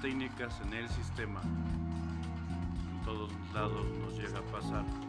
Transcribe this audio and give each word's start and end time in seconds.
técnicas 0.00 0.60
en 0.60 0.72
el 0.74 0.88
sistema. 0.88 1.40
En 1.42 3.04
todos 3.04 3.30
lados 3.52 3.84
nos 4.00 4.14
llega 4.14 4.38
a 4.38 4.42
pasar. 4.42 5.05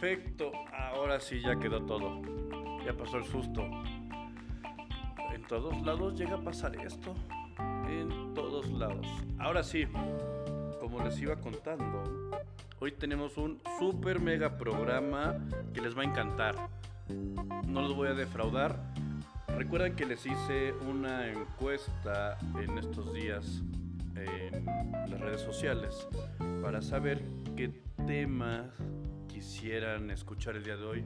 Perfecto, 0.00 0.52
ahora 0.72 1.18
sí 1.18 1.40
ya 1.40 1.58
quedó 1.58 1.82
todo. 1.82 2.22
Ya 2.86 2.96
pasó 2.96 3.16
el 3.16 3.24
susto. 3.24 3.64
En 5.34 5.42
todos 5.48 5.82
lados 5.82 6.16
llega 6.16 6.36
a 6.36 6.40
pasar 6.40 6.76
esto. 6.76 7.16
En 7.88 8.32
todos 8.32 8.70
lados. 8.70 9.04
Ahora 9.40 9.64
sí, 9.64 9.88
como 10.78 11.02
les 11.02 11.20
iba 11.20 11.34
contando, 11.34 12.30
hoy 12.78 12.92
tenemos 12.92 13.36
un 13.38 13.60
super 13.80 14.20
mega 14.20 14.56
programa 14.56 15.36
que 15.74 15.80
les 15.80 15.98
va 15.98 16.02
a 16.02 16.04
encantar. 16.04 16.54
No 17.66 17.82
los 17.82 17.96
voy 17.96 18.06
a 18.06 18.14
defraudar. 18.14 18.78
Recuerdan 19.48 19.96
que 19.96 20.06
les 20.06 20.24
hice 20.24 20.74
una 20.88 21.26
encuesta 21.26 22.38
en 22.56 22.78
estos 22.78 23.12
días 23.12 23.64
en 24.14 24.64
las 25.10 25.18
redes 25.18 25.40
sociales 25.40 26.06
para 26.62 26.82
saber 26.82 27.20
qué 27.56 27.72
temas 28.06 28.70
quisieran 29.38 30.10
escuchar 30.10 30.56
el 30.56 30.64
día 30.64 30.76
de 30.76 30.84
hoy. 30.84 31.04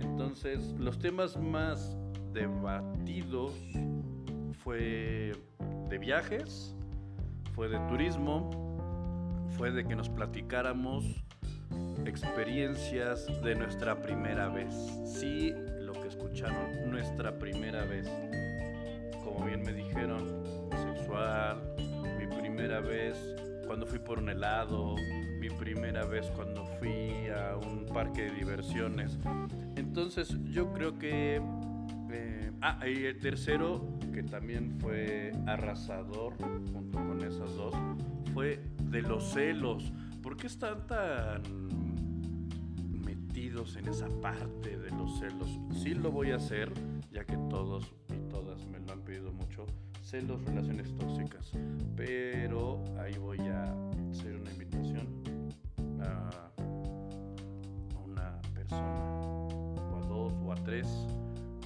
Entonces, 0.00 0.74
los 0.76 0.98
temas 0.98 1.36
más 1.36 1.96
debatidos 2.32 3.52
fue 4.64 5.30
de 5.88 5.98
viajes, 5.98 6.74
fue 7.54 7.68
de 7.68 7.78
turismo, 7.86 8.50
fue 9.56 9.70
de 9.70 9.84
que 9.84 9.94
nos 9.94 10.08
platicáramos 10.08 11.04
experiencias 12.06 13.28
de 13.40 13.54
nuestra 13.54 14.02
primera 14.02 14.48
vez. 14.48 14.74
Sí, 15.04 15.54
lo 15.78 15.92
que 15.92 16.08
escucharon, 16.08 16.90
nuestra 16.90 17.38
primera 17.38 17.84
vez. 17.84 18.08
Como 19.22 19.46
bien 19.46 19.62
me 19.62 19.72
dijeron, 19.72 20.42
sexual, 20.72 21.62
mi 22.18 22.26
primera 22.36 22.80
vez 22.80 23.16
cuando 23.64 23.86
fui 23.86 24.00
por 24.00 24.18
un 24.18 24.28
helado, 24.28 24.96
mi 25.40 25.48
primera 25.48 26.04
vez 26.04 26.30
cuando 26.36 26.66
fui 26.78 27.28
a 27.28 27.56
un 27.56 27.86
parque 27.86 28.24
de 28.24 28.30
diversiones. 28.32 29.18
Entonces 29.74 30.36
yo 30.50 30.70
creo 30.72 30.98
que... 30.98 31.40
Eh, 32.12 32.52
ah, 32.60 32.86
y 32.86 33.04
el 33.04 33.18
tercero, 33.18 33.98
que 34.12 34.22
también 34.22 34.78
fue 34.80 35.32
arrasador 35.46 36.34
junto 36.72 36.98
con 36.98 37.22
esas 37.22 37.54
dos, 37.56 37.74
fue 38.34 38.60
de 38.84 39.00
los 39.00 39.32
celos. 39.32 39.92
¿Por 40.22 40.36
qué 40.36 40.46
están 40.46 40.86
tan 40.86 41.42
metidos 43.02 43.76
en 43.76 43.88
esa 43.88 44.08
parte 44.20 44.76
de 44.76 44.90
los 44.90 45.18
celos? 45.20 45.58
Sí 45.72 45.94
lo 45.94 46.10
voy 46.10 46.32
a 46.32 46.36
hacer, 46.36 46.70
ya 47.10 47.24
que 47.24 47.38
todos 47.48 47.90
y 48.14 48.28
todas 48.28 48.66
me 48.66 48.78
lo 48.80 48.92
han 48.92 49.00
pedido 49.00 49.32
mucho. 49.32 49.64
Celos, 50.02 50.44
relaciones 50.44 50.94
tóxicas. 50.98 51.52
Pero 51.96 52.82
ahí 52.98 53.14
voy 53.18 53.38
a 53.38 53.74
o 58.72 59.96
a 59.96 60.06
dos, 60.06 60.32
o 60.44 60.52
a 60.52 60.54
tres, 60.56 60.86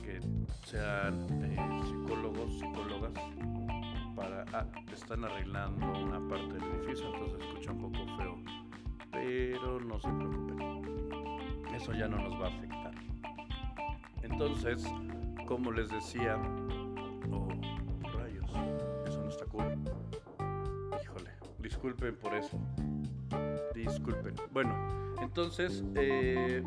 que 0.03 0.21
sean 0.67 1.27
eh, 1.43 1.57
psicólogos, 1.85 2.59
psicólogas, 2.59 3.13
para... 4.15 4.45
Ah, 4.53 4.67
están 4.95 5.25
arreglando 5.25 5.87
una 6.01 6.21
parte 6.29 6.55
del 6.55 6.63
edificio, 6.63 7.13
entonces 7.13 7.41
escucha 7.41 7.73
un 7.73 7.79
poco 7.79 8.17
feo. 8.17 8.37
Pero 9.11 9.81
no 9.81 9.99
se 10.01 10.09
preocupen, 10.09 11.75
eso 11.75 11.93
ya 11.93 12.09
no 12.09 12.17
nos 12.17 12.41
va 12.41 12.47
a 12.47 12.49
afectar. 12.49 12.95
Entonces, 14.23 14.85
como 15.47 15.73
les 15.73 15.91
decía, 15.91 16.37
oh, 17.31 17.49
rayos, 18.17 18.51
eso 19.07 19.23
no 19.23 19.29
está 19.29 19.45
cool. 19.47 19.79
Híjole, 21.03 21.31
disculpen 21.59 22.17
por 22.17 22.35
eso. 22.35 22.59
Disculpen. 23.75 24.35
Bueno, 24.53 24.75
entonces, 25.21 25.85
eh, 25.97 26.63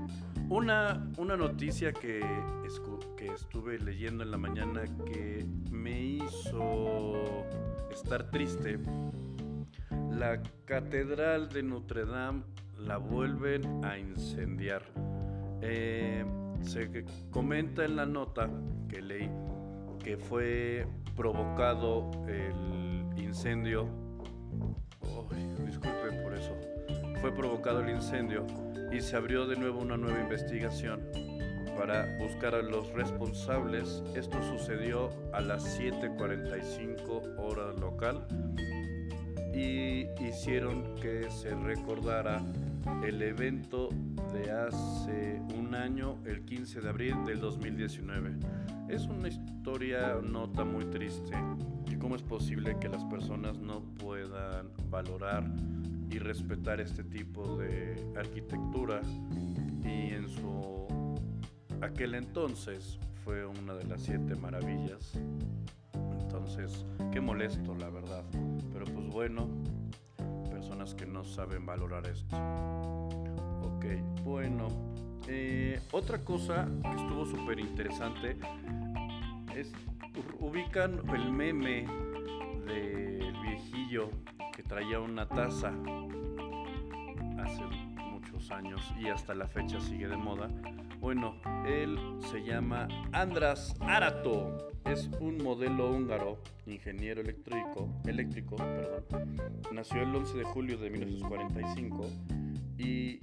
una, 0.49 1.11
una 1.17 1.35
noticia 1.35 1.91
que, 1.91 2.21
que 3.17 3.27
estuve 3.27 3.79
leyendo 3.79 4.23
en 4.23 4.31
la 4.31 4.37
mañana 4.37 4.83
que 5.05 5.45
me 5.71 5.99
hizo 6.01 7.13
estar 7.91 8.29
triste. 8.31 8.79
La 10.11 10.41
catedral 10.65 11.49
de 11.49 11.63
Notre 11.63 12.05
Dame 12.05 12.43
la 12.79 12.97
vuelven 12.97 13.83
a 13.83 13.97
incendiar. 13.97 14.83
Eh, 15.61 16.25
se 16.61 17.05
comenta 17.29 17.85
en 17.85 17.95
la 17.95 18.05
nota 18.05 18.49
que 18.87 19.01
leí 19.01 19.29
que 20.03 20.17
fue 20.17 20.87
provocado 21.15 22.09
el 22.27 23.19
incendio. 23.21 23.87
Ay, 25.01 25.65
disculpen 25.65 26.23
por 26.23 26.33
eso. 26.33 26.55
Fue 27.19 27.33
provocado 27.33 27.81
el 27.81 27.89
incendio 27.89 28.45
y 28.91 29.01
se 29.01 29.15
abrió 29.15 29.45
de 29.47 29.55
nuevo 29.55 29.79
una 29.79 29.97
nueva 29.97 30.19
investigación 30.19 31.01
para 31.77 32.17
buscar 32.17 32.55
a 32.55 32.61
los 32.61 32.91
responsables. 32.93 34.01
Esto 34.15 34.41
sucedió 34.43 35.09
a 35.33 35.41
las 35.41 35.63
7:45 35.79 37.35
hora 37.37 37.71
local 37.73 38.25
y 39.53 40.07
hicieron 40.23 40.95
que 40.95 41.29
se 41.29 41.53
recordara 41.55 42.41
el 43.03 43.21
evento 43.21 43.89
de 44.33 44.51
hace 44.51 45.41
un 45.57 45.75
año, 45.75 46.17
el 46.25 46.43
15 46.45 46.81
de 46.81 46.89
abril 46.89 47.15
del 47.25 47.39
2019. 47.39 48.35
Es 48.87 49.05
una 49.05 49.27
historia 49.27 50.15
nota 50.23 50.63
muy 50.63 50.85
triste. 50.85 51.35
¿Y 51.91 51.95
cómo 51.95 52.15
es 52.15 52.23
posible 52.23 52.77
que 52.79 52.89
las 52.89 53.03
personas 53.05 53.57
no 53.59 53.81
puedan 53.81 54.69
valorar 54.89 55.43
y 56.09 56.19
respetar 56.19 56.79
este 56.81 57.03
tipo 57.03 57.57
de 57.57 57.95
arquitectura? 58.15 59.01
Y 59.83 60.13
en 60.13 60.27
su 60.27 61.15
aquel 61.81 62.15
entonces 62.15 62.99
fue 63.23 63.45
una 63.45 63.73
de 63.75 63.85
las 63.85 64.01
siete 64.01 64.35
maravillas. 64.35 65.19
Entonces, 65.93 66.85
qué 67.11 67.21
molesto, 67.21 67.75
la 67.75 67.89
verdad. 67.89 68.23
Pero 68.73 68.85
pues 68.85 69.07
bueno, 69.07 69.47
personas 70.49 70.93
que 70.95 71.05
no 71.05 71.23
saben 71.23 71.65
valorar 71.65 72.07
esto. 72.07 72.35
Ok, 73.61 73.85
bueno. 74.23 74.67
eh, 75.27 75.79
otra 75.91 76.23
cosa 76.23 76.67
que 76.81 76.89
estuvo 76.89 77.25
súper 77.25 77.59
interesante 77.59 78.37
es, 79.55 79.71
ubican 80.39 81.01
el 81.13 81.31
meme 81.31 81.85
del 82.65 83.33
viejillo 83.41 84.09
que 84.57 84.63
traía 84.63 84.99
una 84.99 85.29
taza 85.29 85.71
hace 87.37 87.63
muchos 88.09 88.49
años 88.49 88.81
y 88.99 89.07
hasta 89.07 89.35
la 89.35 89.47
fecha 89.47 89.79
sigue 89.79 90.07
de 90.07 90.17
moda. 90.17 90.49
Bueno, 90.99 91.35
él 91.67 91.99
se 92.21 92.43
llama 92.43 92.87
Andras 93.11 93.75
Arato. 93.81 94.71
Es 94.85 95.11
un 95.19 95.37
modelo 95.43 95.91
húngaro, 95.91 96.41
ingeniero 96.65 97.21
eléctrico, 97.21 97.87
eléctrico, 98.07 98.55
perdón. 98.55 99.35
Nació 99.71 100.01
el 100.01 100.15
11 100.15 100.39
de 100.39 100.43
julio 100.45 100.77
de 100.79 100.89
1945 100.89 102.09
y 102.79 103.19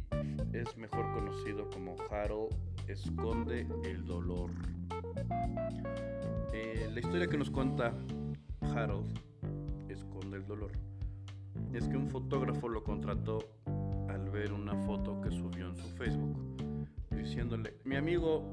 es 0.53 0.77
mejor 0.77 1.13
conocido 1.15 1.69
como 1.69 1.97
Harold 2.13 2.55
Esconde 2.87 3.67
el 3.83 4.07
Dolor. 4.07 4.53
Eh, 6.53 6.89
la 6.93 7.01
historia 7.01 7.27
que 7.27 7.37
nos 7.37 7.51
cuenta 7.51 7.93
Harold 8.73 9.19
Esconde 9.89 10.37
el 10.37 10.47
Dolor 10.47 10.94
es 11.73 11.89
que 11.89 11.97
un 11.97 12.09
fotógrafo 12.09 12.69
lo 12.69 12.83
contrató 12.83 13.39
al 14.09 14.31
ver 14.31 14.53
una 14.53 14.75
foto 14.85 15.21
que 15.21 15.31
subió 15.31 15.69
en 15.69 15.77
su 15.77 15.89
Facebook 15.97 16.37
diciéndole, 17.11 17.75
mi 17.85 17.97
amigo, 17.97 18.45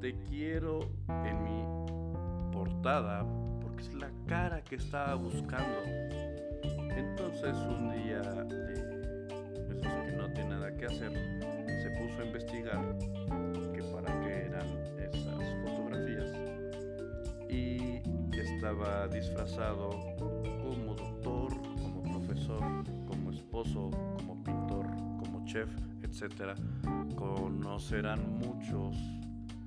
te 0.00 0.14
quiero 0.24 0.80
en 1.08 1.42
mi 1.42 2.52
portada 2.52 3.26
porque 3.60 3.82
es 3.82 3.94
la 3.94 4.10
cara 4.26 4.62
que 4.62 4.76
estaba 4.76 5.14
buscando. 5.14 5.82
Entonces 6.96 7.56
un 7.56 7.90
día, 7.92 8.20
eh, 8.50 9.28
eso 9.70 10.04
que 10.04 10.12
no 10.12 10.32
tiene 10.32 10.50
nada 10.50 10.76
que 10.76 10.86
hacer, 10.86 11.12
se 11.82 11.90
puso 11.90 12.20
a 12.20 12.26
investigar 12.26 12.98
que 13.72 13.82
para 13.82 14.20
qué 14.20 14.46
eran 14.46 14.66
esas 14.98 15.64
fotografías 15.64 16.32
y 17.48 18.00
estaba 18.58 19.06
disfrazado 19.08 19.90
como 23.06 23.30
esposo, 23.30 23.90
como 24.18 24.42
pintor, 24.42 24.86
como 25.18 25.44
chef, 25.44 25.68
etcétera, 26.02 26.54
conocerán 27.16 28.38
muchos, 28.38 28.96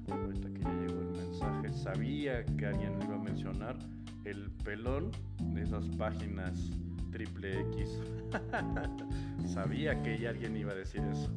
ahorita 0.09 0.49
que 0.53 0.61
ya 0.61 0.73
llegó 0.73 1.01
el 1.01 1.11
mensaje, 1.11 1.71
sabía 1.73 2.45
que 2.45 2.65
alguien 2.65 2.99
iba 3.01 3.15
a 3.15 3.19
mencionar, 3.19 3.77
el 4.25 4.51
pelón 4.63 5.11
de 5.53 5.63
esas 5.63 5.87
páginas 5.97 6.71
triple 7.11 7.61
X. 7.73 7.99
sabía 9.53 10.01
que 10.01 10.27
alguien 10.27 10.55
iba 10.57 10.71
a 10.71 10.75
decir 10.75 11.01
eso. 11.11 11.29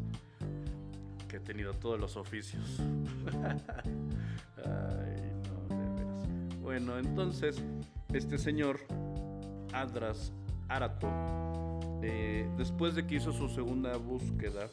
Que 1.29 1.37
he 1.37 1.41
tenido 1.41 1.73
todos 1.75 2.00
los 2.00 2.17
oficios. 2.17 2.81
Ay, 4.65 5.33
no, 5.49 5.77
de 5.77 5.91
veras. 5.95 6.29
Bueno, 6.61 6.99
entonces, 6.99 7.62
este 8.12 8.39
señor, 8.39 8.81
Adras 9.73 10.33
Arato, 10.69 11.08
eh, 12.02 12.49
después 12.56 12.94
de 12.94 13.06
que 13.06 13.16
hizo 13.16 13.32
su 13.32 13.49
segunda 13.49 13.96
búsqueda, 13.96 14.69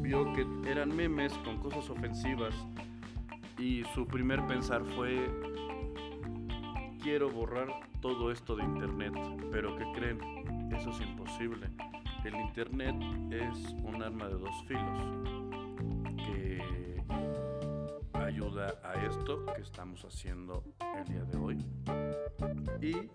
vio 0.00 0.32
que 0.32 0.46
eran 0.70 0.94
memes 0.94 1.32
con 1.44 1.58
cosas 1.58 1.88
ofensivas 1.90 2.54
y 3.58 3.84
su 3.94 4.06
primer 4.06 4.44
pensar 4.46 4.84
fue, 4.96 5.28
quiero 7.02 7.30
borrar 7.30 7.68
todo 8.00 8.32
esto 8.32 8.56
de 8.56 8.64
internet, 8.64 9.14
pero 9.50 9.76
¿qué 9.76 9.84
creen? 9.94 10.72
Eso 10.72 10.90
es 10.90 11.00
imposible. 11.00 11.68
El 12.24 12.34
internet 12.34 12.96
es 13.30 13.74
un 13.82 14.02
arma 14.02 14.26
de 14.26 14.34
dos 14.34 14.64
filos 14.66 15.00
que 16.16 17.02
ayuda 18.14 18.74
a 18.82 18.94
esto 19.04 19.46
que 19.54 19.62
estamos 19.62 20.04
haciendo 20.04 20.62
el 20.98 21.04
día 21.04 21.24
de 21.24 21.38
hoy 21.38 21.64
y 22.80 23.10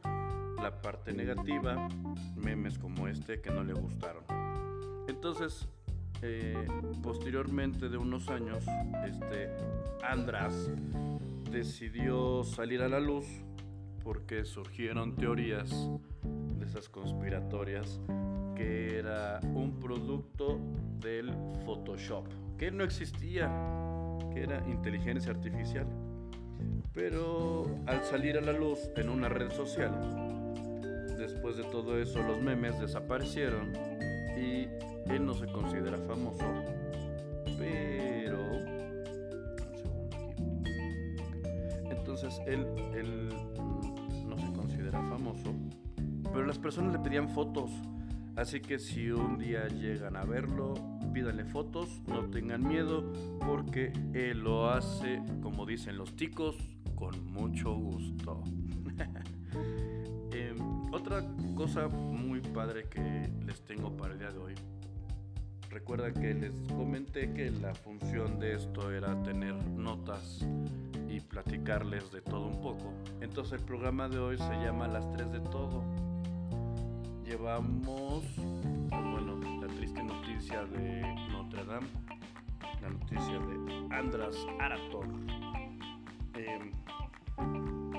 la 0.62 0.82
parte 0.82 1.14
negativa, 1.14 1.88
memes 2.36 2.78
como 2.78 3.08
este 3.08 3.42
que 3.42 3.52
no 3.52 3.64
le 3.64 3.74
gustaron. 3.74 4.24
Entonces, 5.08 5.68
eh, 6.22 6.68
posteriormente 7.04 7.90
de 7.90 7.98
unos 7.98 8.30
años, 8.30 8.64
este 9.06 9.50
András 10.04 10.70
decidió 11.52 12.44
salir 12.44 12.82
a 12.82 12.90
la 12.90 13.00
luz 13.00 13.26
porque 14.04 14.46
surgieron 14.46 15.16
teorías 15.16 15.70
de 16.24 16.66
esas 16.66 16.90
conspiratorias 16.90 18.00
que 18.56 18.98
era 18.98 19.40
un 19.54 19.80
producto 19.80 20.60
del 21.00 21.32
Photoshop, 21.66 22.26
que 22.58 22.72
no 22.72 22.84
existía, 22.84 23.52
que 24.34 24.44
era 24.44 24.68
inteligencia 24.68 25.32
artificial. 25.32 25.86
Pero 26.94 27.68
al 27.86 28.04
salir 28.04 28.38
a 28.38 28.42
la 28.42 28.54
luz 28.54 28.90
en 28.96 29.10
una 29.10 29.30
red 29.30 29.52
social, 29.52 29.92
después 31.32 31.58
de 31.58 31.64
todo 31.64 32.00
eso 32.00 32.24
los 32.24 32.42
memes 32.42 32.80
desaparecieron 32.80 33.74
y 34.38 34.68
él 35.12 35.26
no 35.26 35.34
se 35.34 35.46
considera 35.48 35.98
famoso, 35.98 36.46
pero... 37.58 38.40
Un 39.70 39.76
segundo 39.76 40.20
aquí. 40.22 40.48
Entonces 41.90 42.40
él, 42.46 42.66
él 42.96 43.30
no 44.26 44.38
se 44.38 44.54
considera 44.54 45.02
famoso, 45.10 45.54
pero 46.24 46.46
las 46.46 46.60
personas 46.60 46.94
le 46.94 47.00
pedían 47.00 47.28
fotos. 47.30 47.72
Así 48.38 48.62
que 48.62 48.80
si 48.80 49.12
un 49.12 49.38
día 49.38 49.68
llegan 49.68 50.16
a 50.16 50.24
verlo, 50.24 50.76
pídanle 51.14 51.44
fotos, 51.44 52.02
no 52.08 52.30
tengan 52.30 52.66
miedo, 52.66 53.12
porque 53.40 53.92
él 54.14 54.40
lo 54.40 54.70
hace, 54.70 55.22
como 55.42 55.66
dicen 55.66 55.98
los 55.98 56.16
ticos, 56.16 56.56
con 56.96 57.26
mucho 57.34 57.74
gusto. 57.74 58.44
Otra 60.92 61.22
cosa 61.56 61.88
muy 61.88 62.40
padre 62.40 62.88
que 62.90 63.30
les 63.46 63.62
tengo 63.62 63.96
para 63.96 64.14
el 64.14 64.20
día 64.20 64.32
de 64.32 64.40
hoy. 64.40 64.56
Recuerda 65.70 66.14
que 66.14 66.34
les 66.34 66.54
comenté 66.70 67.34
que 67.34 67.52
la 67.52 67.76
función 67.76 68.40
de 68.40 68.56
esto 68.56 68.90
era 68.92 69.22
tener 69.24 69.54
notas 69.54 70.46
y 71.10 71.20
platicarles 71.20 72.12
de 72.12 72.22
todo 72.22 72.48
un 72.48 72.62
poco. 72.62 72.94
Entonces 73.20 73.60
el 73.60 73.66
programa 73.66 74.08
de 74.08 74.18
hoy 74.18 74.38
se 74.38 74.54
llama 74.64 74.88
Las 74.88 75.12
tres 75.12 75.30
de 75.32 75.42
todo. 75.42 75.84
Llevamos, 77.26 78.24
bueno, 78.90 79.40
la 79.62 79.68
triste 79.68 80.02
noticia 80.02 80.64
de 80.66 81.02
Notre 81.32 81.66
Dame, 81.66 81.88
la 82.82 82.90
noticia 82.90 83.40
de 83.40 83.96
Andras 83.96 84.36
Arator. 84.60 85.06
Em, 86.34 86.72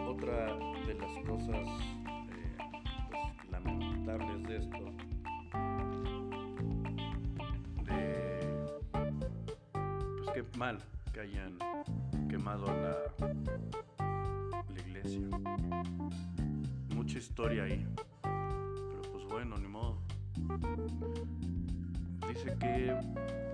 otra 0.08 0.56
de 0.86 0.94
las 0.94 1.18
cosas 1.26 1.68
eh, 1.68 1.97
lamentables 4.08 4.48
de 4.48 4.56
esto, 4.56 4.84
de 7.84 8.60
pues 10.16 10.30
qué 10.34 10.58
mal 10.58 10.78
que 11.12 11.20
hayan 11.20 11.58
quemado 12.28 12.66
la, 12.66 12.96
la 14.72 14.80
iglesia. 14.86 15.28
Mucha 16.94 17.18
historia 17.18 17.64
ahí, 17.64 17.86
pero 18.22 19.02
pues 19.12 19.24
bueno, 19.26 19.56
ni 19.58 19.68
modo. 19.68 19.98
Dice 22.28 22.56
que 22.60 22.96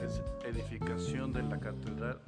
es 0.05 0.23
edificación 0.45 1.33
de 1.33 1.43
la 1.43 1.59
catedral 1.59 2.21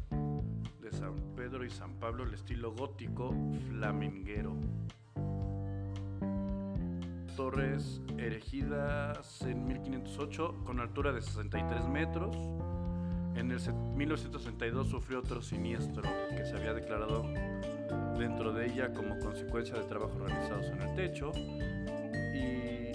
de 0.81 0.91
San 0.91 1.15
Pedro 1.37 1.65
y 1.65 1.71
San 1.71 1.93
Pablo, 1.95 2.25
el 2.25 2.35
estilo 2.35 2.73
gótico 2.73 3.33
flaminguero. 3.69 4.57
Torres 7.37 8.01
erigidas 8.17 9.43
en 9.43 9.67
1508 9.67 10.65
con 10.65 10.81
altura 10.81 11.13
de 11.13 11.21
63 11.21 11.87
metros. 11.87 12.35
En 13.35 13.51
el 13.51 13.61
1962 13.95 14.89
sufrió 14.89 15.19
otro 15.19 15.43
siniestro 15.43 16.03
que 16.31 16.47
se 16.47 16.57
había 16.57 16.73
declarado 16.73 17.25
dentro 18.19 18.55
de 18.55 18.73
ella 18.73 18.95
como 18.95 19.19
consecuencia 19.19 19.77
de 19.77 19.83
trabajos 19.83 20.19
realizados 20.19 20.65
en 20.67 20.81
el 20.81 20.95
techo 20.95 21.31
y 22.35 22.93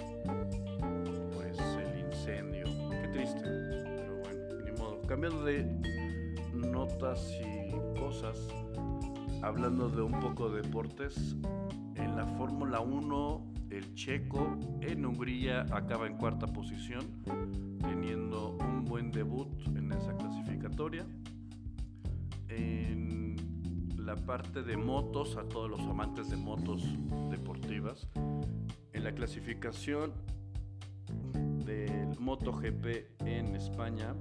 pues 1.34 1.56
el 1.60 2.00
incendio. 2.00 2.64
Qué 2.90 3.08
triste, 3.12 3.42
pero 3.44 4.16
bueno, 4.22 4.64
ni 4.64 4.72
modo. 4.72 5.00
Cambiando 5.02 5.44
de 5.44 5.64
notas 6.52 7.30
y 7.40 7.70
cosas, 8.00 8.48
hablando 9.40 9.88
de 9.88 10.02
un 10.02 10.18
poco 10.18 10.50
de 10.50 10.62
deportes, 10.62 11.36
en 11.94 12.16
la 12.16 12.26
Fórmula 12.26 12.80
1 12.80 13.51
el 13.72 13.94
checo 13.94 14.56
en 14.82 15.06
Hungría 15.06 15.62
acaba 15.72 16.06
en 16.06 16.16
cuarta 16.18 16.46
posición, 16.46 17.22
teniendo 17.80 18.58
un 18.58 18.84
buen 18.84 19.10
debut 19.10 19.48
en 19.74 19.90
esa 19.92 20.14
clasificatoria. 20.14 21.06
En 22.48 23.36
la 23.96 24.14
parte 24.14 24.62
de 24.62 24.76
motos, 24.76 25.36
a 25.36 25.48
todos 25.48 25.70
los 25.70 25.80
amantes 25.80 26.28
de 26.28 26.36
motos 26.36 26.84
deportivas, 27.30 28.08
en 28.92 29.04
la 29.04 29.12
clasificación 29.12 30.12
del 31.64 32.18
MotoGP 32.20 33.22
en 33.24 33.56
España, 33.56 34.14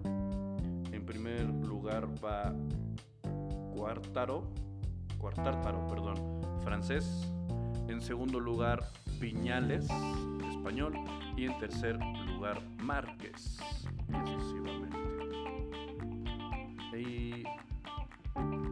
en 0.91 1.05
primer 1.05 1.45
lugar 1.45 2.07
va 2.23 2.55
Cuartaro, 3.75 4.49
Cuartártaro, 5.17 5.87
perdón, 5.87 6.41
francés. 6.63 7.27
En 7.91 8.01
segundo 8.01 8.39
lugar, 8.39 8.83
Piñales, 9.19 9.85
español. 10.49 10.93
Y 11.35 11.45
en 11.45 11.57
tercer 11.59 11.99
lugar, 12.25 12.61
Márquez, 12.81 13.59
sucesivamente. 14.07 14.97
Y 16.97 17.43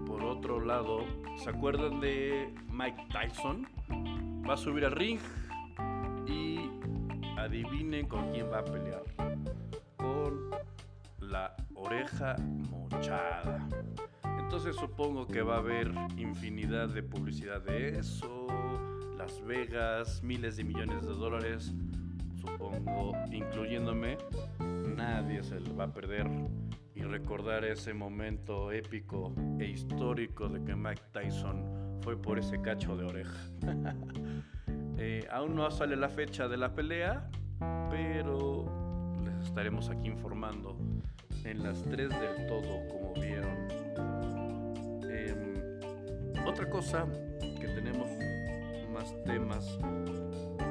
por 0.08 0.24
otro 0.24 0.62
lado, 0.62 1.06
¿se 1.36 1.50
acuerdan 1.50 2.00
de 2.00 2.54
Mike 2.72 3.08
Tyson? 3.12 3.68
Va 4.50 4.54
a 4.54 4.58
subir 4.58 4.86
al 4.86 4.94
ring 4.94 5.20
y 6.26 6.70
adivinen 7.38 8.08
con 8.08 8.32
quién 8.32 8.50
va 8.50 8.60
a 8.60 8.66
pelear. 8.66 9.04
Con 9.98 10.50
la 11.20 11.58
oreja 11.76 12.38
mochada. 12.70 13.68
Entonces 14.40 14.78
supongo 14.78 15.28
que 15.28 15.42
va 15.42 15.56
a 15.56 15.60
haber 15.60 15.92
infinidad 16.18 16.88
de 16.88 17.04
publicidad 17.04 17.62
de 17.62 18.00
eso, 18.00 18.48
Las 19.20 19.44
Vegas, 19.46 20.24
miles 20.24 20.56
de 20.56 20.64
millones 20.64 21.06
de 21.06 21.14
dólares, 21.14 21.74
supongo, 22.40 23.12
incluyéndome. 23.34 24.18
Nadie 24.96 25.44
se 25.44 25.60
le 25.60 25.74
va 25.74 25.84
a 25.84 25.94
perder 25.94 26.26
y 26.96 27.02
recordar 27.02 27.66
ese 27.66 27.94
momento 27.94 28.72
épico 28.72 29.34
e 29.60 29.66
histórico 29.66 30.48
de 30.48 30.64
que 30.64 30.74
Mike 30.74 31.02
Tyson 31.12 32.00
fue 32.02 32.16
por 32.16 32.40
ese 32.40 32.62
cacho 32.62 32.96
de 32.96 33.06
oreja. 33.06 33.38
Eh, 35.02 35.26
aún 35.32 35.56
no 35.56 35.72
sale 35.72 35.96
la 35.96 36.10
fecha 36.10 36.50
de 36.50 36.58
la 36.58 36.74
pelea, 36.74 37.30
pero 37.90 38.66
les 39.24 39.48
estaremos 39.48 39.90
aquí 39.90 40.10
informando 40.10 40.78
en 41.46 41.64
las 41.64 41.82
tres 41.86 42.10
del 42.10 42.48
todo, 42.48 42.86
como 42.90 43.14
vieron. 43.14 43.70
Em, 45.10 46.46
otra 46.46 46.70
cosa 46.70 47.08
temas, 49.26 49.78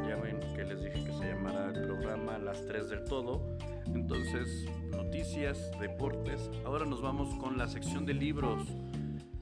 ya 0.07 0.17
ven 0.17 0.41
que 0.55 0.65
les 0.65 0.83
dije 0.83 1.05
que 1.05 1.13
se 1.13 1.29
llamará 1.33 1.69
el 1.69 1.87
programa 1.87 2.39
Las 2.39 2.65
tres 2.67 2.89
del 2.89 3.05
todo. 3.05 3.57
Entonces, 3.87 4.67
noticias, 4.91 5.71
deportes. 5.81 6.51
Ahora 6.65 6.85
nos 6.85 7.01
vamos 7.01 7.35
con 7.37 7.59
la 7.59 7.69
sección 7.69 8.05
de 8.07 8.15
libros. 8.15 8.67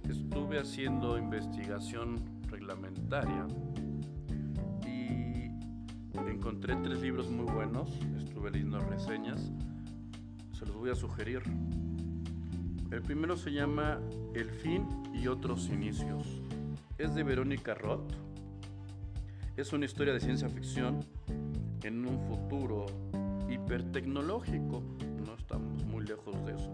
Estuve 0.09 0.59
haciendo 0.59 1.19
investigación 1.19 2.23
reglamentaria 2.49 3.47
y 4.87 5.51
encontré 6.29 6.77
tres 6.77 7.01
libros 7.01 7.31
muy 7.31 7.47
buenos. 7.53 7.91
Estuve 8.17 8.51
leyendo 8.51 8.79
reseñas. 8.81 9.51
Se 10.53 10.65
los 10.65 10.77
voy 10.77 10.91
a 10.91 10.95
sugerir. 10.95 11.43
El 12.91 13.03
primero 13.03 13.37
se 13.37 13.51
llama 13.51 14.01
El 14.35 14.51
fin 14.51 14.87
y 15.13 15.27
otros 15.27 15.69
inicios. 15.69 16.41
Es 16.99 17.15
de 17.15 17.25
Verónica 17.25 17.75
Roth. 17.75 18.26
Es 19.57 19.73
una 19.73 19.87
historia 19.87 20.13
de 20.13 20.21
ciencia 20.21 20.51
ficción 20.51 21.01
en 21.83 22.07
un 22.07 22.21
futuro 22.29 22.85
hipertecnológico, 23.49 24.83
no 25.25 25.35
estamos 25.35 25.83
muy 25.85 26.05
lejos 26.05 26.45
de 26.45 26.57
eso, 26.57 26.71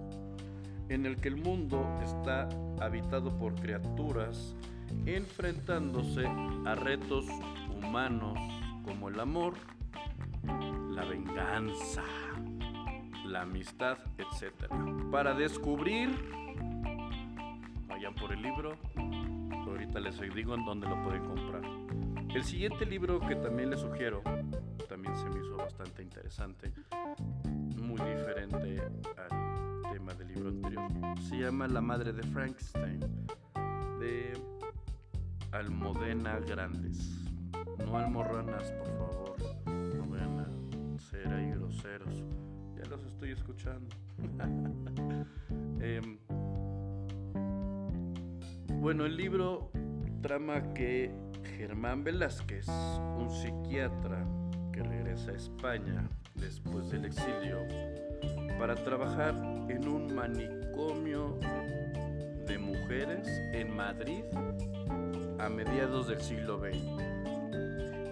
en 0.88 1.06
el 1.06 1.16
que 1.16 1.28
el 1.28 1.36
mundo 1.36 1.86
está 2.02 2.48
habitado 2.80 3.38
por 3.38 3.54
criaturas 3.54 4.56
enfrentándose 5.06 6.26
a 6.26 6.74
retos 6.74 7.24
humanos 7.70 8.36
como 8.84 9.10
el 9.10 9.20
amor, 9.20 9.54
la 10.90 11.04
venganza, 11.04 12.02
la 13.24 13.42
amistad, 13.42 13.98
etc. 14.18 14.68
Para 15.12 15.34
descubrir, 15.34 16.10
vayan 17.86 18.14
por 18.16 18.32
el 18.32 18.42
libro, 18.42 18.76
ahorita 19.68 20.00
les 20.00 20.20
digo 20.34 20.56
en 20.56 20.64
dónde 20.64 20.88
lo 20.88 21.00
pueden 21.04 21.24
comprar. 21.24 22.11
El 22.34 22.44
siguiente 22.44 22.86
libro 22.86 23.20
que 23.20 23.36
también 23.36 23.68
les 23.68 23.80
sugiero 23.80 24.22
también 24.88 25.14
se 25.16 25.28
me 25.28 25.40
hizo 25.40 25.54
bastante 25.54 26.02
interesante, 26.02 26.72
muy 27.76 28.00
diferente 28.00 28.82
al 29.18 29.92
tema 29.92 30.14
del 30.14 30.28
libro 30.28 30.48
anterior. 30.48 30.90
Se 31.28 31.36
llama 31.36 31.68
La 31.68 31.82
madre 31.82 32.12
de 32.12 32.22
Frankenstein, 32.22 33.00
de 34.00 34.32
Almodena 35.50 36.40
Grandes. 36.40 37.22
No 37.78 37.98
almorranas, 37.98 38.72
por 38.72 38.88
favor, 38.96 39.36
no 39.66 40.06
vayan 40.06 40.40
a 40.40 40.98
ser 41.00 41.28
ahí 41.28 41.50
groseros. 41.50 42.22
Ya 42.76 42.88
los 42.88 43.04
estoy 43.04 43.32
escuchando. 43.32 43.94
Em, 45.80 46.16
bueno, 48.80 49.04
el 49.04 49.16
libro 49.16 49.72
trama 50.22 50.72
que 50.74 51.12
Germán 51.56 52.02
Velázquez, 52.02 52.66
un 52.68 53.28
psiquiatra 53.30 54.24
que 54.72 54.82
regresa 54.82 55.32
a 55.32 55.34
España 55.34 56.08
después 56.34 56.90
del 56.90 57.04
exilio 57.04 57.58
para 58.58 58.74
trabajar 58.74 59.34
en 59.68 59.86
un 59.86 60.14
manicomio 60.14 61.38
de 62.46 62.58
mujeres 62.58 63.28
en 63.52 63.74
Madrid 63.76 64.24
a 65.38 65.48
mediados 65.48 66.08
del 66.08 66.20
siglo 66.20 66.58
XX. 66.58 66.82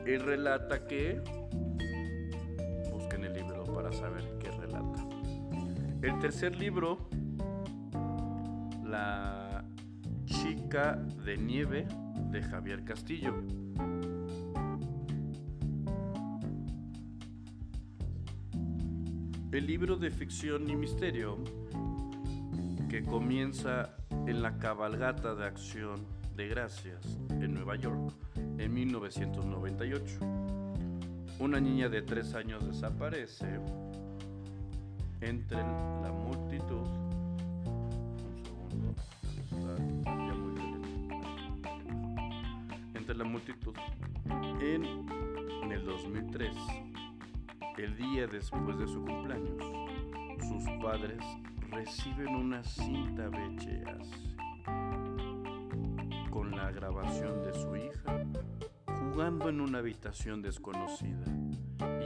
Él 0.06 0.20
relata 0.25 0.87
que, 0.87 1.20
busquen 2.90 3.25
el 3.25 3.35
libro 3.35 3.64
para 3.64 3.92
saber 3.92 4.25
qué 4.38 4.50
relata. 4.50 5.06
El 6.02 6.18
tercer 6.18 6.56
libro, 6.56 7.09
La 8.85 9.64
chica 10.26 10.97
de 11.25 11.37
nieve 11.37 11.87
de 12.30 12.42
Javier 12.42 12.84
Castillo. 12.84 13.34
El 19.52 19.66
libro 19.66 19.96
de 19.96 20.10
ficción 20.10 20.70
y 20.70 20.76
misterio 20.76 21.38
que 22.88 23.02
comienza 23.02 23.96
en 24.26 24.42
la 24.42 24.58
cabalgata 24.58 25.34
de 25.34 25.44
acción 25.44 26.06
de 26.37 26.49
gracias 26.49 27.18
en 27.30 27.54
Nueva 27.54 27.76
York 27.76 28.14
en 28.58 28.72
1998. 28.72 30.18
Una 31.40 31.58
niña 31.58 31.88
de 31.88 32.02
tres 32.02 32.34
años 32.34 32.66
desaparece 32.66 33.46
entre 35.20 35.58
la 35.58 36.12
multitud. 36.12 37.00
La 43.21 43.27
multitud 43.27 43.75
en, 44.62 44.83
el 45.71 45.85
2003 45.85 46.57
el 47.77 47.95
día 47.95 48.27
después 48.27 48.79
de 48.79 48.87
su 48.87 49.05
cumpleaños, 49.05 49.62
sus 50.49 50.65
padres 50.83 51.23
reciben 51.71 52.35
una 52.35 52.65
cinta 52.65 53.29
VHS 53.29 54.09
con 56.31 56.53
la 56.53 56.71
grabación 56.71 57.43
de 57.43 57.53
su 57.53 57.77
hija 57.77 58.25
jugando 58.87 59.50
en 59.50 59.61
una 59.61 59.81
habitación 59.81 60.41
desconocida. 60.41 61.27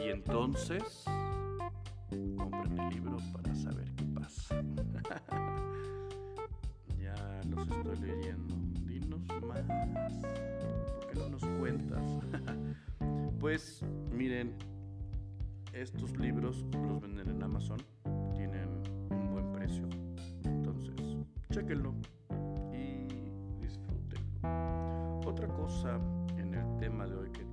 Y 0.04 0.08
entonces 0.08 1.04
compren 2.36 2.76
el 2.76 2.92
libro 2.92 3.18
para 3.32 3.54
saber 3.54 3.88
qué 3.94 4.04
pasa. 4.06 4.56
ya 7.00 7.14
los 7.48 7.68
estoy 7.68 7.98
leyendo. 7.98 8.56
Dinos 8.84 9.22
más. 9.42 9.62
¿Por 11.34 11.40
qué 11.40 11.46
no 11.46 11.50
nos 11.50 11.60
cuentas? 11.60 12.04
pues 13.40 13.82
miren, 14.12 14.54
estos 15.72 16.16
libros 16.16 16.64
los 16.72 17.00
venden 17.00 17.28
en 17.28 17.42
Amazon, 17.42 17.78
tienen 18.34 18.68
un 19.10 19.32
buen 19.32 19.52
precio. 19.52 19.88
Entonces, 20.44 20.94
chequenlo 21.50 21.94
y 22.72 23.08
disfrútenlo. 23.60 25.20
Otra 25.26 25.48
cosa 25.48 25.98
en 26.38 26.54
el 26.54 26.76
tema 26.78 27.06
de 27.06 27.16
hoy 27.16 27.30
que 27.30 27.44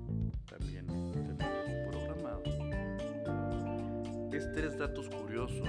también 0.46 0.86
tenemos 0.86 1.92
programado 1.92 2.44
es 4.32 4.52
tres 4.54 4.78
datos 4.78 5.10
curiosos. 5.10 5.68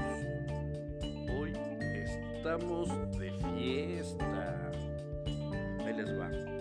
Hoy 1.38 1.52
estamos 1.94 2.88
de 3.18 3.30
fiesta. 3.54 4.70
Ahí 5.84 5.94
les 5.94 6.18
va. 6.18 6.51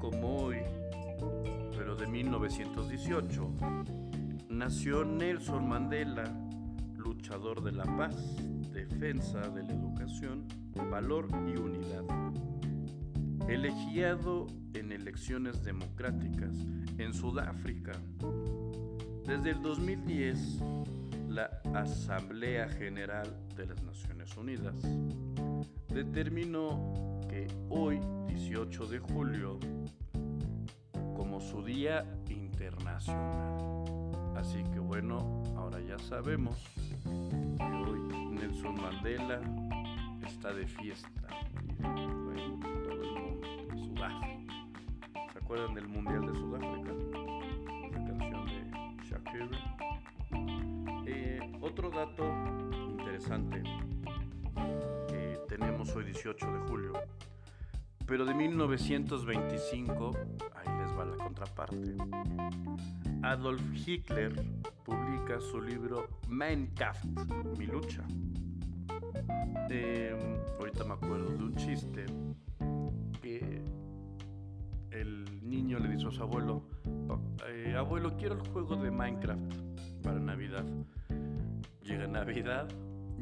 Como 0.00 0.36
hoy, 0.46 0.56
de 1.96 2.06
1918, 2.08 3.54
nació 4.48 5.04
Nelson 5.04 5.68
Mandela, 5.68 6.24
luchador 6.96 7.62
de 7.62 7.70
la 7.70 7.84
paz, 7.84 8.16
defensa 8.72 9.38
de 9.50 9.62
la 9.62 9.72
educación, 9.72 10.48
valor 10.90 11.28
y 11.46 11.56
unidad. 11.56 12.02
Elegido 13.48 14.48
en 14.74 14.90
elecciones 14.90 15.62
democráticas 15.62 16.52
en 16.98 17.14
Sudáfrica. 17.14 17.92
Desde 19.24 19.50
el 19.50 19.62
2010, 19.62 20.62
la 21.28 21.62
Asamblea 21.74 22.68
General 22.70 23.32
de 23.56 23.66
las 23.66 23.80
Naciones 23.84 24.36
Unidas 24.36 24.74
determinó 25.94 27.09
hoy, 27.68 28.00
18 28.26 28.86
de 28.86 28.98
julio, 28.98 29.58
su 31.40 31.62
Día 31.62 32.04
Internacional. 32.28 33.58
Así 34.36 34.62
que 34.72 34.78
bueno, 34.78 35.42
ahora 35.56 35.80
ya 35.80 35.98
sabemos 35.98 36.62
que 36.76 37.64
hoy 37.64 38.00
Nelson 38.30 38.74
Mandela 38.80 39.40
está 40.26 40.52
de 40.52 40.66
fiesta. 40.66 41.28
bueno, 41.78 42.60
todo 42.84 43.02
el 43.02 43.12
mundo, 43.12 43.46
Sudáfrica. 43.74 44.52
¿Se 45.32 45.38
acuerdan 45.38 45.74
del 45.74 45.88
Mundial 45.88 46.26
de 46.26 46.34
Sudáfrica? 46.38 46.92
La 47.90 48.04
canción 48.04 48.46
de 48.46 48.60
Shakira. 49.04 49.48
Eh, 51.06 51.40
otro 51.60 51.90
dato 51.90 52.24
interesante 52.90 53.62
que 55.08 55.38
tenemos 55.48 55.94
hoy 55.96 56.04
18 56.04 56.46
de 56.52 56.58
julio, 56.68 56.92
pero 58.10 58.24
de 58.24 58.34
1925 58.34 60.10
la 60.98 61.16
contraparte. 61.16 61.96
Adolf 63.22 63.62
Hitler 63.86 64.34
publica 64.84 65.40
su 65.40 65.62
libro 65.62 66.08
Mein 66.28 66.66
Kampf, 66.74 67.04
mi 67.56 67.66
lucha. 67.66 68.04
Em, 69.70 70.18
ahorita 70.58 70.84
me 70.84 70.94
acuerdo 70.94 71.30
de 71.30 71.44
un 71.44 71.54
chiste 71.54 72.04
que 73.22 73.62
el 74.90 75.48
niño 75.48 75.78
le 75.78 75.90
dice 75.90 76.08
a 76.08 76.10
su 76.10 76.22
abuelo, 76.24 76.64
eh, 77.48 77.76
abuelo, 77.78 78.16
quiero 78.16 78.34
el 78.34 78.48
juego 78.48 78.74
de 78.74 78.90
Minecraft 78.90 79.40
para 80.02 80.18
Navidad. 80.18 80.64
Llega 81.84 82.08
Navidad 82.08 82.68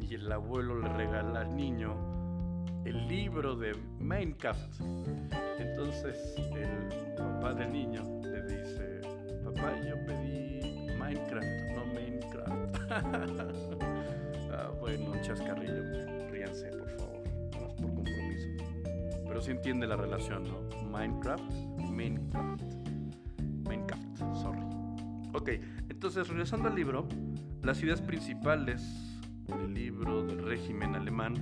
y 0.01 0.15
el 0.15 0.31
abuelo 0.31 0.79
le 0.79 0.89
regala 0.89 1.41
al 1.41 1.55
niño 1.55 2.08
el 2.85 3.07
libro 3.07 3.55
de 3.55 3.73
Minecraft. 3.99 4.81
Entonces 5.59 6.35
el 6.37 7.15
papá 7.15 7.53
del 7.53 7.71
niño 7.71 8.03
le 8.23 8.41
dice, 8.43 9.01
papá, 9.43 9.73
yo 9.81 9.95
pedí 10.05 10.59
Minecraft, 10.97 11.47
no 11.75 11.85
Minecraft. 11.85 12.91
ah, 14.51 14.71
bueno, 14.79 15.11
un 15.11 15.21
chascarrillo. 15.21 16.29
Ríanse, 16.29 16.69
por 16.69 16.89
favor. 16.97 17.23
Nada 17.51 17.67
más 17.67 17.73
por 17.73 17.93
compromiso. 17.93 18.47
Pero 19.27 19.41
sí 19.41 19.51
entiende 19.51 19.87
la 19.87 19.95
relación, 19.95 20.43
¿no? 20.43 20.89
Minecraft, 20.89 21.51
Minecraft. 21.77 22.63
Minecraft, 23.67 24.17
sorry. 24.35 24.61
Ok, 25.33 25.49
entonces 25.89 26.27
regresando 26.27 26.69
al 26.69 26.75
libro, 26.75 27.07
las 27.61 27.81
ideas 27.83 28.01
principales 28.01 28.81
del 29.47 29.73
libro 29.73 30.23
del 30.23 30.43
régimen 30.43 30.95
alemán 30.95 31.35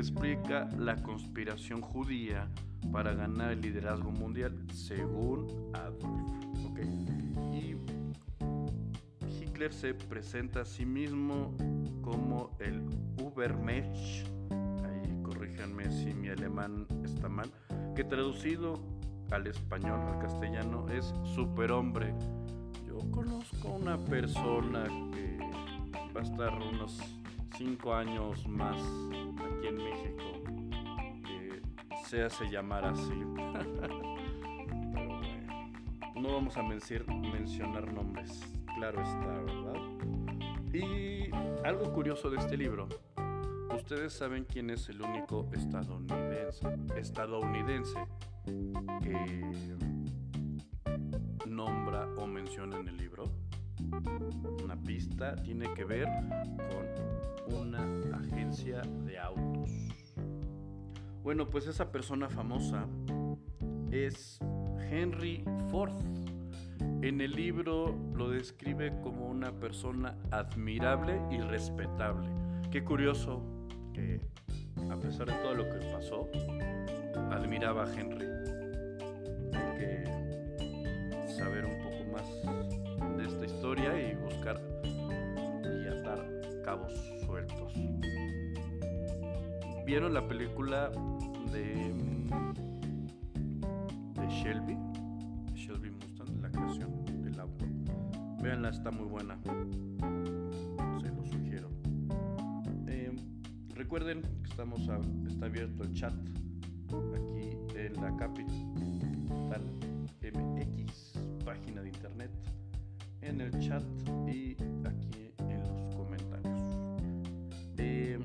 explica 0.00 0.68
la 0.78 0.96
conspiración 1.02 1.80
judía 1.80 2.48
para 2.90 3.14
ganar 3.14 3.52
el 3.52 3.60
liderazgo 3.60 4.10
mundial 4.10 4.66
según 4.72 5.46
Adolf. 5.74 6.70
Okay. 6.70 6.88
Y 7.52 7.76
Hitler 9.42 9.72
se 9.72 9.94
presenta 9.94 10.62
a 10.62 10.64
sí 10.64 10.84
mismo 10.84 11.54
como 12.02 12.50
el 12.58 12.82
Übermensch, 13.18 14.24
ahí 14.50 15.22
corríjanme 15.22 15.90
si 15.90 16.12
mi 16.14 16.28
alemán 16.28 16.86
está 17.04 17.28
mal, 17.28 17.50
que 17.94 18.04
traducido 18.04 18.80
al 19.30 19.46
español, 19.46 20.00
al 20.00 20.18
castellano, 20.18 20.86
es 20.88 21.14
superhombre. 21.34 22.14
Yo 22.86 22.98
conozco 23.10 23.70
una 23.70 23.96
persona 23.96 24.84
que 25.12 25.38
va 26.14 26.20
a 26.20 26.24
estar 26.24 26.52
unos 26.54 27.00
5 27.62 27.94
años 27.94 28.44
más 28.48 28.76
aquí 28.76 29.68
en 29.68 29.76
México 29.76 30.24
se 32.06 32.24
hace 32.24 32.50
llamar 32.50 32.84
así. 32.84 33.12
Pero 34.92 35.20
no 36.16 36.32
vamos 36.32 36.56
a 36.56 36.62
mencionar 36.64 37.92
nombres, 37.92 38.42
claro 38.74 39.00
está, 39.00 39.40
¿verdad? 39.42 39.76
Y 40.74 41.30
algo 41.64 41.92
curioso 41.92 42.30
de 42.30 42.38
este 42.38 42.56
libro, 42.56 42.88
ustedes 43.72 44.12
saben 44.12 44.44
quién 44.44 44.70
es 44.70 44.88
el 44.88 45.00
único 45.00 45.48
estadounidense, 45.52 46.66
estadounidense 46.96 48.00
que 49.02 49.46
nombra 51.46 52.08
o 52.16 52.26
menciona 52.26 52.78
en 52.78 52.88
el 52.88 52.96
libro. 52.96 53.22
Una 54.64 54.76
pista 54.76 55.36
tiene 55.36 55.72
que 55.74 55.84
ver 55.84 56.08
con 56.56 57.31
Bueno, 61.22 61.48
pues 61.48 61.68
esa 61.68 61.92
persona 61.92 62.28
famosa 62.28 62.86
es 63.92 64.40
Henry 64.90 65.44
Ford. 65.70 65.92
En 67.00 67.20
el 67.20 67.32
libro 67.32 67.96
lo 68.14 68.28
describe 68.28 68.92
como 69.02 69.28
una 69.28 69.52
persona 69.52 70.18
admirable 70.32 71.20
y 71.30 71.38
respetable. 71.38 72.28
Qué 72.72 72.82
curioso 72.82 73.40
que 73.92 74.20
a 74.90 74.98
pesar 74.98 75.28
de 75.28 75.34
todo 75.34 75.54
lo 75.54 75.64
que 75.64 75.78
pasó, 75.92 76.28
admiraba 77.30 77.84
a 77.84 77.94
Henry. 77.94 78.26
Hay 79.52 79.78
que 79.78 81.28
saber 81.36 81.64
un 81.66 81.82
poco 81.82 82.04
más 82.12 83.16
de 83.16 83.24
esta 83.26 83.44
historia 83.44 84.10
y 84.10 84.14
buscar 84.16 84.60
y 85.64 85.86
atar 85.86 86.24
cabos 86.64 86.92
sueltos. 87.24 87.72
¿Vieron 89.84 90.14
la 90.14 90.26
película 90.26 90.90
de, 91.52 91.92
de 94.14 94.28
Shelby? 94.28 94.76
Shelby 95.54 95.90
Mustang, 95.90 96.40
la 96.40 96.50
creación 96.50 97.04
del 97.22 97.38
auto. 97.38 97.66
Veanla, 98.42 98.70
está 98.70 98.90
muy 98.90 99.06
buena. 99.06 99.38
Se 101.00 101.08
lo 101.08 101.24
sugiero. 101.24 101.68
Eh, 102.86 103.14
recuerden 103.74 104.22
que 104.22 104.50
estamos 104.50 104.80
está 105.28 105.46
abierto 105.46 105.84
el 105.84 105.92
chat 105.92 106.14
aquí 107.14 107.56
en 107.76 107.94
la 108.00 108.16
Capital 108.16 109.62
MX, 110.22 111.18
página 111.44 111.82
de 111.82 111.88
internet, 111.88 112.30
en 113.20 113.40
el 113.40 113.50
chat 113.60 113.82
y 114.26 114.56
aquí 114.84 115.34
en 115.38 115.60
los 115.60 115.94
comentarios. 115.94 116.60
Eh, 117.76 118.18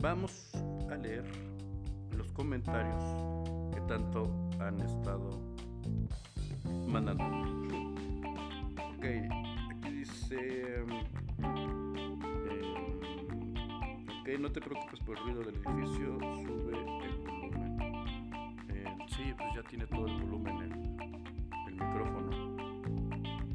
vamos 0.00 0.50
a 0.51 0.51
comentarios 2.52 3.02
que 3.72 3.80
tanto 3.88 4.30
han 4.60 4.78
estado 4.82 5.40
mandando. 6.86 7.24
Ok, 8.98 9.06
aquí 9.70 9.90
dice... 9.90 10.36
Eh, 10.38 10.84
ok, 14.20 14.38
no 14.38 14.52
te 14.52 14.60
preocupes 14.60 15.00
por 15.00 15.16
el 15.16 15.24
ruido 15.24 15.40
del 15.44 15.54
edificio, 15.54 16.18
sube 16.44 16.76
el 16.76 17.18
volumen. 17.24 17.80
Eh, 18.68 18.84
sí, 19.08 19.32
pues 19.34 19.54
ya 19.56 19.62
tiene 19.62 19.86
todo 19.86 20.04
el 20.04 20.20
volumen 20.20 20.58
el, 21.68 21.72
micrófono. 21.72 22.54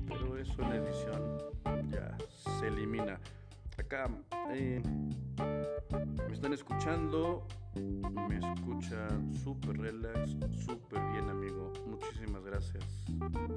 Pero 0.07 0.37
eso 0.37 0.63
en 0.63 0.71
edición 0.71 1.37
ya 1.91 2.17
se 2.59 2.67
elimina. 2.67 3.19
Acá... 3.77 4.09
Eh, 4.49 4.81
me 6.27 6.33
están 6.33 6.53
escuchando, 6.53 7.47
me 8.27 8.39
escuchan 8.67 9.33
súper 9.33 9.77
relax, 9.77 10.35
súper 10.65 10.99
bien 11.13 11.29
amigo. 11.29 11.71
Muchísimas 11.85 12.43
gracias, 12.43 12.83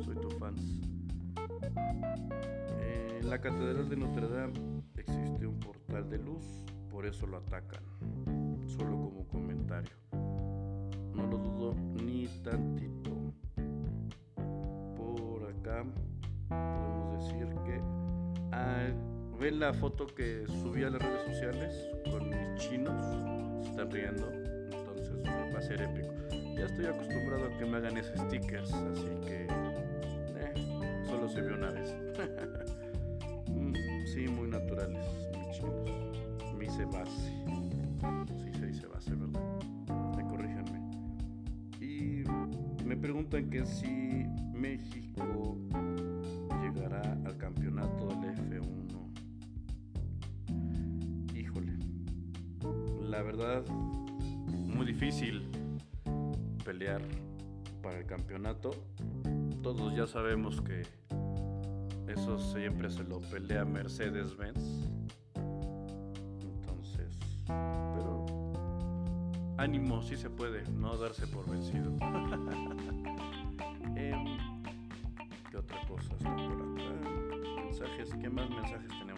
soy 0.05 0.15
tu 0.15 0.31
fans. 0.31 0.63
En 2.81 3.29
la 3.29 3.41
Catedral 3.41 3.89
de 3.89 3.97
Notre 3.97 4.29
Dame 4.29 4.53
existe 4.97 5.47
un 5.49 5.59
portal 5.59 6.09
de 6.09 6.19
luz, 6.19 6.65
por 6.89 7.07
eso 7.07 7.27
lo 7.27 7.39
atacan, 7.39 7.83
solo 8.69 8.93
como 8.93 9.27
comentario. 9.27 9.91
No 10.13 11.27
lo 11.27 11.39
dudo 11.39 11.75
ni 12.05 12.29
tantito. 12.45 13.11
Por 14.97 15.43
acá 15.51 15.85
podemos 16.49 17.19
decir 17.19 17.49
que... 17.65 17.81
Ah, 18.53 18.89
ven 19.41 19.59
la 19.59 19.73
foto 19.73 20.07
que 20.07 20.47
subí 20.47 20.85
a 20.85 20.91
las 20.91 21.03
redes 21.03 21.23
sociales 21.25 21.89
con 22.11 22.29
mis 22.29 22.61
chinos, 22.61 23.67
están 23.67 23.91
riendo, 23.91 24.40
va 25.27 25.59
a 25.59 25.63
ser 25.63 25.81
épico. 25.83 26.13
Ya 26.57 26.67
estoy 26.67 26.87
acostumbrado 26.87 27.47
a 27.47 27.59
que 27.59 27.65
me 27.65 27.77
hagan 27.77 27.97
esos 27.97 28.19
stickers, 28.21 28.73
así 28.73 29.09
que 29.27 29.47
eh, 29.47 31.05
solo 31.07 31.29
se 31.29 31.41
vio 31.43 31.55
una 31.55 31.71
vez. 31.71 31.95
Mm, 33.51 33.75
sí, 34.07 34.29
muy 34.29 34.49
naturales, 34.49 35.05
mis 35.37 35.57
chinos. 35.57 35.91
Me 36.57 36.67
hice 36.67 36.85
base. 36.85 37.33
Sí 38.45 38.53
se 38.57 38.67
dice 38.67 38.87
base, 38.87 39.13
¿verdad? 39.13 39.41
Me 40.17 40.25
corríjanme. 40.25 40.81
Y 41.81 42.23
me 42.87 42.97
preguntan 42.97 43.51
que 43.51 43.67
si 43.67 44.25
México 44.55 45.59
llegará 46.63 47.03
al 47.25 47.37
campeonato 47.39 48.07
del 48.21 48.63
F1 48.63 48.91
la 53.11 53.23
verdad, 53.23 53.67
muy 53.67 53.90
difícil 55.01 55.49
pelear 56.63 57.01
para 57.83 57.97
el 58.01 58.05
campeonato. 58.05 58.71
Todos 59.63 59.97
ya 59.97 60.07
sabemos 60.07 60.61
que 60.61 60.83
eso 62.07 62.39
siempre 62.39 62.91
se 62.91 63.05
lo 63.05 63.19
pelea 63.19 63.65
Mercedes-Benz. 63.65 64.91
Entonces, 66.43 67.19
pero 67.47 68.27
ánimo, 69.57 70.03
sí 70.03 70.19
se 70.19 70.29
puede, 70.29 70.65
no 70.73 70.95
darse 70.99 71.27
por 71.27 71.49
vencido. 71.49 71.97
Em, 73.97 74.39
¿Qué 75.51 75.57
otra 75.57 75.81
cosa 75.89 76.15
está 76.15 76.37
por 76.37 76.63
acá? 76.63 77.63
Mensajes, 77.65 78.15
¿qué 78.21 78.29
más 78.29 78.49
mensajes 78.51 78.89
tenemos 78.89 79.10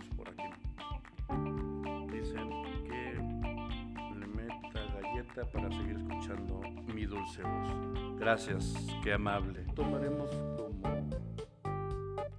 para 5.35 5.71
seguir 5.71 5.97
escuchando 5.97 6.61
mi 6.95 7.07
dulce 7.07 7.42
voz. 7.42 8.18
Gracias, 8.18 8.75
qué 9.03 9.14
amable. 9.14 9.64
Tomaremos 9.75 10.31
como 10.57 11.09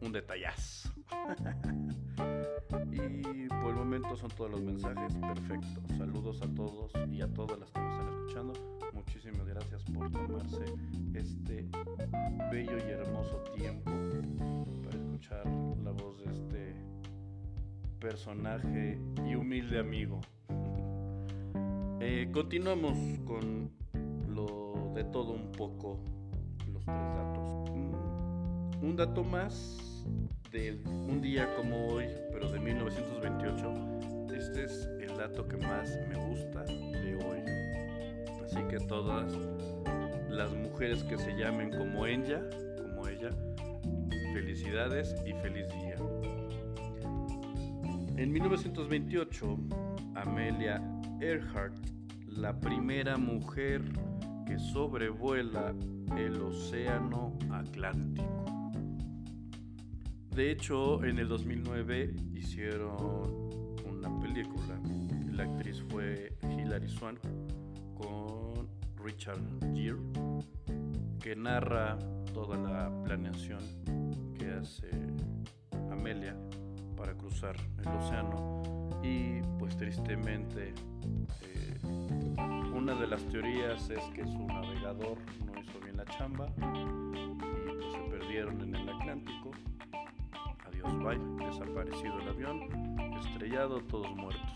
un 0.01 0.12
detallazo. 0.12 0.93
y 2.91 3.47
por 3.47 3.69
el 3.71 3.75
momento 3.75 4.15
son 4.15 4.29
todos 4.29 4.51
los 4.51 4.62
mensajes. 4.62 5.15
Perfecto. 5.15 5.82
Saludos 5.97 6.39
a 6.43 6.53
todos 6.53 6.91
y 7.12 7.21
a 7.21 7.27
todas 7.34 7.60
las 7.60 7.71
que 7.71 7.79
me 7.79 7.89
están 7.89 8.10
escuchando. 8.10 8.53
Muchísimas 8.93 9.47
gracias 9.47 9.84
por 9.86 10.12
tomarse 10.12 10.63
este 11.15 11.67
bello 12.51 12.77
y 12.77 12.91
hermoso 12.91 13.38
tiempo 13.56 13.91
para 14.84 14.97
escuchar 14.97 15.47
la 15.84 15.91
voz 15.91 16.23
de 16.23 16.32
este 16.32 16.75
personaje 17.99 18.99
y 19.25 19.34
humilde 19.34 19.79
amigo. 19.79 20.21
Eh, 22.23 22.31
continuamos 22.31 22.97
con 23.27 23.69
lo 24.33 24.93
de 24.95 25.03
todo 25.03 25.33
un 25.33 25.51
poco, 25.51 25.99
los 26.71 26.86
tres 26.86 26.95
datos. 26.95 27.69
Mm, 27.69 28.86
un 28.86 28.95
dato 28.95 29.25
más 29.25 30.05
de 30.49 30.81
un 30.86 31.21
día 31.21 31.53
como 31.57 31.88
hoy, 31.88 32.05
pero 32.31 32.49
de 32.49 32.59
1928, 32.59 34.36
este 34.38 34.63
es 34.63 34.89
el 35.01 35.17
dato 35.17 35.45
que 35.49 35.57
más 35.57 35.99
me 36.07 36.15
gusta 36.15 36.63
de 36.63 37.15
hoy. 37.15 37.39
Así 38.45 38.63
que 38.69 38.79
todas 38.79 39.38
las 40.29 40.53
mujeres 40.53 41.03
que 41.03 41.17
se 41.17 41.36
llamen 41.36 41.71
como 41.71 42.05
ella, 42.05 42.41
como 42.77 43.05
ella, 43.05 43.31
felicidades 44.31 45.13
y 45.25 45.33
feliz 45.33 45.67
día. 45.67 45.97
En 48.15 48.31
1928, 48.31 49.57
Amelia 50.15 50.81
Earhart, 51.19 51.83
la 52.38 52.60
primera 52.60 53.17
mujer 53.17 53.82
que 54.46 54.58
sobrevuela 54.60 55.74
el 56.17 56.41
océano 56.41 57.38
Atlántico. 57.52 58.43
De 60.36 60.52
hecho, 60.52 61.04
en 61.04 61.19
el 61.19 61.28
2009 61.28 62.15
hicieron 62.34 63.50
una 63.86 64.19
película. 64.19 64.80
La 65.32 65.43
actriz 65.43 65.82
fue 65.89 66.34
Hilary 66.41 66.89
Swank 66.89 67.19
con 67.96 68.67
Richard 69.04 69.39
Gere, 69.74 69.98
que 71.22 71.36
narra 71.36 71.98
toda 72.34 72.58
la 72.58 73.04
planeación 73.04 73.60
que 74.38 74.52
hace 74.52 74.89
Amelia 75.91 76.36
para 76.98 77.13
cruzar 77.13 77.56
el 77.80 77.88
océano 77.89 78.62
y 79.04 79.41
pues 79.60 79.76
tristemente 79.78 80.74
eh, 81.41 81.53
una 82.84 82.96
de 82.96 83.08
las 83.08 83.24
teorías 83.30 83.89
es 83.89 84.04
que 84.13 84.26
su 84.26 84.46
navegador 84.46 85.17
no 85.46 85.58
hizo 85.58 85.80
bien 85.80 85.96
la 85.96 86.04
chamba 86.04 86.50
y 86.58 87.39
pues 87.39 87.93
se 87.93 88.00
perdieron 88.12 88.60
en 88.60 88.76
el 88.76 88.89
Atlántico. 88.89 89.52
Adiós, 90.65 90.93
bye, 91.00 91.46
desaparecido 91.48 92.19
el 92.19 92.28
avión, 92.28 93.15
estrellado, 93.22 93.80
todos 93.84 94.13
muertos. 94.17 94.54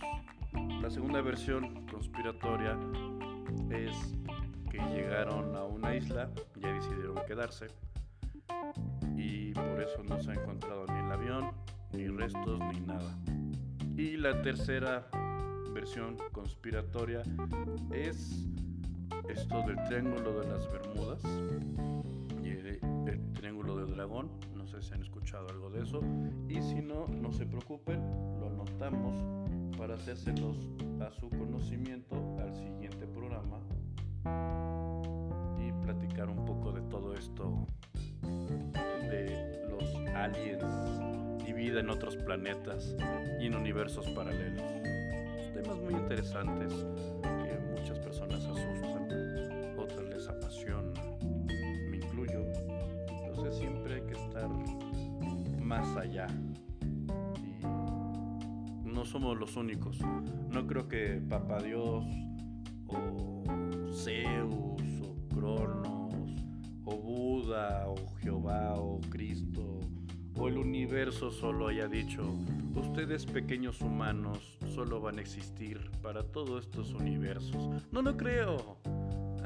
La 0.81 0.89
segunda 0.89 1.21
versión 1.21 1.85
conspiratoria 1.87 2.77
es 3.69 3.95
que 4.69 4.77
llegaron 4.77 5.55
a 5.55 5.63
una 5.63 5.95
isla, 5.95 6.29
ya 6.57 6.73
decidieron 6.73 7.15
quedarse 7.25 7.67
y 9.15 9.53
por 9.53 9.81
eso 9.81 10.03
no 10.03 10.19
se 10.19 10.31
ha 10.31 10.33
encontrado 10.33 10.85
ni 10.87 10.99
el 10.99 11.11
avión, 11.13 11.51
ni 11.93 12.09
restos, 12.09 12.59
ni 12.73 12.81
nada. 12.81 13.17
Y 13.95 14.17
la 14.17 14.41
tercera 14.41 15.07
versión 15.77 16.17
conspiratoria 16.31 17.21
es 17.93 18.47
esto 19.29 19.61
del 19.61 19.75
triángulo 19.83 20.39
de 20.39 20.47
las 20.47 20.71
Bermudas 20.71 21.21
y 22.43 22.49
el, 22.49 23.31
triángulo 23.33 23.75
del 23.75 23.95
dragón. 23.95 24.31
No 24.55 24.65
sé 24.65 24.81
si 24.81 24.95
han 24.95 25.03
escuchado 25.03 25.47
algo 25.49 25.69
de 25.69 25.83
eso. 25.83 26.01
Y 26.49 26.59
si 26.63 26.81
no, 26.81 27.07
no 27.07 27.31
se 27.31 27.45
preocupen, 27.45 28.01
lo 28.39 28.47
anotamos 28.47 29.23
para 29.77 29.93
hacérselos 29.93 30.57
a 30.99 31.11
su 31.11 31.29
conocimiento 31.29 32.15
al 32.39 32.55
siguiente 32.55 33.05
programa 33.05 33.59
y 35.59 35.71
platicar 35.85 36.27
un 36.27 36.43
poco 36.43 36.71
de 36.71 36.81
todo 36.89 37.13
esto 37.13 37.67
de 38.23 39.67
los 39.69 39.95
aliens 40.15 40.63
y 41.47 41.53
vida 41.53 41.81
en 41.81 41.91
otros 41.91 42.15
planetas 42.15 42.95
y 43.39 43.45
en 43.45 43.53
universos 43.53 44.09
paralelos. 44.09 44.96
Temas 45.63 45.79
muy 45.81 45.95
interesantes 45.95 46.71
que 47.23 47.59
muchas 47.75 47.97
personas 47.97 48.45
asustan, 48.45 49.07
otras 49.75 50.03
les 50.07 50.27
apasionan, 50.27 50.93
me 51.89 51.97
incluyo. 51.97 52.45
Entonces 53.25 53.57
siempre 53.57 53.95
hay 53.95 54.01
que 54.01 54.13
estar 54.13 54.47
más 55.59 55.97
allá. 55.97 56.27
Y 58.85 58.87
no 58.87 59.03
somos 59.03 59.35
los 59.39 59.55
únicos. 59.55 59.97
No 60.51 60.67
creo 60.67 60.87
que 60.87 61.19
Papá 61.27 61.59
Dios 61.63 62.05
o 62.85 63.43
Zeus 63.95 65.01
o 65.01 65.15
Cronos 65.33 66.13
o 66.85 66.97
Buda 66.97 67.87
o 67.87 67.95
Jehová 68.17 68.75
o 68.75 69.01
Cristo 69.09 69.46
o 70.39 70.47
el 70.47 70.57
universo 70.57 71.31
solo 71.31 71.67
haya 71.67 71.87
dicho, 71.87 72.23
ustedes 72.75 73.25
pequeños 73.25 73.81
humanos 73.81 74.57
solo 74.73 75.01
van 75.01 75.17
a 75.17 75.21
existir 75.21 75.89
para 76.01 76.23
todos 76.23 76.65
estos 76.65 76.93
universos. 76.93 77.69
No 77.91 78.01
lo 78.01 78.15
creo. 78.15 78.77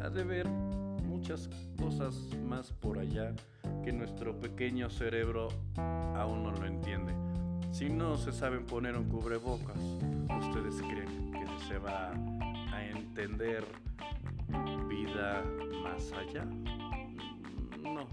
Ha 0.04 0.10
de 0.10 0.23
ver 0.23 0.47
muchas 0.47 1.49
cosas 1.77 2.30
más 2.47 2.71
por 2.71 2.97
allá 2.97 3.34
que 3.84 3.93
nuestro 3.93 4.38
pequeño 4.39 4.89
cerebro 4.89 5.49
aún 6.15 6.43
no 6.43 6.51
lo 6.51 6.65
entiende. 6.65 7.13
Si 7.71 7.89
no 7.89 8.17
se 8.17 8.32
saben 8.32 8.65
poner 8.65 8.97
un 8.97 9.08
cubrebocas, 9.08 9.77
¿ustedes 10.39 10.82
creen 10.82 11.32
que 11.32 11.67
se 11.67 11.77
va 11.77 12.12
a 12.12 12.86
entender 12.86 13.63
vida 14.89 15.43
más 15.84 16.12
allá? 16.12 16.45
No. 17.82 18.08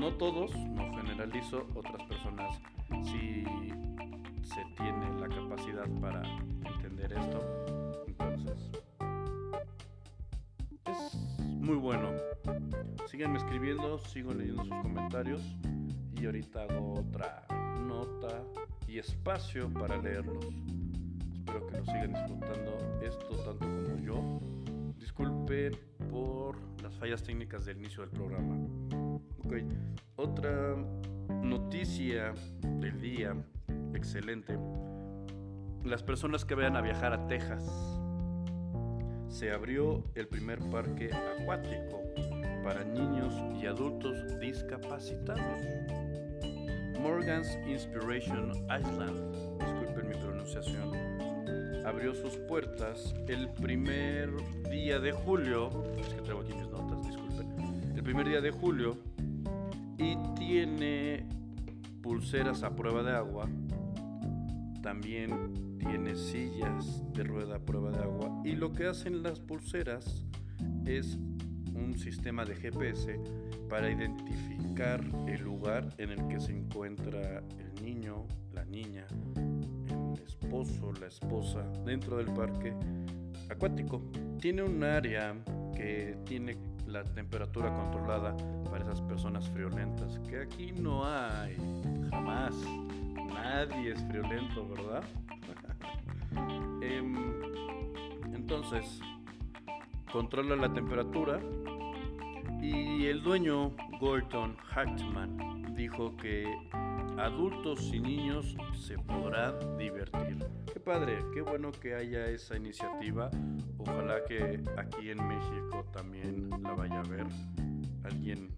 No 0.00 0.14
todos, 0.14 0.56
no 0.56 0.90
generalizo, 0.94 1.66
otras 1.74 2.02
personas 2.04 2.58
sí 3.04 3.44
se 4.42 4.64
tiene 4.78 5.20
la 5.20 5.28
capacidad 5.28 5.86
para 6.00 6.22
entender 6.64 7.12
esto. 7.12 8.06
Entonces, 8.06 8.70
es 10.86 11.14
muy 11.36 11.76
bueno. 11.76 12.12
Síganme 13.10 13.36
escribiendo, 13.40 13.98
sigo 13.98 14.32
leyendo 14.32 14.64
sus 14.64 14.76
comentarios 14.76 15.42
y 16.18 16.24
ahorita 16.24 16.62
hago 16.62 16.94
otra 16.94 17.46
nota 17.86 18.42
y 18.88 19.00
espacio 19.00 19.68
para 19.68 19.98
leerlos. 19.98 20.46
Espero 21.34 21.66
que 21.66 21.76
lo 21.76 21.84
sigan 21.84 22.14
disfrutando 22.14 22.78
esto 23.02 23.36
tanto 23.44 23.66
como 23.66 23.98
yo. 23.98 24.40
Disculpen 24.98 25.78
por 26.10 26.56
las 26.82 26.96
fallas 26.96 27.22
técnicas 27.22 27.66
del 27.66 27.76
inicio 27.76 28.00
del 28.00 28.12
programa. 28.12 28.56
Otra 30.14 30.76
noticia 31.42 32.32
del 32.62 33.00
día, 33.00 33.34
excelente. 33.94 34.56
Las 35.82 36.04
personas 36.04 36.44
que 36.44 36.54
vayan 36.54 36.76
a 36.76 36.80
viajar 36.80 37.12
a 37.12 37.26
Texas, 37.26 37.64
se 39.28 39.50
abrió 39.50 40.04
el 40.14 40.28
primer 40.28 40.60
parque 40.70 41.10
acuático 41.12 42.00
para 42.62 42.84
niños 42.84 43.34
y 43.60 43.66
adultos 43.66 44.38
discapacitados. 44.38 45.62
Morgan's 47.00 47.58
Inspiration 47.66 48.52
Island, 48.66 49.58
disculpen 49.58 50.08
mi 50.10 50.14
pronunciación, 50.14 50.92
abrió 51.84 52.14
sus 52.14 52.36
puertas 52.46 53.16
el 53.26 53.48
primer 53.48 54.30
día 54.70 55.00
de 55.00 55.10
julio, 55.10 55.70
es 55.98 56.06
que 56.06 56.22
traigo 56.22 56.42
aquí 56.42 56.54
mis 56.54 56.68
notas, 56.68 57.04
disculpen, 57.04 57.92
el 57.96 58.02
primer 58.04 58.28
día 58.28 58.40
de 58.40 58.52
julio 58.52 58.96
y 60.00 60.16
tiene 60.34 61.26
pulseras 62.02 62.62
a 62.62 62.74
prueba 62.74 63.02
de 63.02 63.12
agua, 63.12 63.48
también 64.82 65.76
tiene 65.78 66.14
sillas 66.16 67.02
de 67.12 67.22
rueda 67.22 67.56
a 67.56 67.58
prueba 67.58 67.90
de 67.90 67.98
agua 67.98 68.42
y 68.44 68.52
lo 68.52 68.72
que 68.72 68.86
hacen 68.86 69.22
las 69.22 69.40
pulseras 69.40 70.24
es 70.86 71.18
un 71.74 71.98
sistema 71.98 72.44
de 72.44 72.56
GPS 72.56 73.20
para 73.68 73.90
identificar 73.90 75.04
el 75.26 75.42
lugar 75.42 75.88
en 75.98 76.10
el 76.10 76.28
que 76.28 76.40
se 76.40 76.52
encuentra 76.52 77.42
el 77.58 77.84
niño, 77.84 78.26
la 78.54 78.64
niña, 78.64 79.06
el 79.36 80.22
esposo, 80.22 80.92
la 80.98 81.08
esposa 81.08 81.62
dentro 81.84 82.16
del 82.16 82.32
parque 82.32 82.74
acuático. 83.50 84.02
Tiene 84.40 84.62
un 84.62 84.82
área 84.82 85.34
que 85.74 86.16
tiene 86.24 86.56
la 86.90 87.04
temperatura 87.04 87.72
controlada 87.72 88.36
para 88.64 88.84
esas 88.84 89.00
personas 89.02 89.48
friolentas, 89.50 90.18
que 90.28 90.40
aquí 90.40 90.72
no 90.72 91.04
hay, 91.04 91.56
jamás. 92.10 92.54
Nadie 93.32 93.92
es 93.92 94.04
friolento, 94.06 94.68
¿verdad? 94.68 95.04
Em, 96.82 97.14
entonces, 98.34 99.00
controla 100.10 100.56
la 100.56 100.72
temperatura 100.72 101.38
y 102.62 103.06
el 103.06 103.22
dueño 103.22 103.74
Gordon 104.00 104.56
Hartman 104.74 105.74
dijo 105.74 106.16
que 106.16 106.44
adultos 107.18 107.92
y 107.92 108.00
niños 108.00 108.56
se 108.74 108.98
podrán 108.98 109.78
divertir. 109.78 110.38
Qué 110.72 110.80
padre, 110.80 111.18
qué 111.34 111.42
bueno 111.42 111.70
que 111.72 111.94
haya 111.94 112.26
esa 112.26 112.56
iniciativa. 112.56 113.30
Ojalá 113.78 114.24
que 114.24 114.62
aquí 114.76 115.10
en 115.10 115.26
México 115.26 115.84
también 115.92 116.50
la 116.62 116.72
vaya 116.74 117.00
a 117.00 117.02
ver 117.04 117.26
alguien 118.04 118.50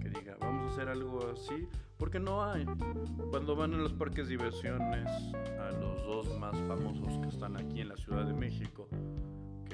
que 0.00 0.08
diga, 0.08 0.36
vamos 0.40 0.70
a 0.70 0.74
hacer 0.74 0.88
algo 0.88 1.20
así, 1.32 1.68
porque 1.96 2.18
no 2.18 2.44
hay. 2.44 2.64
Cuando 3.30 3.56
van 3.56 3.74
a 3.74 3.78
los 3.78 3.92
parques 3.92 4.28
de 4.28 4.36
diversiones, 4.36 5.08
a 5.60 5.70
los 5.72 6.02
dos 6.04 6.38
más 6.38 6.56
famosos 6.66 7.18
que 7.18 7.28
están 7.28 7.56
aquí 7.56 7.80
en 7.80 7.88
la 7.88 7.96
Ciudad 7.96 8.24
de 8.24 8.34
México, 8.34 8.88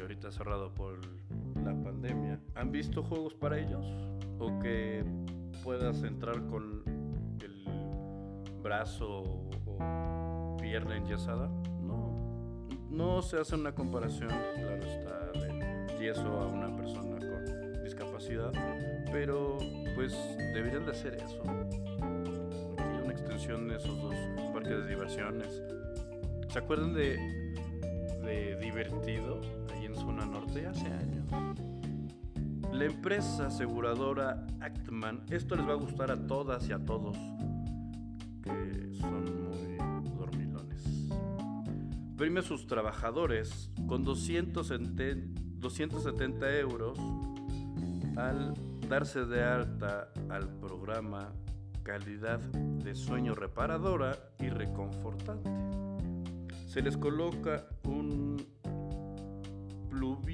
ahorita 0.04 0.30
cerrado 0.30 0.72
por 0.74 0.98
la 1.64 1.74
pandemia, 1.82 2.38
¿han 2.54 2.70
visto 2.70 3.02
juegos 3.02 3.32
para 3.34 3.58
ellos? 3.58 3.86
O 4.38 4.58
que 4.60 5.02
puedas 5.62 6.02
entrar 6.02 6.46
con 6.46 6.82
el 7.40 7.64
brazo 8.62 9.22
o 9.66 10.56
pierna 10.60 10.96
enyesada. 10.96 11.48
No, 11.80 12.68
no 12.90 13.22
se 13.22 13.40
hace 13.40 13.54
una 13.54 13.74
comparación, 13.74 14.28
claro 14.28 14.84
está, 14.84 15.32
de 15.32 15.98
yeso 15.98 16.28
a 16.38 16.48
una 16.48 16.76
persona 16.76 17.18
con 17.18 17.82
discapacidad, 17.82 18.52
pero 19.10 19.56
pues 19.94 20.14
deberían 20.52 20.84
de 20.84 20.90
hacer 20.90 21.14
eso. 21.14 21.40
una 21.42 23.10
extensión 23.10 23.68
de 23.68 23.76
esos 23.76 24.02
dos 24.02 24.14
parques 24.52 24.84
de 24.84 24.86
diversiones. 24.86 25.62
¿Se 26.50 26.58
acuerdan 26.58 26.92
de, 26.92 27.16
de 28.22 28.56
Divertido, 28.60 29.40
zona 29.94 30.26
norte, 30.26 30.66
hace 30.66 30.87
años? 30.87 31.26
La 32.72 32.87
empresa 32.87 33.46
aseguradora 33.46 34.44
Actman, 34.61 35.22
esto 35.30 35.54
les 35.54 35.64
va 35.66 35.72
a 35.72 35.76
gustar 35.76 36.11
a 36.11 36.26
todas 36.26 36.68
y 36.68 36.72
a 36.72 36.85
todos 36.85 37.16
que 38.42 38.90
son 39.00 39.44
muy 39.44 39.78
dormilones. 40.18 40.83
Premia 42.16 42.40
a 42.40 42.42
sus 42.42 42.66
trabajadores 42.66 43.70
con 43.87 44.02
270 44.04 46.59
euros 46.59 46.98
al 48.16 48.54
darse 48.88 49.24
de 49.24 49.42
alta 49.42 50.11
al 50.28 50.48
programa 50.59 51.33
Calidad 51.83 52.40
de 52.40 52.94
Sueño 52.94 53.35
Reparadora 53.35 54.16
y 54.40 54.48
Reconfortante. 54.48 55.50
Se 56.66 56.83
les 56.83 56.96
coloca 56.96 57.66
un 57.85 58.23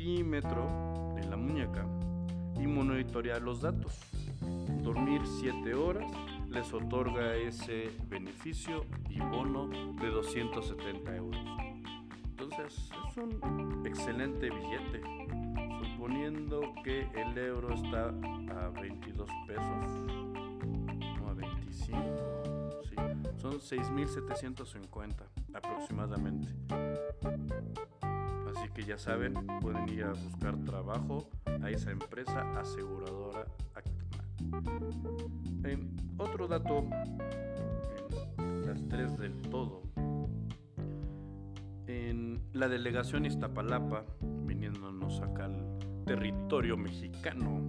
pluvímetro 0.00 1.14
en 1.18 1.30
la 1.30 1.36
muñeca 1.36 1.86
y 2.58 2.66
monitorear 2.66 3.42
los 3.42 3.60
datos. 3.60 3.92
Dormir 4.82 5.20
7 5.24 5.74
horas 5.74 6.10
les 6.48 6.72
otorga 6.72 7.36
ese 7.36 7.90
beneficio 8.08 8.86
y 9.08 9.20
bono 9.20 9.68
de 10.00 10.08
270 10.08 11.16
euros. 11.16 11.40
Entonces 12.30 12.90
es 13.08 13.16
un 13.16 13.82
excelente 13.86 14.48
billete. 14.50 15.02
Suponiendo 15.92 16.72
que 16.82 17.06
el 17.14 17.36
euro 17.36 17.74
está 17.74 18.08
a 18.08 18.70
22 18.80 19.28
pesos, 19.46 20.06
no 21.18 21.28
a 21.28 21.34
25, 21.34 22.80
sí, 22.88 22.96
son 23.36 23.52
6.750 23.52 25.14
aproximadamente. 25.52 26.48
Que 28.74 28.84
ya 28.84 28.98
saben, 28.98 29.34
pueden 29.60 29.88
ir 29.88 30.04
a 30.04 30.12
buscar 30.12 30.56
trabajo 30.64 31.28
a 31.62 31.70
esa 31.70 31.90
empresa 31.90 32.40
aseguradora 32.58 33.44
Actman. 33.74 34.20
otro 36.16 36.48
dato, 36.48 36.84
en 38.38 38.66
las 38.66 38.88
tres 38.88 39.18
del 39.18 39.42
todo, 39.42 39.82
en 41.86 42.40
la 42.52 42.68
delegación 42.68 43.26
Iztapalapa, 43.26 44.04
viniéndonos 44.46 45.20
acá 45.20 45.46
al 45.46 45.78
territorio 46.06 46.76
mexicano, 46.76 47.68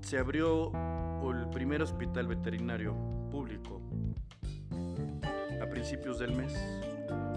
se 0.00 0.18
abrió 0.18 0.70
el 1.30 1.48
primer 1.48 1.82
hospital 1.82 2.26
veterinario 2.26 2.94
público 3.30 3.80
a 5.60 5.66
principios 5.66 6.18
del 6.18 6.36
mes 6.36 6.54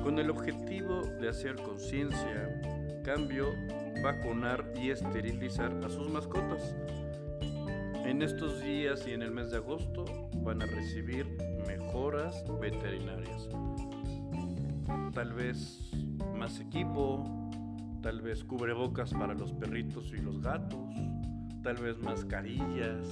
con 0.04 0.20
el 0.20 0.30
objetivo 0.30 1.02
de 1.20 1.30
hacer 1.30 1.56
conciencia, 1.56 2.62
cambio, 3.04 3.48
vacunar 4.04 4.74
y 4.76 4.92
esterilizar 4.92 5.72
a 5.84 5.90
sus 5.90 6.10
mascotas. 6.10 6.76
En 8.06 8.22
estos 8.22 8.62
días 8.62 9.06
y 9.08 9.12
en 9.12 9.22
el 9.22 9.32
mes 9.32 9.52
de 9.52 9.58
agosto 9.58 10.06
van 10.44 10.62
a 10.62 10.66
recibir 10.66 11.26
mejoras 11.68 12.44
veterinarias. 12.62 13.50
Tal 15.14 15.34
vez 15.34 15.92
más 16.38 16.60
equipo, 16.60 17.24
tal 18.02 18.22
vez 18.22 18.44
cubrebocas 18.44 19.14
para 19.14 19.34
los 19.34 19.52
perritos 19.52 20.14
y 20.14 20.22
los 20.22 20.42
gatos, 20.42 20.96
tal 21.64 21.76
vez 21.78 21.98
mascarillas 22.00 23.08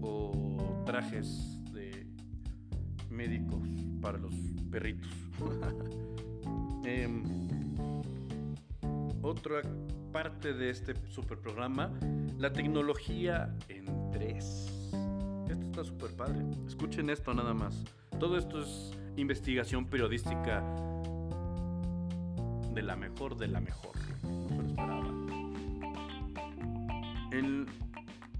o 0.00 0.84
trajes 0.86 1.60
de 1.72 2.06
médicos 3.10 3.87
para 4.00 4.18
los 4.18 4.34
perritos. 4.70 5.10
Em, 6.84 7.22
otra 9.20 9.60
parte 10.10 10.54
de 10.54 10.70
este 10.70 10.94
super 11.10 11.38
programa, 11.38 11.92
la 12.38 12.50
tecnología 12.50 13.54
en 13.68 14.10
3. 14.10 14.44
Esto 15.50 15.66
está 15.66 15.84
súper 15.84 16.16
padre. 16.16 16.46
Escuchen 16.66 17.10
esto 17.10 17.34
nada 17.34 17.52
más. 17.52 17.84
Todo 18.18 18.38
esto 18.38 18.62
es 18.62 18.92
investigación 19.16 19.84
periodística 19.84 20.62
de 22.72 22.82
la 22.82 22.96
mejor 22.96 23.36
de 23.36 23.48
la 23.48 23.60
mejor. 23.60 23.92
No 24.22 24.48
se 24.48 24.54
lo 24.54 24.68
esperaba. 24.68 25.18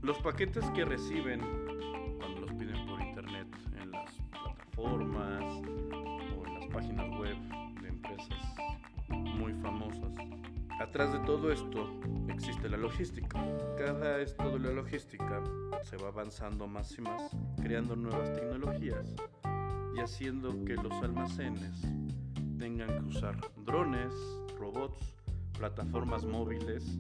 Los 0.01 0.17
paquetes 0.19 0.65
que 0.71 0.87
reciben 0.87 1.41
Atrás 11.59 11.65
de 11.65 11.71
todo 11.71 11.89
esto 11.89 12.33
existe 12.33 12.69
la 12.69 12.77
logística. 12.77 13.45
Cada 13.77 14.21
esto 14.21 14.51
de 14.51 14.59
la 14.61 14.71
logística 14.71 15.43
se 15.83 15.97
va 15.97 16.09
avanzando 16.09 16.67
más 16.67 16.97
y 16.99 17.03
más, 17.03 17.37
creando 17.61 17.97
nuevas 17.97 18.33
tecnologías 18.33 19.15
y 19.97 20.01
haciendo 20.01 20.65
que 20.65 20.75
los 20.75 20.93
almacenes 21.03 21.83
tengan 22.59 22.89
que 22.89 23.17
usar 23.17 23.37
drones, 23.65 24.13
robots, 24.59 25.15
plataformas 25.59 26.25
móviles. 26.25 26.99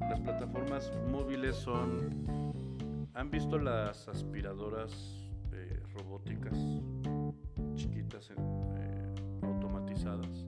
Las 0.00 0.20
plataformas 0.20 0.92
móviles 1.10 1.56
son... 1.56 2.52
¿Han 3.14 3.30
visto 3.30 3.58
las 3.58 4.08
aspiradoras 4.08 5.28
eh, 5.52 5.82
robóticas 5.94 6.58
chiquitas 7.74 8.30
eh, 8.30 9.14
automatizadas. 9.42 10.46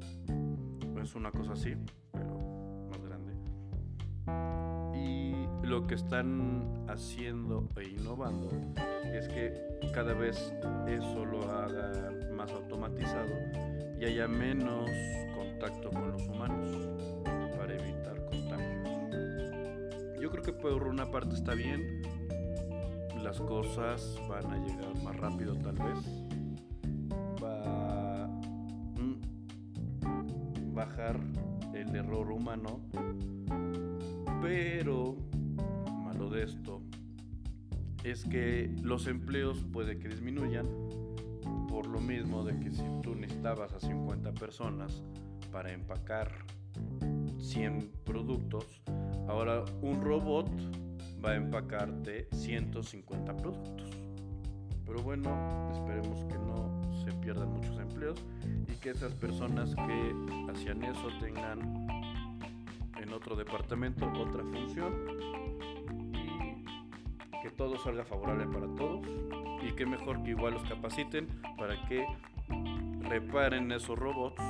Es 1.03 1.15
una 1.15 1.31
cosa 1.31 1.53
así, 1.53 1.75
lo 5.67 5.87
que 5.87 5.95
están 5.95 6.85
haciendo 6.89 7.69
e 7.77 7.85
innovando 7.89 8.51
es 9.13 9.29
que 9.29 9.53
cada 9.93 10.13
vez 10.13 10.53
eso 10.87 11.25
lo 11.25 11.51
haga 11.51 12.13
más 12.33 12.51
automatizado 12.53 13.33
y 13.99 14.05
haya 14.05 14.29
menos 14.29 14.91
contacto 15.37 15.91
con 15.91 16.13
los 16.13 16.27
humanos 16.29 16.77
para 17.57 17.75
evitar 17.75 18.25
contagios. 18.27 18.89
Yo 20.21 20.31
creo 20.31 20.43
que 20.43 20.53
por 20.53 20.87
una 20.87 21.11
parte 21.11 21.35
está 21.35 21.55
bien, 21.55 22.03
las 23.23 23.41
cosas 23.41 24.21
van 24.29 24.51
a 24.53 24.59
llegar 24.59 25.03
más 25.03 25.17
rápido 25.17 25.55
tal 25.57 25.77
vez, 25.77 25.99
bajar 30.75 31.19
el 31.73 31.95
error 31.95 32.31
humano, 32.33 32.81
pero 34.43 35.17
esto 36.37 36.83
es 38.05 38.25
que 38.25 38.71
los 38.83 39.07
empleos 39.07 39.65
puede 39.73 39.99
que 39.99 40.09
disminuyan 40.09 40.67
por 41.69 41.87
lo 41.87 42.01
mismo 42.01 42.45
de 42.45 42.59
que 42.61 42.71
si 42.71 42.83
tú 43.03 43.15
necesitabas 43.15 43.73
a 43.73 43.81
50 43.81 44.33
personas 44.35 45.03
para 45.51 45.73
empacar 45.73 46.31
100 47.39 47.91
productos, 48.05 48.83
ahora 49.27 49.65
un 49.83 50.03
robot 50.03 50.51
va 51.25 51.31
a 51.31 51.37
empacarte 51.37 52.29
150 52.33 53.37
productos. 53.37 53.91
Pero 54.85 55.03
bueno, 55.03 55.71
esperemos 55.73 56.25
que 56.25 56.35
no 56.35 56.83
se 57.05 57.13
pierdan 57.13 57.53
muchos 57.55 57.79
empleos 57.79 58.23
y 58.69 58.77
que 58.77 58.91
esas 58.91 59.15
personas 59.15 59.75
que 59.75 60.53
hacían 60.53 60.85
eso 60.85 61.09
tengan 61.21 61.87
en 63.01 63.13
otro 63.13 63.35
departamento 63.35 64.07
otra 64.07 64.45
función 64.45 64.93
que 67.45 67.51
todo 67.51 67.77
salga 67.77 68.07
favorable 68.07 68.47
para 68.47 68.67
todos 68.75 69.07
y 69.63 69.71
que 69.73 69.85
mejor 69.85 70.23
que 70.23 70.31
igual 70.31 70.55
los 70.55 70.65
capaciten 70.65 71.29
para 71.59 71.77
que 71.87 72.07
reparen 73.03 73.71
esos 73.71 73.99
robots 73.99 74.43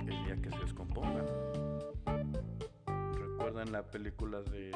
el 0.00 0.24
día 0.26 0.36
que 0.42 0.50
se 0.50 0.58
descompongan. 0.58 1.24
¿Recuerdan 3.14 3.72
la 3.72 3.82
película 3.90 4.42
de 4.42 4.70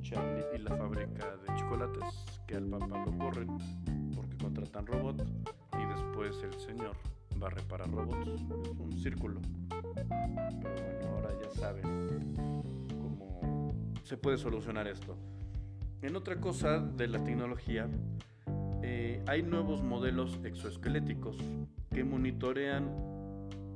Charlie 0.00 0.46
y 0.54 0.58
la 0.60 0.74
fábrica 0.76 1.36
de 1.36 1.56
chocolates? 1.56 2.26
Que 2.46 2.56
al 2.56 2.64
papá 2.64 3.04
lo 3.04 3.18
corren 3.18 3.58
porque 4.16 4.38
contratan 4.38 4.86
robots 4.86 5.24
pues 6.14 6.42
el 6.42 6.58
Señor 6.58 6.96
va 7.40 7.48
a 7.48 7.50
reparar 7.50 7.88
robots. 7.90 8.26
Es 8.26 8.80
un 8.80 8.92
círculo. 8.98 9.40
Pero 9.68 10.02
bueno, 10.08 11.10
ahora 11.10 11.30
ya 11.40 11.50
saben 11.50 11.82
cómo 12.88 13.72
se 14.02 14.16
puede 14.16 14.38
solucionar 14.38 14.88
esto. 14.88 15.16
En 16.02 16.16
otra 16.16 16.40
cosa 16.40 16.78
de 16.78 17.08
la 17.08 17.22
tecnología, 17.24 17.88
eh, 18.82 19.22
hay 19.26 19.42
nuevos 19.42 19.82
modelos 19.82 20.38
exoesqueléticos 20.44 21.36
que 21.92 22.04
monitorean 22.04 22.88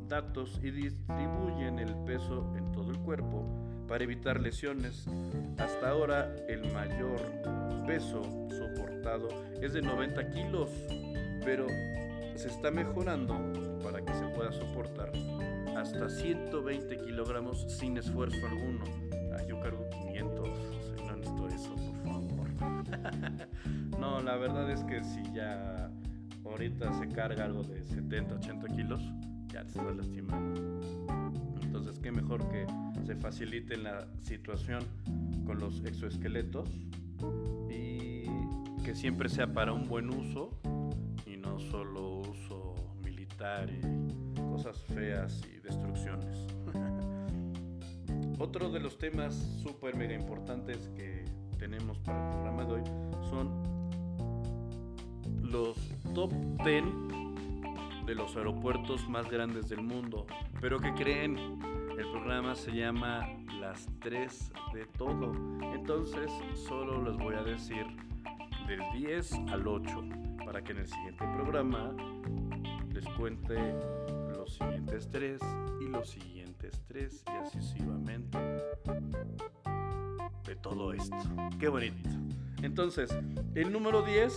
datos 0.08 0.60
y 0.62 0.70
distribuyen 0.70 1.78
el 1.78 1.94
peso 2.04 2.52
en 2.56 2.70
todo 2.72 2.90
el 2.90 2.98
cuerpo 2.98 3.44
para 3.88 4.04
evitar 4.04 4.40
lesiones. 4.40 5.06
Hasta 5.58 5.90
ahora 5.90 6.34
el 6.48 6.72
mayor 6.72 7.20
peso 7.86 8.22
soportado 8.50 9.28
es 9.60 9.72
de 9.72 9.82
90 9.82 10.30
kilos, 10.30 10.70
pero 11.44 11.66
se 12.34 12.48
está 12.48 12.70
mejorando 12.70 13.34
para 13.82 14.04
que 14.04 14.12
se 14.14 14.26
pueda 14.28 14.52
soportar 14.52 15.12
hasta 15.76 16.08
120 16.08 16.96
kilogramos 16.98 17.64
sin 17.68 17.96
esfuerzo 17.96 18.46
alguno. 18.46 18.84
Ah, 19.32 19.42
no, 23.98 24.20
la 24.20 24.36
verdad 24.36 24.70
es 24.70 24.82
que 24.84 25.02
si 25.04 25.22
ya 25.32 25.90
ahorita 26.44 26.92
se 26.94 27.08
carga 27.08 27.44
algo 27.44 27.62
de 27.62 27.84
70, 27.84 28.34
80 28.34 28.68
kilos, 28.68 29.02
ya 29.48 29.62
te 29.62 29.68
estás 29.68 29.96
lastimando. 29.96 30.80
Entonces, 31.62 31.98
qué 31.98 32.12
mejor 32.12 32.48
que 32.48 32.66
se 33.04 33.16
facilite 33.16 33.76
la 33.76 34.06
situación 34.22 34.84
con 35.46 35.58
los 35.58 35.84
exoesqueletos 35.84 36.68
y 37.70 38.24
que 38.84 38.94
siempre 38.94 39.28
sea 39.28 39.52
para 39.52 39.72
un 39.72 39.88
buen 39.88 40.10
uso 40.10 40.50
y 41.26 41.36
no 41.36 41.58
solo 41.58 42.20
uso 42.20 42.74
militar 43.04 43.70
y 43.70 44.40
cosas 44.50 44.82
feas 44.84 45.40
y 45.52 45.60
destrucciones. 45.60 46.46
Otro 48.38 48.70
de 48.70 48.80
los 48.80 48.98
temas 48.98 49.34
súper 49.62 49.96
mega 49.96 50.14
importantes 50.14 50.90
que 50.96 51.24
tenemos 51.62 51.96
para 52.00 52.18
el 52.18 52.32
programa 52.32 52.64
de 52.64 52.72
hoy 52.72 52.82
son 53.30 53.62
los 55.44 55.76
top 56.12 56.32
10 56.64 56.84
de 58.04 58.14
los 58.16 58.34
aeropuertos 58.36 59.08
más 59.08 59.30
grandes 59.30 59.68
del 59.68 59.80
mundo. 59.80 60.26
Pero 60.60 60.80
que 60.80 60.92
creen, 60.92 61.38
el 61.96 62.10
programa 62.10 62.56
se 62.56 62.72
llama 62.72 63.28
Las 63.60 63.86
3 64.00 64.52
de 64.74 64.86
todo. 64.86 65.32
Entonces 65.72 66.32
solo 66.66 67.00
les 67.00 67.16
voy 67.16 67.36
a 67.36 67.44
decir 67.44 67.86
del 68.66 68.80
10 68.94 69.32
al 69.52 69.64
8 69.64 70.04
para 70.44 70.64
que 70.64 70.72
en 70.72 70.78
el 70.78 70.88
siguiente 70.88 71.24
programa 71.32 71.94
les 72.92 73.06
cuente 73.10 73.54
los 74.36 74.54
siguientes 74.54 75.08
tres 75.12 75.40
y 75.80 75.84
los 75.84 76.10
siguientes 76.10 76.82
tres 76.88 77.22
y 77.28 77.30
así 77.30 77.60
sucesivamente 77.60 78.38
todo 80.56 80.92
esto. 80.92 81.16
Qué 81.58 81.68
bonito. 81.68 82.08
Entonces, 82.62 83.16
el 83.54 83.72
número 83.72 84.02
10, 84.02 84.32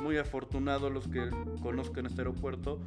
muy 0.00 0.18
afortunado 0.18 0.90
los 0.90 1.08
que 1.08 1.30
conozcan 1.62 2.06
este 2.06 2.20
aeropuerto, 2.20 2.80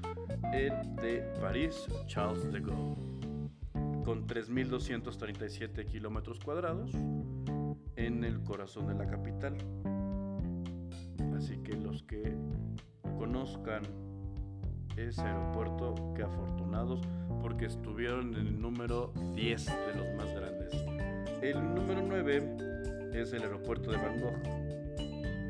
el 0.53 0.95
de 0.97 1.21
París 1.41 1.87
Charles 2.05 2.51
de 2.51 2.59
Gaulle, 2.59 2.95
con 4.03 4.27
3.237 4.27 5.85
kilómetros 5.85 6.39
cuadrados 6.39 6.91
en 7.95 8.23
el 8.23 8.43
corazón 8.43 8.87
de 8.87 8.93
la 8.93 9.07
capital. 9.07 9.57
Así 11.35 11.57
que 11.57 11.73
los 11.73 12.03
que 12.03 12.35
conozcan 13.17 13.83
ese 14.95 15.21
aeropuerto, 15.21 16.13
que 16.15 16.23
afortunados 16.23 17.01
porque 17.41 17.65
estuvieron 17.65 18.35
en 18.35 18.47
el 18.47 18.61
número 18.61 19.13
10 19.35 19.65
de 19.65 19.95
los 19.95 20.15
más 20.15 20.33
grandes. 20.33 20.56
El 21.41 21.75
número 21.75 22.01
9 22.01 22.57
es 23.13 23.31
el 23.31 23.43
aeropuerto 23.43 23.91
de 23.91 23.97
Bangkok 23.97 24.33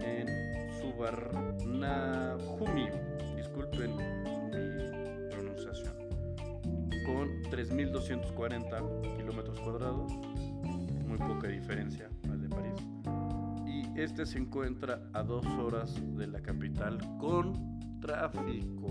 en 0.02 0.28
Suvarnabhumi, 0.82 2.90
disculpen 3.38 3.96
mi 3.96 4.04
pronunciación, 5.30 5.94
con 7.06 7.30
3.240 7.52 9.16
kilómetros 9.16 9.58
cuadrados, 9.62 10.12
muy 11.08 11.18
poca 11.20 11.48
diferencia 11.48 12.10
al 12.30 12.42
de 12.42 12.50
París. 12.50 12.74
Y 13.66 13.88
este 14.00 14.26
se 14.26 14.40
encuentra 14.40 15.10
a 15.14 15.24
dos 15.24 15.46
horas 15.46 15.96
de 16.18 16.28
la 16.28 16.42
capital 16.42 16.98
con 17.18 17.80
tráfico. 18.02 18.90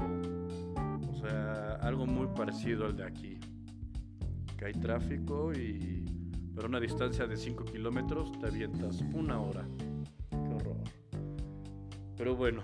O 1.10 1.14
sea, 1.14 1.74
algo 1.82 2.06
muy 2.06 2.28
parecido 2.28 2.86
al 2.86 2.96
de 2.96 3.04
aquí. 3.04 3.38
Que 4.56 4.64
hay 4.64 4.72
tráfico 4.72 5.52
y 5.52 6.15
pero 6.56 6.66
una 6.68 6.80
distancia 6.80 7.26
de 7.26 7.36
5 7.36 7.66
kilómetros 7.66 8.32
te 8.40 8.46
avientas 8.46 9.02
una 9.12 9.38
hora. 9.38 9.68
Qué 10.30 10.54
horror. 10.54 10.78
Pero 12.16 12.34
bueno, 12.34 12.62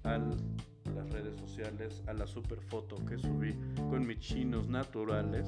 a 0.04 0.18
las 0.18 1.10
redes 1.12 1.40
sociales, 1.40 2.04
a 2.08 2.14
la 2.14 2.28
super 2.28 2.60
foto 2.60 2.96
que 3.06 3.18
subí 3.18 3.54
con 3.90 4.06
mis 4.06 4.20
chinos 4.20 4.68
naturales. 4.68 5.48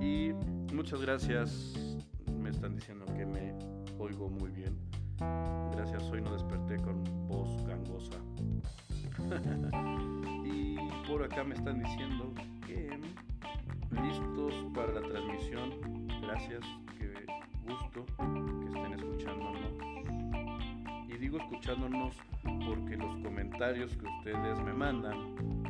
Y 0.00 0.30
muchas 0.72 1.00
gracias. 1.02 1.97
Me 2.40 2.50
están 2.50 2.74
diciendo 2.74 3.04
que 3.06 3.26
me 3.26 3.54
oigo 3.98 4.28
muy 4.28 4.50
bien. 4.50 4.76
Gracias, 5.72 6.02
hoy 6.10 6.20
no 6.20 6.32
desperté 6.32 6.76
con 6.76 7.02
voz 7.26 7.64
gangosa. 7.66 8.18
y 10.44 10.76
por 11.06 11.22
acá 11.22 11.44
me 11.44 11.54
están 11.54 11.82
diciendo 11.82 12.32
que 12.66 12.90
listos 13.90 14.54
para 14.74 14.92
la 14.92 15.02
transmisión. 15.02 15.70
Gracias, 16.22 16.60
qué 16.98 17.26
gusto 17.64 18.06
que 18.16 18.66
estén 18.68 18.94
escuchándonos. 18.94 19.72
Y 21.08 21.16
digo 21.18 21.38
escuchándonos 21.38 22.16
porque 22.42 22.96
los 22.96 23.16
comentarios 23.22 23.96
que 23.96 24.06
ustedes 24.06 24.60
me 24.62 24.72
mandan 24.72 25.68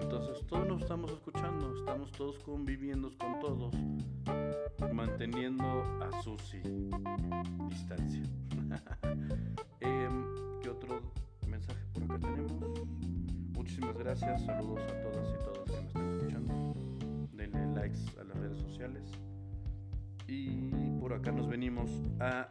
entonces 0.00 0.46
todos 0.46 0.66
nos 0.66 0.82
estamos 0.82 1.10
escuchando, 1.12 1.74
estamos 1.78 2.10
todos 2.12 2.38
conviviendo 2.40 3.10
con 3.18 3.38
todos, 3.40 3.74
manteniendo 4.92 5.82
a 6.02 6.22
Susi 6.22 6.60
distancia. 7.68 8.22
eh, 9.80 10.08
¿Qué 10.62 10.68
otro 10.68 11.00
mensaje 11.46 11.80
por 11.92 12.04
acá 12.04 12.18
tenemos? 12.18 12.52
Muchísimas 13.52 13.96
gracias. 13.96 14.44
Saludos 14.44 14.80
a 14.80 15.02
todas 15.02 15.28
y 15.28 15.44
todas 15.44 15.70
que 15.70 15.80
me 15.80 15.86
están 15.86 16.14
escuchando. 16.14 16.74
Denle 17.32 17.74
likes 17.74 18.00
a 18.20 18.24
las 18.24 18.36
redes 18.38 18.58
sociales. 18.58 19.10
Y 20.26 20.48
por 21.00 21.12
acá 21.12 21.32
nos 21.32 21.48
venimos 21.48 21.90
a, 22.20 22.48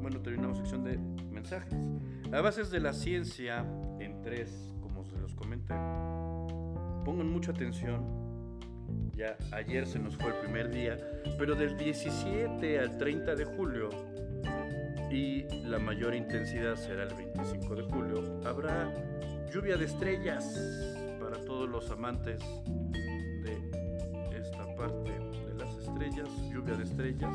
bueno, 0.00 0.20
terminamos 0.20 0.58
sección 0.58 0.84
de 0.84 0.98
mensajes. 1.30 1.74
A 2.32 2.40
bases 2.40 2.70
de 2.70 2.80
la 2.80 2.92
ciencia 2.92 3.66
en 3.98 4.22
tres, 4.22 4.74
como 4.80 5.04
se 5.04 5.18
los 5.18 5.34
comenté. 5.34 5.74
Pongan 7.04 7.28
mucha 7.30 7.50
atención. 7.50 8.21
Ayer 9.52 9.86
se 9.86 9.98
nos 9.98 10.16
fue 10.16 10.28
el 10.28 10.34
primer 10.40 10.70
día, 10.70 10.98
pero 11.38 11.54
del 11.54 11.76
17 11.76 12.80
al 12.80 12.98
30 12.98 13.34
de 13.36 13.44
julio 13.44 13.90
y 15.10 15.44
la 15.64 15.78
mayor 15.78 16.14
intensidad 16.14 16.74
será 16.74 17.04
el 17.04 17.14
25 17.14 17.76
de 17.76 17.82
julio. 17.82 18.40
Habrá 18.44 18.92
lluvia 19.52 19.76
de 19.76 19.84
estrellas 19.84 20.58
para 21.20 21.36
todos 21.44 21.68
los 21.68 21.90
amantes 21.90 22.40
de 22.92 24.38
esta 24.40 24.74
parte 24.74 25.12
de 25.12 25.54
las 25.54 25.76
estrellas, 25.76 26.28
lluvia 26.50 26.74
de 26.74 26.84
estrellas. 26.84 27.34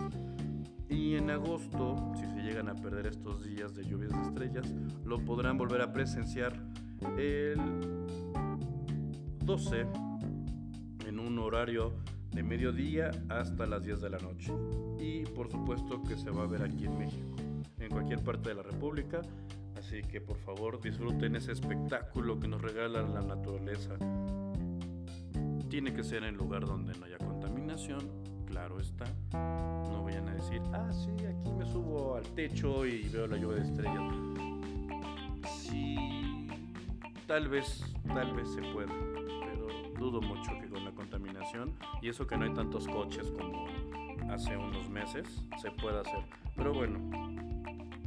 Y 0.90 1.16
en 1.16 1.30
agosto, 1.30 2.14
si 2.16 2.26
se 2.26 2.42
llegan 2.42 2.68
a 2.70 2.76
perder 2.76 3.08
estos 3.08 3.44
días 3.44 3.76
de 3.76 3.84
lluvias 3.84 4.12
de 4.12 4.22
estrellas, 4.24 4.74
lo 5.06 5.24
podrán 5.24 5.58
volver 5.58 5.82
a 5.82 5.94
presenciar 5.94 6.54
el 7.18 7.60
12 9.46 9.86
en 11.18 11.28
un 11.28 11.40
horario 11.40 11.94
de 12.32 12.44
mediodía 12.44 13.10
hasta 13.30 13.66
las 13.66 13.84
10 13.84 14.02
de 14.02 14.10
la 14.10 14.20
noche. 14.20 14.54
Y 15.00 15.26
por 15.26 15.50
supuesto 15.50 16.04
que 16.04 16.16
se 16.16 16.30
va 16.30 16.44
a 16.44 16.48
ver 16.48 16.62
aquí 16.62 16.86
en 16.86 16.98
México 16.98 17.36
en 17.80 17.90
cualquier 17.90 18.24
parte 18.24 18.50
de 18.50 18.56
la 18.56 18.64
República. 18.64 19.22
Así 19.78 20.02
que 20.02 20.22
por 20.22 20.38
favor 20.38 20.80
disfruten 20.82 21.36
ese 21.36 21.54
espectáculo 21.54 22.40
que 22.40 22.48
nos 22.48 22.62
regala 22.62 23.02
la 23.02 23.22
naturaleza. 23.22 23.96
Tiene 25.70 25.94
que 25.94 26.04
ser 26.04 26.24
en 26.24 26.36
lugar 26.36 26.66
donde 26.66 26.94
no 26.98 27.06
haya 27.06 27.18
contaminación, 27.18 28.00
claro 28.46 28.80
está. 28.80 29.06
No 29.34 30.04
vayan 30.04 30.28
a 30.30 30.36
decir, 30.36 30.62
ah, 30.74 30.92
sí, 30.92 31.26
aquí 31.26 31.52
me 31.52 31.66
subo 31.66 32.16
al 32.16 32.24
techo 32.36 32.86
y 32.86 33.08
veo 33.10 33.28
la 33.28 33.38
lluvia 33.38 33.64
de 33.64 33.70
estrellas. 33.70 34.14
Sí, 35.62 35.96
tal 37.28 37.48
vez, 37.50 37.84
tal 38.08 38.34
vez 38.34 38.50
se 38.54 38.62
pueda, 38.74 38.94
dudo 39.98 40.22
mucho 40.22 40.52
que 40.60 40.70
con 40.70 40.86
la 40.86 40.92
contaminación 40.92 41.74
y 42.02 42.10
eso 42.10 42.26
que 42.28 42.38
no 42.38 42.46
hay 42.46 42.54
tantos 42.54 42.88
coches 42.88 43.32
como 43.32 43.66
hace 44.30 44.56
unos 44.56 44.90
meses 44.90 45.44
se 45.62 45.72
pueda 45.72 46.02
hacer. 46.02 46.24
Pero 46.56 46.74
bueno, 46.74 47.00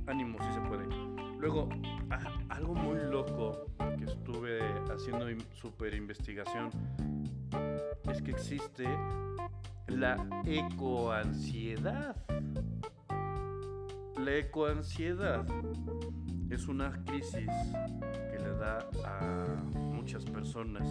ánimo 0.07 0.39
si 0.43 0.53
se 0.53 0.61
puede. 0.61 0.87
Luego, 1.39 1.69
ah, 2.11 2.19
algo 2.51 2.75
muy 2.75 2.99
loco 3.11 3.67
que 3.99 4.05
estuve 4.05 4.61
haciendo 4.93 5.27
super 5.55 5.95
investigación 5.95 6.71
es 8.11 8.23
que 8.23 8.33
existe 8.33 8.85
la 9.87 10.17
ecoansiedad. 10.45 12.17
La 14.19 14.37
ecoansiedad 14.37 15.47
es 16.51 16.69
una 16.69 17.03
crisis 17.05 17.49
que 18.31 18.39
le 18.39 18.51
da 18.59 18.79
a 19.05 19.47
muchas 19.75 20.25
personas 20.25 20.87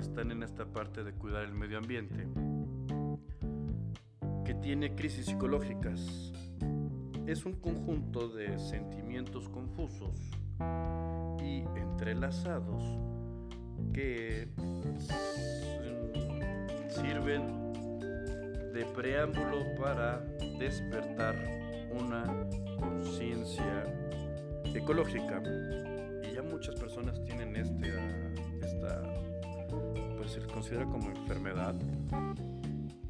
están 0.00 0.30
en 0.30 0.42
esta 0.42 0.64
parte 0.66 1.04
de 1.04 1.12
cuidar 1.12 1.44
el 1.44 1.54
medio 1.54 1.78
ambiente, 1.78 2.26
que 4.44 4.54
tiene 4.54 4.94
crisis 4.94 5.26
psicológicas 5.26 6.32
es 7.28 7.44
un 7.44 7.52
conjunto 7.56 8.30
de 8.30 8.58
sentimientos 8.58 9.50
confusos 9.50 10.18
y 11.42 11.58
entrelazados 11.78 12.82
que 13.92 14.48
sirven 16.88 17.74
de 18.72 18.86
preámbulo 18.96 19.58
para 19.78 20.20
despertar 20.58 21.36
una 22.00 22.48
conciencia 22.80 23.84
ecológica. 24.64 25.42
Y 26.24 26.34
ya 26.34 26.42
muchas 26.42 26.76
personas 26.76 27.22
tienen 27.24 27.56
este, 27.56 27.92
esta, 28.62 29.02
pues 29.02 29.17
se 30.28 30.40
considera 30.40 30.84
como 30.84 31.10
enfermedad. 31.10 31.74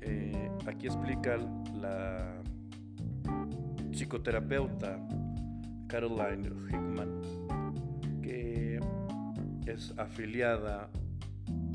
Eh, 0.01 0.51
aquí 0.67 0.87
explica 0.87 1.37
la 1.81 2.41
psicoterapeuta 3.91 4.99
Caroline 5.89 6.49
Hickman, 6.69 7.21
que 8.23 8.81
es 9.67 9.93
afiliada 9.99 10.89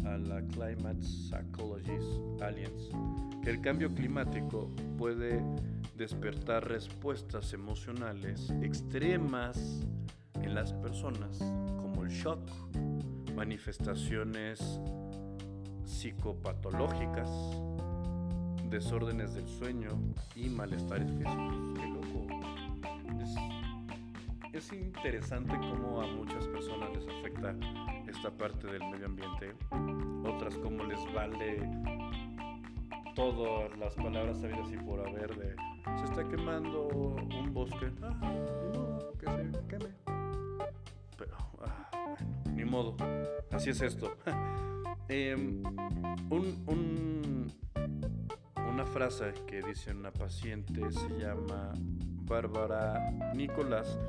a 0.06 0.18
la 0.18 0.42
Climate 0.42 1.02
Psychologist 1.02 2.42
Alliance, 2.42 2.90
que 3.44 3.50
el 3.50 3.62
cambio 3.62 3.94
climático 3.94 4.72
puede 4.98 5.44
despertar 5.98 6.68
respuestas 6.68 7.54
emocionales 7.54 8.50
extremas 8.62 9.82
en 10.42 10.56
las 10.56 10.74
personas, 10.74 11.38
como 11.78 12.04
el 12.04 12.10
shock, 12.10 12.40
manifestaciones 13.36 14.80
psicopatológicas, 16.04 17.30
desórdenes 18.70 19.36
del 19.36 19.48
sueño 19.48 19.92
y 20.36 20.50
malestares 20.50 21.10
físicos 21.12 21.74
es 24.52 24.74
interesante 24.74 25.58
cómo 25.58 26.02
a 26.02 26.08
muchas 26.08 26.46
personas 26.48 26.90
les 26.92 27.08
afecta 27.08 27.56
esta 28.06 28.30
parte 28.32 28.68
del 28.68 28.84
medio 28.92 29.06
ambiente, 29.06 29.54
otras 30.26 30.58
como 30.58 30.84
les 30.84 31.00
vale 31.14 31.72
todas 33.16 33.78
las 33.78 33.96
palabras 33.96 34.42
sabidas 34.42 34.72
y 34.74 34.78
por 34.78 35.00
haber 35.08 35.34
de 35.38 35.56
se 36.00 36.04
está 36.04 36.28
quemando 36.28 36.88
un 36.88 37.54
bosque, 37.54 37.92
ah, 38.02 38.10
modo, 38.10 39.14
que 39.18 39.26
se 39.26 39.68
queme. 39.68 39.90
Pero, 41.18 41.36
ah, 41.62 41.90
bueno, 41.94 42.54
ni 42.54 42.66
modo, 42.66 42.98
así 43.52 43.70
es 43.70 43.82
esto. 43.82 44.18
Em, 45.10 45.64
un, 46.30 46.64
un, 46.68 47.52
una 48.56 48.86
frase 48.86 49.34
que 49.46 49.62
dice 49.62 49.92
una 49.92 50.12
paciente 50.12 50.92
se 50.92 51.10
llama 51.20 51.74
Bárbara 52.26 53.12
Nicolás 53.36 54.00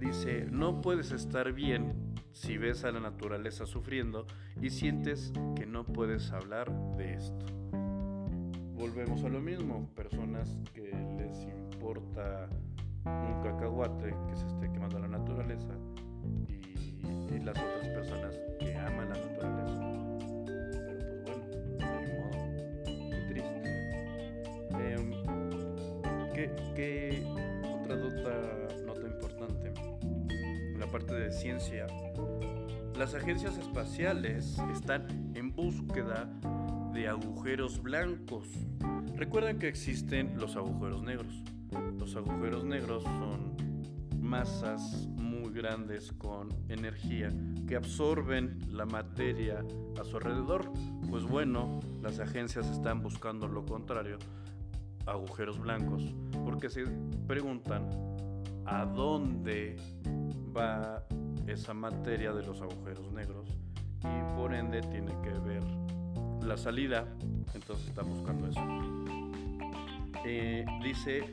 dice, 0.00 0.46
no 0.50 0.80
puedes 0.80 1.12
estar 1.12 1.52
bien 1.52 2.14
si 2.32 2.56
ves 2.56 2.84
a 2.84 2.92
la 2.92 3.00
naturaleza 3.00 3.66
sufriendo 3.66 4.26
y 4.60 4.70
sientes 4.70 5.32
que 5.56 5.66
no 5.66 5.84
puedes 5.84 6.30
hablar 6.32 6.72
de 6.96 7.14
esto. 7.14 7.46
Volvemos 8.74 9.22
a 9.24 9.28
lo 9.28 9.40
mismo, 9.40 9.88
personas 9.94 10.58
que 10.72 10.90
les 11.18 11.44
importa 11.44 12.48
un 13.04 13.42
cacahuate 13.42 14.14
que 14.28 14.36
se 14.36 14.46
esté 14.46 14.72
quemando 14.72 14.98
la 14.98 15.08
naturaleza 15.08 15.74
y, 16.48 17.38
las 17.40 17.56
otras 17.56 17.88
personas 17.88 18.38
que 18.58 18.76
aman 18.76 19.08
la 19.08 19.16
naturaleza. 19.16 19.49
¿Qué, 26.74 27.22
otra 27.64 27.96
nota 28.86 29.06
importante, 29.06 29.72
la 30.78 30.86
parte 30.86 31.14
de 31.14 31.32
ciencia. 31.32 31.86
Las 32.96 33.14
agencias 33.14 33.58
espaciales 33.58 34.58
están 34.72 35.32
en 35.34 35.54
búsqueda 35.54 36.28
de 36.92 37.08
agujeros 37.08 37.82
blancos. 37.82 38.48
Recuerden 39.16 39.58
que 39.58 39.68
existen 39.68 40.38
los 40.38 40.56
agujeros 40.56 41.02
negros. 41.02 41.42
Los 41.98 42.16
agujeros 42.16 42.64
negros 42.64 43.04
son 43.04 43.56
masas 44.20 45.08
muy 45.16 45.52
grandes 45.52 46.12
con 46.12 46.48
energía 46.68 47.32
que 47.66 47.76
absorben 47.76 48.58
la 48.68 48.86
materia 48.86 49.64
a 50.00 50.04
su 50.04 50.16
alrededor. 50.16 50.72
Pues 51.08 51.24
bueno, 51.24 51.80
las 52.02 52.20
agencias 52.20 52.68
están 52.70 53.02
buscando 53.02 53.48
lo 53.48 53.64
contrario, 53.64 54.18
agujeros 55.10 55.58
blancos, 55.58 56.14
porque 56.44 56.68
se 56.68 56.84
preguntan 57.26 57.88
a 58.64 58.84
dónde 58.84 59.76
va 60.56 61.04
esa 61.46 61.74
materia 61.74 62.32
de 62.32 62.46
los 62.46 62.60
agujeros 62.60 63.12
negros 63.12 63.48
y 64.00 64.36
por 64.36 64.54
ende 64.54 64.80
tiene 64.80 65.12
que 65.22 65.30
ver 65.30 65.62
la 66.44 66.56
salida, 66.56 67.06
entonces 67.54 67.88
está 67.88 68.02
buscando 68.02 68.46
eso. 68.48 68.60
Eh, 70.24 70.64
dice 70.82 71.24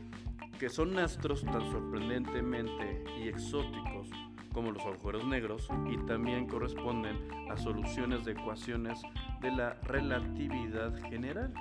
que 0.59 0.69
son 0.69 0.97
astros 0.97 1.43
tan 1.43 1.61
sorprendentemente 1.71 3.03
y 3.19 3.28
exóticos 3.28 4.09
como 4.53 4.71
los 4.71 4.84
agujeros 4.84 5.25
negros 5.25 5.67
y 5.91 5.97
también 6.07 6.47
corresponden 6.47 7.15
a 7.51 7.57
soluciones 7.57 8.25
de 8.25 8.32
ecuaciones 8.32 8.99
de 9.39 9.51
la 9.51 9.75
relatividad 9.84 10.95
general. 11.09 11.53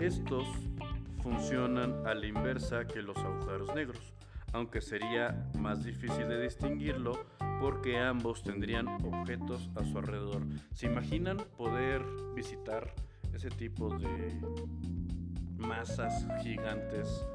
Estos 0.00 0.48
funcionan 1.28 2.06
a 2.06 2.14
la 2.14 2.26
inversa 2.26 2.86
que 2.86 3.02
los 3.02 3.16
agujeros 3.18 3.74
negros. 3.74 4.14
aunque 4.54 4.80
sería 4.80 5.46
más 5.58 5.84
difícil 5.84 6.26
de 6.26 6.40
distinguirlo 6.40 7.26
porque 7.60 7.98
ambos 7.98 8.42
tendrían 8.42 8.88
objetos 8.88 9.68
a 9.74 9.84
su 9.84 9.98
alrededor. 9.98 10.42
¿Se 10.72 10.86
imaginan 10.86 11.36
poder 11.58 12.02
visitar 12.34 12.94
ese 13.34 13.50
tipo 13.50 13.94
de 13.98 14.40
masas 15.58 16.26
gigantes 16.42 17.26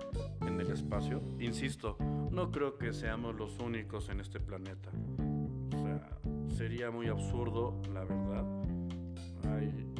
en 0.42 0.60
el 0.60 0.72
espacio? 0.72 1.22
Insisto, 1.40 1.98
no 2.32 2.50
creo 2.50 2.80
que 2.80 2.94
seamos 2.94 3.36
los 3.36 3.60
únicos 3.60 4.10
en 4.10 4.20
este 4.20 4.40
planeta. 4.40 4.90
O 5.76 5.84
sea, 5.84 6.10
sería 6.50 6.90
muy 6.90 7.10
absurdo, 7.10 7.80
la 7.94 8.06
verdad. 8.06 8.46
Hay 9.52 9.94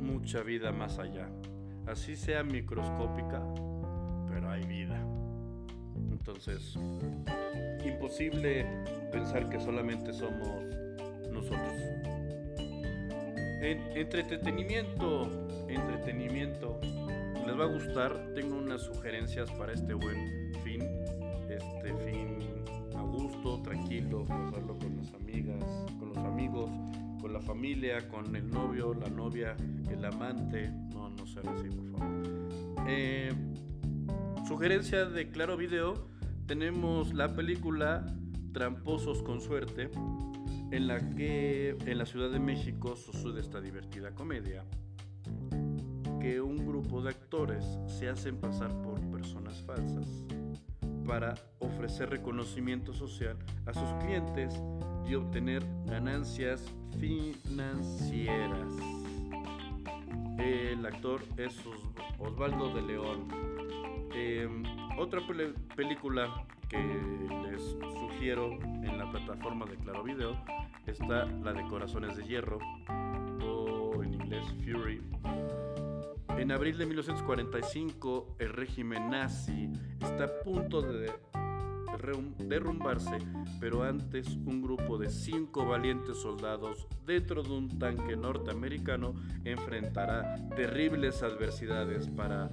mucha 0.00 0.42
vida 0.42 0.72
más 0.72 0.98
allá. 0.98 1.28
Así 1.90 2.16
sea 2.16 2.44
microscópica, 2.44 3.42
pero 4.28 4.50
hay 4.50 4.62
vida. 4.64 5.02
Entonces, 6.10 6.76
imposible 7.82 8.66
pensar 9.10 9.48
que 9.48 9.58
solamente 9.58 10.12
somos 10.12 10.64
nosotros. 11.32 11.72
En 13.62 13.80
entretenimiento, 13.96 15.30
entretenimiento. 15.66 16.78
Les 17.46 17.58
va 17.58 17.64
a 17.64 17.68
gustar. 17.68 18.34
Tengo 18.34 18.58
unas 18.58 18.82
sugerencias 18.82 19.50
para 19.52 19.72
este 19.72 19.94
buen 19.94 20.52
fin. 20.62 20.82
Este 21.48 21.94
fin 22.04 22.38
a 22.94 23.02
gusto, 23.02 23.62
tranquilo, 23.62 24.26
pasarlo 24.26 24.78
con 24.78 24.94
las 24.98 25.14
amigas, 25.14 25.64
con 25.98 26.10
los 26.10 26.18
amigos, 26.18 26.70
con 27.20 27.32
la 27.32 27.40
familia, 27.40 28.08
con 28.08 28.34
el 28.34 28.50
novio, 28.50 28.94
la 28.94 29.08
novia, 29.08 29.56
el 29.90 30.04
amante. 30.04 30.70
No, 30.92 31.10
no 31.10 31.26
sean 31.26 31.48
así, 31.48 31.68
por 31.68 31.90
favor. 31.90 32.22
Eh, 32.86 33.32
sugerencia 34.46 35.04
de 35.06 35.30
Claro 35.30 35.56
Video. 35.56 36.08
Tenemos 36.46 37.12
la 37.12 37.34
película 37.34 38.06
Tramposos 38.52 39.22
con 39.22 39.40
Suerte, 39.40 39.90
en 40.70 40.86
la 40.86 40.98
que 41.10 41.76
en 41.84 41.98
la 41.98 42.06
Ciudad 42.06 42.30
de 42.30 42.40
México 42.40 42.96
sucede 42.96 43.40
esta 43.40 43.60
divertida 43.60 44.14
comedia, 44.14 44.64
que 46.20 46.40
un 46.40 46.66
grupo 46.66 47.02
de 47.02 47.10
actores 47.10 47.64
se 47.86 48.08
hacen 48.08 48.38
pasar 48.38 48.70
por 48.82 49.00
personas 49.10 49.62
falsas 49.62 50.24
para 51.06 51.34
ofrecer 51.58 52.10
reconocimiento 52.10 52.92
social 52.92 53.36
a 53.66 53.72
sus 53.72 53.88
clientes 54.04 54.60
y 55.08 55.14
obtener 55.14 55.64
ganancias 55.86 56.64
financieras. 57.00 58.72
El 60.38 60.84
actor 60.84 61.22
es 61.36 61.56
Osvaldo 62.18 62.74
de 62.74 62.82
León. 62.82 63.28
Em, 64.14 64.62
otra 64.98 65.20
película 65.76 66.46
que 66.68 66.78
les 66.78 67.62
sugiero 68.00 68.52
en 68.60 68.98
la 68.98 69.10
plataforma 69.10 69.64
de 69.66 69.76
Claro 69.76 70.02
Video 70.02 70.36
está 70.86 71.24
la 71.24 71.52
de 71.52 71.62
Corazones 71.68 72.16
de 72.16 72.24
Hierro 72.24 72.58
o 73.42 74.02
en 74.02 74.14
inglés 74.14 74.46
Fury. 74.64 75.00
En 76.36 76.52
abril 76.52 76.76
de 76.78 76.86
1945 76.86 78.36
el 78.38 78.50
régimen 78.50 79.10
nazi 79.10 79.70
está 80.00 80.24
a 80.24 80.40
punto 80.44 80.82
de 80.82 81.10
derrumbarse, 82.38 83.18
pero 83.60 83.82
antes 83.82 84.28
un 84.46 84.62
grupo 84.62 84.98
de 84.98 85.08
cinco 85.08 85.66
valientes 85.66 86.18
soldados 86.18 86.86
dentro 87.06 87.42
de 87.42 87.50
un 87.50 87.78
tanque 87.78 88.16
norteamericano 88.16 89.14
enfrentará 89.44 90.36
terribles 90.56 91.22
adversidades 91.22 92.08
para 92.08 92.50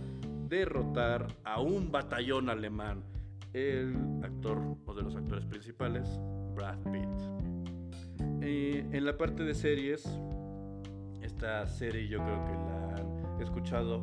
derrotar 0.48 1.28
a 1.44 1.62
un 1.62 1.92
batallón 1.92 2.50
alemán 2.50 3.04
el 3.54 3.96
actor 4.22 4.60
o 4.86 4.94
de 4.94 5.04
los 5.04 5.16
actores 5.16 5.46
principales, 5.46 6.20
Brad 6.56 6.78
Pitt. 6.92 7.46
Eh, 8.42 8.86
en 8.92 9.06
la 9.06 9.18
parte 9.18 9.44
de 9.44 9.54
series, 9.54 10.06
esta 11.22 11.66
serie 11.68 12.08
yo 12.08 12.20
creo 12.20 12.46
que 12.46 12.52
la 12.52 12.96
han 12.96 13.42
escuchado. 13.42 14.02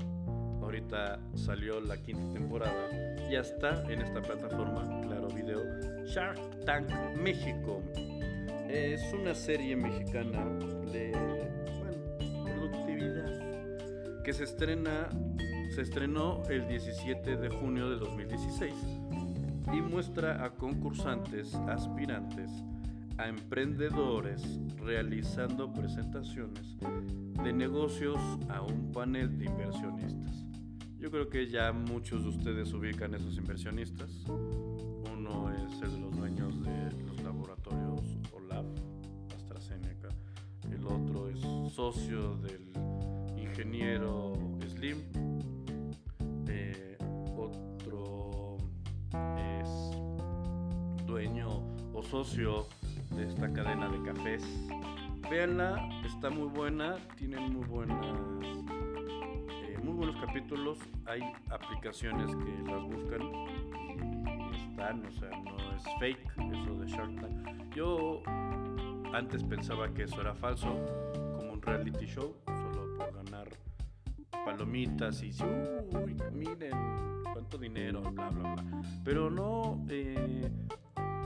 Ahorita 0.62 1.18
salió 1.34 1.80
la 1.80 1.96
quinta 1.96 2.32
temporada. 2.32 2.88
Ya 3.30 3.40
está 3.40 3.82
en 3.90 4.00
esta 4.00 4.22
plataforma, 4.22 5.00
claro 5.02 5.28
video, 5.28 5.62
Shark 6.06 6.64
Tank 6.64 6.88
México. 7.16 7.82
Es 8.68 9.02
una 9.12 9.34
serie 9.34 9.76
mexicana 9.76 10.44
de 10.92 11.12
productividad 12.44 14.22
que 14.22 14.32
se 14.32 14.44
estrena 14.44 15.10
se 15.72 15.80
estrenó 15.80 16.42
el 16.50 16.68
17 16.68 17.36
de 17.38 17.48
junio 17.48 17.88
de 17.88 17.96
2016 17.96 18.74
y 19.72 19.80
muestra 19.80 20.44
a 20.44 20.50
concursantes, 20.50 21.54
aspirantes, 21.66 22.50
a 23.16 23.28
emprendedores 23.28 24.60
realizando 24.84 25.72
presentaciones 25.72 26.76
de 27.42 27.52
negocios 27.54 28.20
a 28.50 28.60
un 28.60 28.92
panel 28.92 29.38
de 29.38 29.46
inversionistas. 29.46 30.44
Yo 31.02 31.10
creo 31.10 31.28
que 31.28 31.48
ya 31.48 31.72
muchos 31.72 32.22
de 32.22 32.28
ustedes 32.28 32.72
ubican 32.72 33.12
esos 33.12 33.36
inversionistas. 33.36 34.08
Uno 34.28 35.50
es 35.50 35.82
el 35.82 35.90
de 35.94 35.98
los 35.98 36.16
dueños 36.16 36.62
de 36.62 37.02
los 37.02 37.20
laboratorios 37.24 38.00
OLAF, 38.32 38.64
AstraZeneca. 39.34 40.10
El 40.70 40.86
otro 40.86 41.28
es 41.28 41.40
socio 41.74 42.36
del 42.36 42.72
ingeniero 43.36 44.32
Slim 44.68 45.02
socio 52.12 52.66
de 53.16 53.26
esta 53.26 53.50
cadena 53.54 53.88
de 53.88 54.02
cafés. 54.02 54.44
Véanla, 55.30 55.88
está 56.04 56.28
muy 56.28 56.48
buena, 56.48 56.96
tienen 57.16 57.54
muy 57.54 57.64
buenas, 57.66 58.04
eh, 58.42 58.61
muy 59.82 59.94
buenos 59.94 60.16
capítulos. 60.24 60.78
Hay 61.06 61.20
aplicaciones 61.50 62.34
que 62.36 62.70
las 62.70 62.82
buscan 62.82 63.22
y 64.52 64.70
están, 64.70 65.04
o 65.06 65.10
sea, 65.12 65.30
no 65.30 65.56
es 65.74 65.82
fake 65.98 66.30
eso 66.52 66.74
de 66.74 66.86
Shark 66.86 67.20
Tank. 67.20 67.74
Yo 67.74 68.22
antes 69.12 69.42
pensaba 69.44 69.92
que 69.92 70.04
eso 70.04 70.20
era 70.20 70.34
falso, 70.34 70.74
como 71.36 71.52
un 71.52 71.62
reality 71.62 72.06
show, 72.06 72.36
solo 72.46 72.96
por 72.96 73.12
ganar 73.24 73.48
palomitas 74.44 75.22
y 75.22 75.30
uy, 75.92 76.16
miren 76.32 77.22
cuánto 77.32 77.58
dinero, 77.58 78.02
bla, 78.02 78.30
bla, 78.30 78.54
bla. 78.54 78.64
Pero 79.04 79.30
no, 79.30 79.84
eh, 79.88 80.50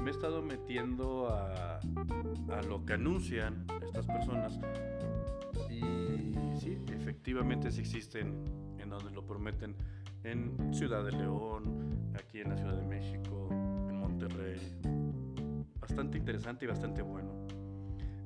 me 0.02 0.09
he 0.09 0.11
estado 0.11 0.42
metiendo 0.42 1.28
a, 1.28 1.78
a 1.78 2.62
lo 2.68 2.84
que 2.84 2.94
anuncian 2.94 3.66
estas 3.82 4.07
personas. 4.07 4.59
Y 5.77 6.59
sí, 6.59 6.79
efectivamente 6.89 7.70
sí 7.70 7.81
existen 7.81 8.35
en 8.79 8.91
donde 8.91 9.11
lo 9.11 9.27
prometen 9.27 9.74
en 10.24 10.74
Ciudad 10.74 11.05
de 11.05 11.12
León, 11.12 12.12
aquí 12.14 12.41
en 12.41 12.51
la 12.51 12.57
Ciudad 12.57 12.77
de 12.77 12.87
México, 12.87 13.49
en 13.51 13.99
Monterrey. 13.99 14.61
Bastante 15.81 16.18
interesante 16.18 16.64
y 16.64 16.68
bastante 16.68 17.03
bueno. 17.03 17.47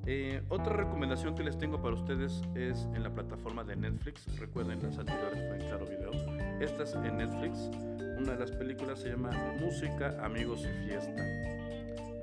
Eh, 0.07 0.41
otra 0.49 0.73
recomendación 0.73 1.35
que 1.35 1.43
les 1.43 1.57
tengo 1.57 1.79
para 1.79 1.93
ustedes 1.93 2.41
es 2.55 2.87
en 2.95 3.03
la 3.03 3.13
plataforma 3.13 3.63
de 3.63 3.75
Netflix. 3.75 4.25
Recuerden, 4.39 4.81
las 4.81 4.97
anteriores 4.97 5.39
fue 5.47 5.59
en 5.59 5.67
Claro 5.67 5.85
Video. 5.85 6.11
Esta 6.59 6.83
es 6.83 6.95
en 6.95 7.17
Netflix. 7.17 7.69
Una 8.17 8.33
de 8.33 8.39
las 8.39 8.51
películas 8.51 8.99
se 8.99 9.09
llama 9.09 9.29
Música, 9.59 10.17
Amigos 10.23 10.61
y 10.61 10.87
Fiesta. 10.87 11.23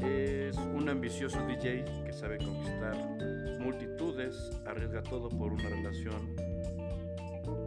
Es 0.01 0.57
un 0.57 0.89
ambicioso 0.89 1.39
DJ 1.47 1.85
que 2.05 2.13
sabe 2.13 2.39
conquistar 2.39 2.97
multitudes, 3.69 4.51
arriesga 4.67 5.03
todo 5.03 5.29
por 5.29 5.53
una 5.53 5.69
relación 5.69 6.35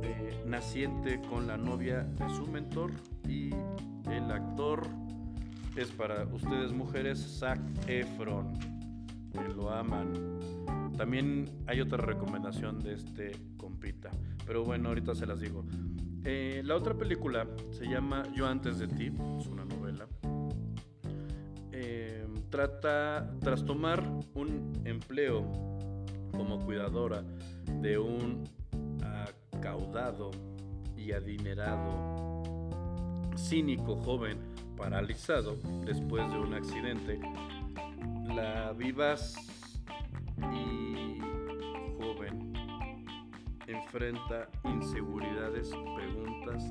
eh, 0.01 0.43
naciente 0.47 1.21
con 1.29 1.45
la 1.45 1.57
novia 1.57 2.01
de 2.01 2.27
su 2.29 2.47
mentor 2.47 2.91
y 3.29 3.51
el 4.09 4.31
actor 4.31 4.81
es 5.75 5.91
para 5.91 6.23
ustedes 6.23 6.73
mujeres 6.73 7.37
Zac 7.39 7.59
Efron, 7.87 8.57
que 9.31 9.47
lo 9.53 9.69
aman. 9.69 10.39
También 10.97 11.45
hay 11.67 11.81
otra 11.81 11.99
recomendación 11.99 12.79
de 12.79 12.95
este 12.95 13.31
compita, 13.55 14.09
pero 14.47 14.63
bueno, 14.63 14.89
ahorita 14.89 15.13
se 15.13 15.27
las 15.27 15.39
digo. 15.39 15.65
Eh, 16.23 16.63
la 16.65 16.77
otra 16.77 16.95
película 16.95 17.45
se 17.69 17.85
llama 17.85 18.23
Yo 18.33 18.47
antes 18.47 18.79
de 18.79 18.87
ti, 18.87 19.11
es 19.39 19.45
una 19.45 19.65
novela 19.65 20.07
trata, 22.51 23.33
tras 23.39 23.65
tomar 23.65 24.03
un 24.35 24.73
empleo 24.85 25.70
como 26.31 26.59
cuidadora 26.59 27.23
de 27.81 27.97
un 27.97 28.43
acaudado 29.53 30.31
y 30.97 31.11
adinerado, 31.11 32.41
cínico 33.35 33.95
joven 33.95 34.39
paralizado 34.77 35.57
después 35.85 36.29
de 36.31 36.39
un 36.39 36.53
accidente, 36.53 37.19
la 38.33 38.73
vivaz 38.73 39.35
y 40.37 41.19
joven 41.99 42.53
enfrenta 43.67 44.49
inseguridades, 44.63 45.69
preguntas 45.95 46.63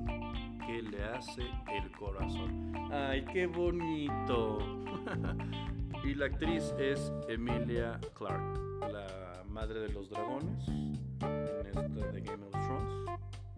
que 0.67 0.83
le 0.83 1.05
hace 1.05 1.43
el 1.73 1.91
corazón. 1.93 2.73
¡Ay, 2.93 3.25
qué 3.33 3.47
bonito! 3.47 4.59
y 6.05 6.15
la 6.15 6.27
actriz 6.27 6.75
es 6.79 7.13
Emilia 7.29 7.99
Clarke, 8.15 8.61
la 8.93 9.40
madre 9.51 9.81
de 9.81 9.89
los 9.91 10.09
dragones 10.09 10.67
en 10.69 11.67
esta 11.67 11.83
de 11.83 12.21
Game 12.21 12.45
of 12.45 12.53
Thrones. 12.53 12.93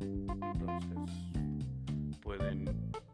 Entonces, 0.00 1.12
pueden 2.22 2.64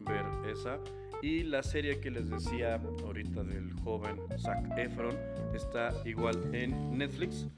ver 0.00 0.24
esa. 0.50 0.78
Y 1.20 1.42
la 1.42 1.62
serie 1.62 2.00
que 2.00 2.10
les 2.10 2.30
decía 2.30 2.80
ahorita 3.04 3.42
del 3.42 3.72
joven 3.80 4.18
Zac 4.38 4.78
Efron 4.78 5.16
está 5.54 5.92
igual 6.04 6.54
en 6.54 6.96
Netflix. 6.96 7.48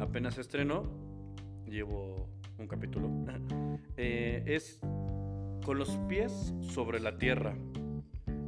Apenas 0.00 0.38
estrenó. 0.38 0.84
Llevo 1.66 2.28
un 2.58 2.66
capítulo. 2.66 3.08
Eh, 4.02 4.42
es 4.46 4.80
con 5.62 5.78
los 5.78 5.90
pies 6.08 6.54
sobre 6.62 7.00
la 7.00 7.18
tierra. 7.18 7.54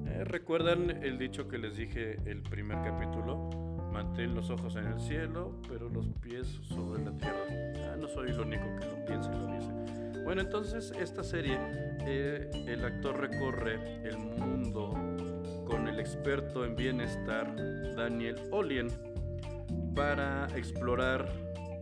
Eh, 0.06 0.24
¿Recuerdan 0.24 1.02
el 1.02 1.18
dicho 1.18 1.46
que 1.46 1.58
les 1.58 1.76
dije 1.76 2.16
el 2.24 2.42
primer 2.42 2.80
capítulo? 2.80 3.50
Mantén 3.92 4.34
los 4.34 4.50
ojos 4.50 4.76
en 4.76 4.86
el 4.86 4.98
cielo, 4.98 5.52
pero 5.68 5.88
los 5.88 6.06
pies 6.20 6.46
sobre 6.62 7.04
la 7.04 7.12
tierra. 7.12 7.44
Ah, 7.92 7.96
no 8.00 8.08
soy 8.08 8.30
el 8.30 8.40
único 8.40 8.64
que 8.78 8.86
lo 8.86 9.04
piensa 9.04 9.30
y 9.30 9.38
lo 9.38 9.46
dice. 9.46 10.22
Bueno, 10.24 10.40
entonces 10.40 10.92
esta 10.98 11.22
serie, 11.22 11.58
eh, 12.06 12.50
el 12.66 12.84
actor 12.84 13.20
recorre 13.20 14.06
el 14.08 14.16
mundo 14.18 14.94
con 15.66 15.88
el 15.88 15.98
experto 15.98 16.64
en 16.64 16.76
bienestar 16.76 17.54
Daniel 17.96 18.36
Olien 18.50 18.88
para 19.94 20.46
explorar 20.56 21.30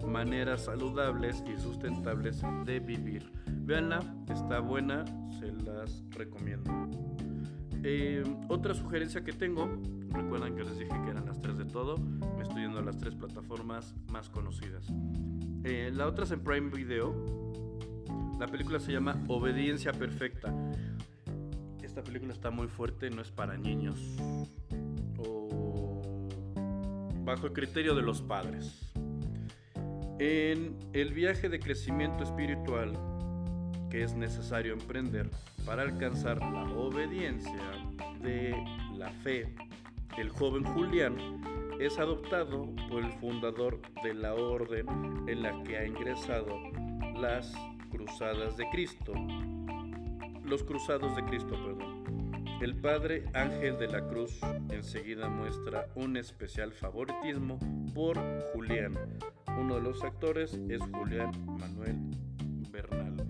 maneras 0.05 0.63
saludables 0.63 1.45
y 1.47 1.61
sustentables 1.61 2.43
de 2.65 2.81
vivir. 2.81 3.31
Veanla, 3.47 4.01
está 4.29 4.61
buena, 4.61 5.05
se 5.39 5.53
las 5.65 6.03
recomiendo. 6.11 6.71
Eh, 7.83 8.23
otra 8.49 8.75
sugerencia 8.75 9.25
que 9.25 9.33
tengo, 9.33 9.69
recuerdan 10.11 10.55
que 10.55 10.65
les 10.65 10.79
dije 10.79 10.93
que 11.05 11.11
eran 11.11 11.25
las 11.25 11.41
tres 11.41 11.57
de 11.57 11.65
todo, 11.65 11.97
me 11.97 12.43
estoy 12.43 12.63
yendo 12.63 12.79
a 12.79 12.83
las 12.83 12.99
tres 12.99 13.15
plataformas 13.15 13.95
más 14.11 14.29
conocidas. 14.29 14.87
Eh, 15.65 15.91
la 15.95 16.07
otra 16.07 16.25
es 16.25 16.31
en 16.31 16.41
Prime 16.41 16.71
Video. 16.71 17.15
La 18.39 18.47
película 18.47 18.81
se 18.81 18.93
llama 18.93 19.23
Obediencia 19.29 19.93
Perfecta. 19.93 20.55
Esta 21.83 22.03
película 22.03 22.33
está 22.33 22.51
muy 22.51 22.69
fuerte, 22.69 23.11
no 23.11 23.23
es 23.23 23.31
para 23.31 23.57
niños. 23.57 23.99
O 25.19 25.91
bajo 27.25 27.47
el 27.47 27.53
criterio 27.53 27.95
de 27.95 28.03
los 28.03 28.21
padres. 28.21 28.93
En 30.19 30.77
el 30.93 31.15
viaje 31.15 31.49
de 31.49 31.59
crecimiento 31.59 32.25
espiritual 32.25 32.93
que 33.91 34.03
es 34.03 34.15
necesario 34.15 34.73
emprender 34.73 35.29
para 35.67 35.83
alcanzar 35.83 36.39
la 36.39 36.65
obediencia 36.75 37.61
de 38.23 38.55
la 38.97 39.11
fe, 39.11 39.55
el 40.17 40.31
joven 40.31 40.65
Julián 40.65 41.17
es 41.81 41.99
adoptado 41.99 42.69
por 42.89 43.05
el 43.05 43.13
fundador 43.15 43.81
de 44.03 44.15
la 44.15 44.35
orden 44.35 44.87
en 45.27 45.43
la 45.43 45.63
que 45.63 45.79
ha 45.79 45.87
ingresado 45.87 46.59
las 47.21 47.53
Cruzadas 47.91 48.57
de 48.57 48.69
Cristo. 48.71 49.13
Los 50.45 50.63
Cruzados 50.63 51.17
de 51.17 51.25
Cristo, 51.25 51.51
perdón. 51.51 52.05
El 52.61 52.77
padre 52.77 53.25
Ángel 53.35 53.79
de 53.79 53.89
la 53.89 54.07
Cruz 54.07 54.39
enseguida 54.71 55.29
muestra 55.29 55.87
un 55.95 56.17
especial 56.17 56.73
favoritismo 56.73 57.59
por 57.95 58.19
Julián, 58.53 58.95
uno 59.59 59.77
de 59.77 59.83
los 59.83 60.05
actores 60.05 60.59
es 60.69 60.81
Julián 60.93 61.33
Manuel 61.59 61.97
Bernal. 62.71 63.30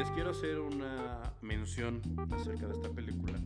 Les 0.00 0.10
quiero 0.12 0.30
hacer 0.30 0.58
una 0.58 1.20
mención 1.42 2.00
acerca 2.32 2.68
de 2.68 2.72
esta 2.72 2.88
película. 2.88 3.38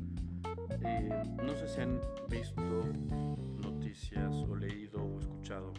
Eh, 0.84 1.22
no 1.44 1.52
sé 1.57 1.66
si 1.66 1.80
han 1.80 2.00
visto 2.30 2.62
noticias 3.61 4.32
o 4.32 4.55
leído 4.55 5.02
o 5.02 5.18
escuchado, 5.18 5.72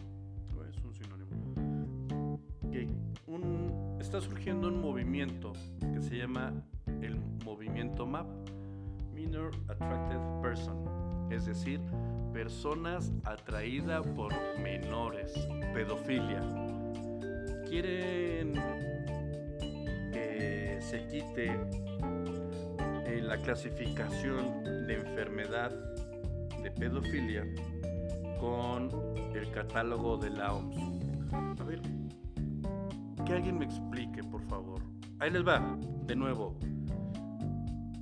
es 0.68 0.76
un 0.84 0.94
sinónimo, 0.94 2.38
que 2.70 2.90
está 3.98 4.20
surgiendo 4.20 4.68
un 4.68 4.82
movimiento 4.82 5.54
que 5.94 6.02
se 6.02 6.18
llama 6.18 6.52
el 7.00 7.18
movimiento 7.42 8.04
MAP, 8.04 8.26
Minor 9.14 9.52
Attracted 9.68 10.20
Person, 10.42 11.32
es 11.32 11.46
decir, 11.46 11.80
personas 12.34 13.14
atraídas 13.24 14.06
por 14.08 14.30
menores, 14.60 15.32
pedofilia. 15.72 16.42
Quieren 17.66 18.52
que 20.12 20.65
se 20.88 21.04
quite 21.08 21.50
eh, 23.06 23.20
la 23.20 23.36
clasificación 23.38 24.86
de 24.86 24.94
enfermedad 24.94 25.72
de 26.62 26.70
pedofilia 26.70 27.44
con 28.38 28.88
el 29.34 29.50
catálogo 29.50 30.16
de 30.16 30.30
la 30.30 30.54
OMS. 30.54 30.76
A 31.32 31.64
ver, 31.64 31.82
que 33.24 33.32
alguien 33.32 33.58
me 33.58 33.64
explique, 33.64 34.22
por 34.22 34.42
favor. 34.42 34.80
Ahí 35.18 35.30
les 35.30 35.44
va, 35.44 35.76
de 36.04 36.14
nuevo. 36.14 36.56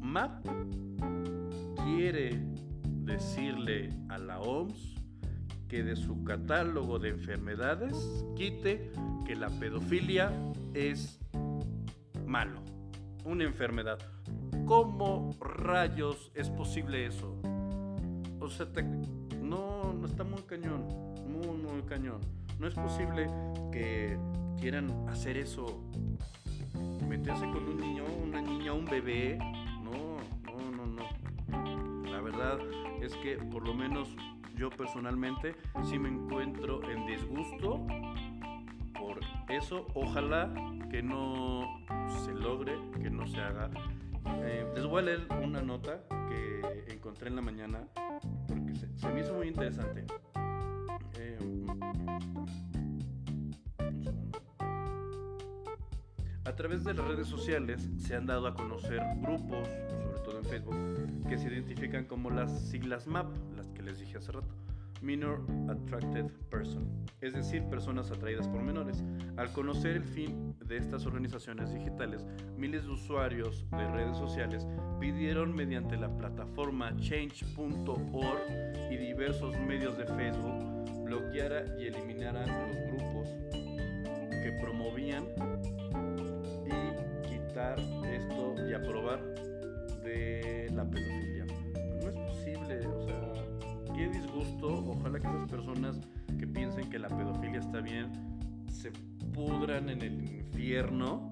MAP 0.03 0.47
quiere 1.87 2.39
decirle 2.85 3.89
a 4.11 4.19
la 4.19 4.41
OMS 4.41 4.95
que 5.69 5.83
de 5.83 5.97
su 5.97 6.23
catálogo 6.23 6.99
de 6.99 7.09
enfermedades 7.09 7.97
quite 8.37 8.93
que 9.27 9.37
la 9.37 9.49
pedofilia 9.49 10.31
es 10.75 11.19
malo, 12.27 12.64
una 13.25 13.45
enfermedad. 13.45 13.99
¿Cómo 14.67 15.37
rayos 15.41 16.31
es 16.35 16.51
posible 16.51 17.07
eso? 17.07 17.37
O 18.41 18.49
sea, 18.49 18.67
no, 19.43 19.93
no 19.93 20.07
está 20.07 20.25
muy 20.25 20.43
cañón, 20.43 20.87
muy, 21.27 21.57
muy 21.57 21.83
cañón. 21.83 22.21
No 22.59 22.67
es 22.67 22.75
posible 22.75 23.27
que 23.73 24.17
quieran 24.61 24.91
hacer 25.09 25.37
eso, 25.37 25.83
meterse 27.09 27.45
con 27.45 27.69
un 27.69 27.79
niño, 27.79 28.05
una 28.23 28.41
niña, 28.41 28.73
un 28.73 28.85
bebé. 28.85 29.39
No, 29.83 30.17
no, 30.47 30.71
no, 30.71 30.87
no. 30.87 32.11
La 32.11 32.21
verdad, 32.21 32.59
es 33.03 33.15
que 33.17 33.37
por 33.37 33.67
lo 33.67 33.75
menos 33.75 34.15
yo 34.57 34.71
personalmente 34.71 35.57
sí 35.83 35.99
me 35.99 36.09
encuentro 36.09 36.89
en 36.89 37.07
disgusto 37.07 37.87
eso. 39.49 39.87
Ojalá 39.95 40.53
que 40.91 41.03
no 41.03 41.85
se 42.25 42.33
logre, 42.33 42.75
que 43.03 43.11
no 43.11 43.27
se 43.27 43.41
haga. 43.41 43.71
Eh, 44.43 44.67
les 44.75 44.85
voy 44.87 45.03
a 45.03 45.05
leer 45.07 45.27
una 45.43 45.63
nota 45.63 46.03
que 46.29 46.93
encontré 46.93 47.29
en 47.29 47.37
la 47.37 47.43
mañana 47.43 47.87
porque 48.47 48.75
se, 48.75 49.09
me 49.09 49.21
hizo 49.21 49.35
muy 49.35 49.49
interesante. 49.49 50.05
Eh, 51.19 51.39
a 56.45 56.57
través 56.57 56.85
de 56.85 56.95
las 56.95 57.07
redes 57.07 57.27
sociales 57.27 57.89
se 57.99 58.15
han 58.15 58.27
dado 58.27 58.47
a 58.47 58.55
conocer 58.55 59.01
grupos, 59.21 59.69
sobre 59.69 60.21
todo 60.25 60.39
en 60.39 60.45
Facebook, 60.45 61.29
que 61.29 61.39
se 61.39 61.49
identifican 61.49 62.05
como 62.05 62.31
las 62.31 62.69
siglas 62.69 63.07
MAP, 63.07 63.27
las 63.57 63.69
que 63.69 63.83
les 63.83 63.99
dije 63.99 64.19
hace 64.19 64.33
rato. 64.33 64.64
Minor 65.05 65.45
Attracted 65.69 66.27
Person, 66.51 67.07
es 67.21 67.35
decir, 67.35 67.63
personas 67.65 68.11
atraídas 68.11 68.49
por 68.49 68.63
menores. 68.63 69.05
Al 69.37 69.53
conocer 69.53 69.97
el 69.97 70.05
fin 70.05 70.57
de 70.65 70.79
estas 70.79 71.07
organizaciones 71.07 71.73
digitales, 71.73 72.25
miles 72.57 72.85
de 72.85 72.91
usuarios 72.91 73.65
de 73.71 73.87
redes 73.93 74.17
sociales 74.17 74.67
pidieron 74.99 75.55
mediante 75.55 75.97
la 75.97 76.09
plataforma 76.17 76.97
change.org 76.97 78.41
y 78.91 78.97
diversos 78.97 79.57
medios 79.59 79.97
de 79.99 80.07
Facebook 80.07 81.05
bloqueara 81.05 81.65
y 81.79 81.87
eliminaran 81.87 82.49
los 82.49 82.77
grupos 82.89 83.29
que 84.43 84.59
promovían 84.61 85.25
esto 88.05 88.55
y 88.69 88.75
aprobar 88.75 89.21
de 90.03 90.71
la 90.75 90.85
pedofilia. 90.85 91.34
Qué 93.95 94.09
disgusto. 94.09 94.69
Ojalá 94.69 95.21
que 95.21 95.27
esas 95.27 95.51
personas 95.51 96.01
que 96.39 96.47
piensen 96.47 96.91
que 96.91 96.99
la 96.99 97.09
pedofilia 97.09 97.61
está 97.61 97.81
bien 97.81 98.13
se 98.69 98.91
pudran 99.33 99.89
en 99.89 100.03
el 100.03 100.23
infierno. 100.23 101.31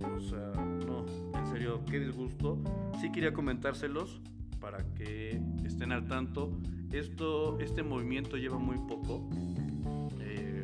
O 0.00 0.20
sea, 0.20 0.52
no, 0.86 1.06
en 1.38 1.46
serio, 1.46 1.84
qué 1.86 1.98
disgusto. 1.98 2.58
Sí 3.00 3.10
quería 3.10 3.32
comentárselos 3.32 4.20
para 4.60 4.78
que 4.94 5.40
estén 5.64 5.92
al 5.92 6.06
tanto. 6.06 6.58
Esto, 6.92 7.58
este 7.58 7.82
movimiento 7.82 8.36
lleva 8.36 8.58
muy 8.58 8.76
poco. 8.88 9.28
Eh, 10.20 10.62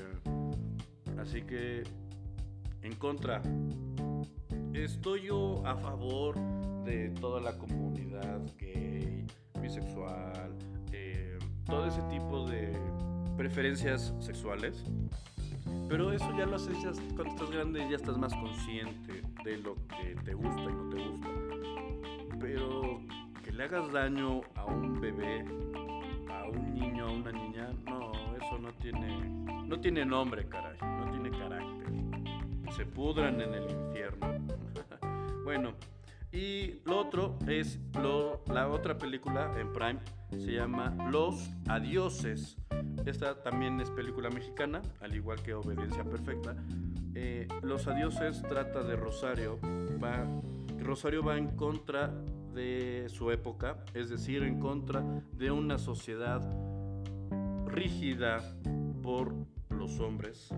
así 1.19 1.43
que 1.43 1.83
en 2.83 2.95
contra 2.97 3.43
estoy 4.75 5.23
yo 5.23 5.65
a 5.67 5.77
favor 5.77 6.37
de 6.85 7.11
toda 7.11 7.41
la 7.41 7.57
comunidad 7.57 8.41
gay, 8.59 9.25
bisexual, 9.61 10.42
todo 11.67 11.87
ese 11.87 12.03
tipo 12.03 12.47
de 12.47 12.77
preferencias 13.37 14.15
sexuales. 14.21 14.85
Pero 15.89 16.13
eso 16.13 16.31
ya 16.37 16.47
lo 16.47 16.57
haces 16.57 16.77
cuando 17.15 17.35
estás 17.35 17.51
grande, 17.51 17.87
ya 17.91 17.97
estás 17.97 18.17
más 18.19 18.35
consciente 18.35 19.23
de 19.45 19.59
lo 19.59 19.75
que 19.75 20.17
te 20.25 20.35
gusta 20.35 20.63
y 20.63 20.75
no 20.75 20.89
te 20.89 21.09
gusta. 21.09 21.29
pero 22.41 23.01
que 23.45 23.53
le 23.53 23.65
hagas 23.65 23.93
daño 23.93 24.41
a 24.55 24.65
un 24.65 25.01
bebé, 25.01 25.45
a 26.31 26.49
un 26.49 26.75
niño, 26.75 27.07
a 27.07 27.13
una 27.13 27.33
niña, 27.33 27.71
no, 27.85 28.13
eso 28.37 28.59
no 28.59 28.73
tiene, 28.75 29.29
no 29.67 29.79
tiene 29.81 30.05
nombre, 30.05 30.49
caray, 30.49 30.79
no 30.81 31.11
tiene 31.11 31.31
carácter. 31.31 32.73
Se 32.75 32.87
pudran 32.87 33.41
en 33.41 33.55
el 33.55 33.71
infierno. 33.71 34.27
bueno, 35.45 35.73
y 36.33 36.81
lo 36.85 36.99
otro 36.99 37.37
es 37.47 37.79
la 38.47 38.69
otra 38.69 38.97
película 38.97 39.55
en 39.59 39.73
Prime, 39.73 40.01
se 40.31 40.53
llama 40.53 40.95
Los 41.11 41.51
Adioses. 41.69 42.57
Esta 43.05 43.43
también 43.43 43.81
es 43.81 43.91
película 43.91 44.31
mexicana, 44.31 44.81
al 45.01 45.15
igual 45.15 45.43
que 45.43 45.55
Obediencia 45.55 46.05
Perfecta. 46.05 46.57
Eh, 47.15 47.47
Los 47.63 47.87
Adioses 47.87 48.43
trata 48.43 48.83
de 48.83 48.97
Rosario. 48.97 49.59
Rosario 50.81 51.23
va 51.23 51.37
en 51.37 51.55
contra 51.55 52.09
de 52.55 53.07
su 53.09 53.31
época, 53.31 53.85
es 53.95 54.09
decir, 54.09 54.43
en 54.43 54.59
contra 54.59 55.03
de 55.33 55.51
una 55.51 55.79
sociedad 55.79 56.41
rígida 57.67 58.41
por 59.03 59.35
los 59.71 60.01
hombres, 60.01 60.49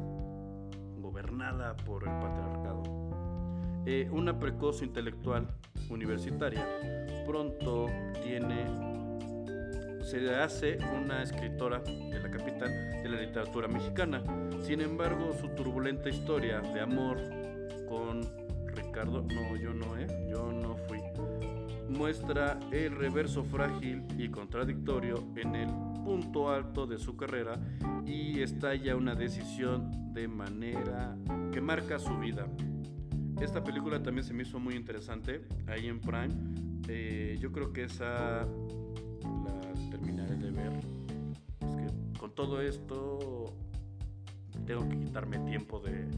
gobernada 0.98 1.76
por 1.76 2.04
el 2.04 2.14
patriarcado 2.18 3.03
eh, 3.86 4.08
una 4.10 4.38
precoz 4.38 4.82
intelectual 4.82 5.48
universitaria. 5.90 6.66
Pronto 7.26 7.86
tiene, 8.22 8.66
se 10.02 10.34
hace 10.34 10.78
una 10.96 11.22
escritora 11.22 11.80
de 11.80 12.20
la 12.20 12.30
capital 12.30 12.70
de 13.02 13.08
la 13.08 13.20
literatura 13.20 13.68
mexicana. 13.68 14.22
Sin 14.62 14.80
embargo, 14.80 15.32
su 15.38 15.48
turbulenta 15.48 16.08
historia 16.08 16.60
de 16.60 16.80
amor 16.80 17.18
con 17.88 18.22
Ricardo, 18.66 19.22
no, 19.22 19.56
yo 19.56 19.72
no, 19.72 19.96
¿eh? 19.96 20.06
Yo 20.30 20.52
no 20.52 20.76
fui. 20.76 20.98
Muestra 21.88 22.58
el 22.72 22.96
reverso 22.96 23.44
frágil 23.44 24.04
y 24.18 24.28
contradictorio 24.28 25.22
en 25.36 25.54
el 25.54 25.68
punto 26.04 26.50
alto 26.50 26.86
de 26.86 26.98
su 26.98 27.16
carrera 27.16 27.58
y 28.06 28.40
estalla 28.40 28.96
una 28.96 29.14
decisión 29.14 30.12
de 30.12 30.28
manera 30.28 31.16
que 31.52 31.60
marca 31.60 31.98
su 31.98 32.16
vida. 32.18 32.46
Esta 33.40 33.62
película 33.62 34.02
también 34.02 34.24
se 34.24 34.32
me 34.32 34.42
hizo 34.42 34.58
muy 34.58 34.74
interesante 34.74 35.42
ahí 35.66 35.88
en 35.88 36.00
Prime. 36.00 36.34
Eh, 36.88 37.36
yo 37.40 37.52
creo 37.52 37.72
que 37.72 37.84
esa 37.84 38.46
la 38.46 39.90
terminaré 39.90 40.36
de 40.36 40.50
ver. 40.50 40.72
Es 41.60 41.74
que 41.74 42.18
con 42.18 42.34
todo 42.34 42.60
esto 42.60 43.54
tengo 44.66 44.88
que 44.88 44.98
quitarme 44.98 45.38
tiempo 45.40 45.80
de 45.80 46.08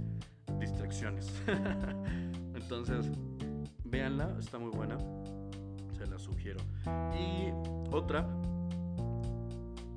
distracciones. 0.61 1.43
Entonces, 2.55 3.07
véanla, 3.85 4.37
está 4.39 4.59
muy 4.59 4.71
buena. 4.71 4.97
Se 5.97 6.07
la 6.07 6.19
sugiero. 6.19 6.61
Y 7.19 7.51
otra 7.93 8.29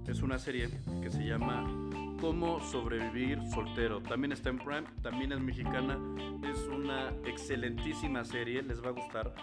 es 0.07 0.22
una 0.22 0.39
serie 0.39 0.70
que 1.01 1.11
se 1.11 1.24
llama 1.24 1.88
Cómo 2.22 2.59
sobrevivir 2.59 3.39
soltero. 3.49 4.01
También 4.01 4.34
está 4.34 4.49
en 4.49 4.57
Prime, 4.57 4.84
también 5.01 5.32
es 5.32 5.39
mexicana. 5.39 5.97
Es 6.43 6.67
una 6.67 7.09
excelentísima 7.26 8.26
serie, 8.26 8.61
les 8.61 8.84
va 8.84 8.89
a 8.89 8.91
gustar. 8.91 9.34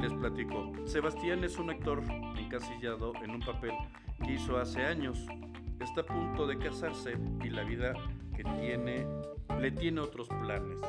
Les 0.00 0.12
platico. 0.12 0.72
Sebastián 0.86 1.44
es 1.44 1.56
un 1.58 1.70
actor 1.70 2.02
encasillado 2.36 3.12
en 3.22 3.30
un 3.30 3.40
papel 3.40 3.70
que 4.24 4.32
hizo 4.32 4.58
hace 4.58 4.82
años. 4.84 5.24
Está 5.80 6.00
a 6.00 6.06
punto 6.06 6.46
de 6.46 6.58
casarse 6.58 7.16
y 7.44 7.50
la 7.50 7.62
vida 7.62 7.94
que 8.34 8.42
tiene 8.42 9.06
le 9.60 9.70
tiene 9.70 10.00
otros 10.00 10.28
planes. 10.28 10.80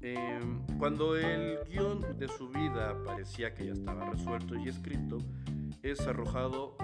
Em, 0.00 0.60
cuando 0.78 1.16
el 1.16 1.58
guion 1.68 2.18
de 2.18 2.26
su 2.28 2.48
vida 2.48 2.96
parecía 3.04 3.54
que 3.54 3.66
ya 3.66 3.72
estaba 3.72 4.10
resuelto 4.10 4.56
y 4.56 4.68
escrito, 4.68 5.18
es 5.82 6.00
arrojado 6.00 6.76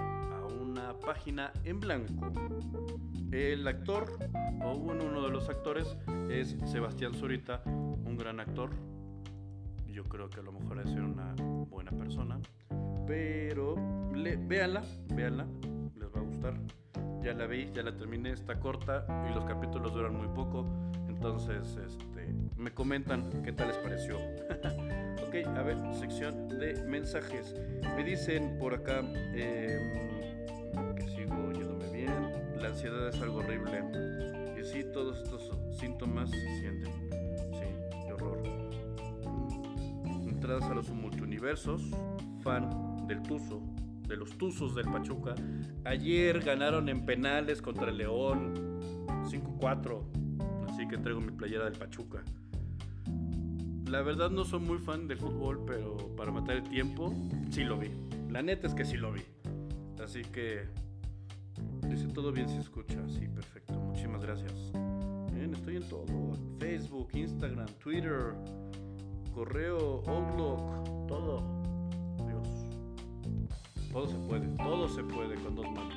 página 1.03 1.51
en 1.63 1.79
blanco. 1.79 2.31
El 3.33 3.67
actor, 3.67 4.19
o 4.63 4.75
uno 4.75 5.23
de 5.23 5.29
los 5.31 5.49
actores, 5.49 5.97
es 6.29 6.55
Sebastián 6.65 7.15
Zurita, 7.15 7.63
un 7.65 8.15
gran 8.15 8.39
actor. 8.39 8.69
Yo 9.87 10.03
creo 10.03 10.29
que 10.29 10.39
a 10.41 10.43
lo 10.43 10.51
mejor 10.51 10.79
es 10.79 10.91
una 10.91 11.33
buena 11.67 11.89
persona. 11.89 12.39
Pero 13.07 13.75
le, 14.13 14.35
véanla, 14.35 14.83
les 15.09 16.15
va 16.15 16.19
a 16.19 16.21
gustar. 16.21 16.53
Ya 17.23 17.33
la 17.33 17.47
vi, 17.47 17.71
ya 17.73 17.81
la 17.81 17.97
terminé, 17.97 18.33
está 18.33 18.59
corta 18.59 19.03
y 19.27 19.33
los 19.33 19.45
capítulos 19.45 19.95
duran 19.95 20.15
muy 20.15 20.27
poco. 20.27 20.67
Entonces, 21.07 21.75
este, 21.83 22.31
me 22.55 22.71
comentan 22.71 23.41
qué 23.41 23.51
tal 23.51 23.69
les 23.69 23.77
pareció. 23.77 24.17
ok, 25.27 25.47
a 25.47 25.63
ver, 25.63 25.77
sección 25.95 26.49
de 26.49 26.83
mensajes. 26.85 27.55
Me 27.95 28.03
dicen 28.03 28.59
por 28.59 28.75
acá, 28.75 29.01
eh, 29.33 30.12
la 32.63 32.69
ansiedad 32.69 33.09
es 33.09 33.21
algo 33.21 33.39
horrible. 33.39 33.83
Y 34.57 34.63
sí, 34.63 34.85
todos 34.93 35.19
estos 35.21 35.51
síntomas 35.77 36.29
se 36.29 36.59
sienten. 36.59 36.93
Sí, 37.51 37.65
qué 38.05 38.13
horror. 38.13 38.41
Entradas 40.25 40.63
a 40.63 40.73
los 40.73 40.89
multiuniversos, 40.89 41.81
fan 42.41 43.05
del 43.05 43.21
Tuzo, 43.21 43.61
de 44.07 44.15
los 44.15 44.37
Tuzos 44.37 44.75
del 44.75 44.85
Pachuca. 44.85 45.35
Ayer 45.83 46.39
ganaron 46.39 46.87
en 46.87 47.05
penales 47.05 47.61
contra 47.61 47.89
el 47.89 47.97
León 47.97 48.53
5-4. 49.25 50.01
Así 50.69 50.87
que 50.87 50.97
traigo 50.97 51.19
mi 51.19 51.31
playera 51.31 51.65
del 51.65 51.77
Pachuca. 51.77 52.23
La 53.89 54.01
verdad 54.03 54.29
no 54.29 54.45
soy 54.45 54.61
muy 54.61 54.77
fan 54.77 55.09
del 55.09 55.17
fútbol, 55.17 55.65
pero 55.67 55.97
para 56.15 56.31
matar 56.31 56.55
el 56.55 56.63
tiempo, 56.63 57.13
sí 57.49 57.65
lo 57.65 57.77
vi. 57.77 57.91
La 58.31 58.41
neta 58.41 58.67
es 58.67 58.73
que 58.73 58.85
sí 58.85 58.95
lo 58.95 59.11
vi. 59.11 59.21
Así 60.01 60.21
que 60.21 60.82
Dice 61.93 62.07
todo 62.07 62.31
bien 62.31 62.49
si 62.49 62.57
escucha. 62.57 63.07
Sí, 63.07 63.27
perfecto. 63.27 63.73
Muchísimas 63.73 64.23
gracias. 64.23 64.51
Estoy 65.53 65.75
en 65.75 65.87
todo. 65.87 66.05
Facebook, 66.59 67.09
Instagram, 67.13 67.67
Twitter, 67.77 68.33
correo, 69.31 70.01
Outlook, 70.07 71.07
todo. 71.07 71.37
Dios. 72.25 72.47
Todo 73.91 74.07
se 74.07 74.17
puede. 74.27 74.47
Todo 74.57 74.89
se 74.89 75.03
puede 75.03 75.35
con 75.35 75.53
dos 75.53 75.71
manos. 75.71 75.93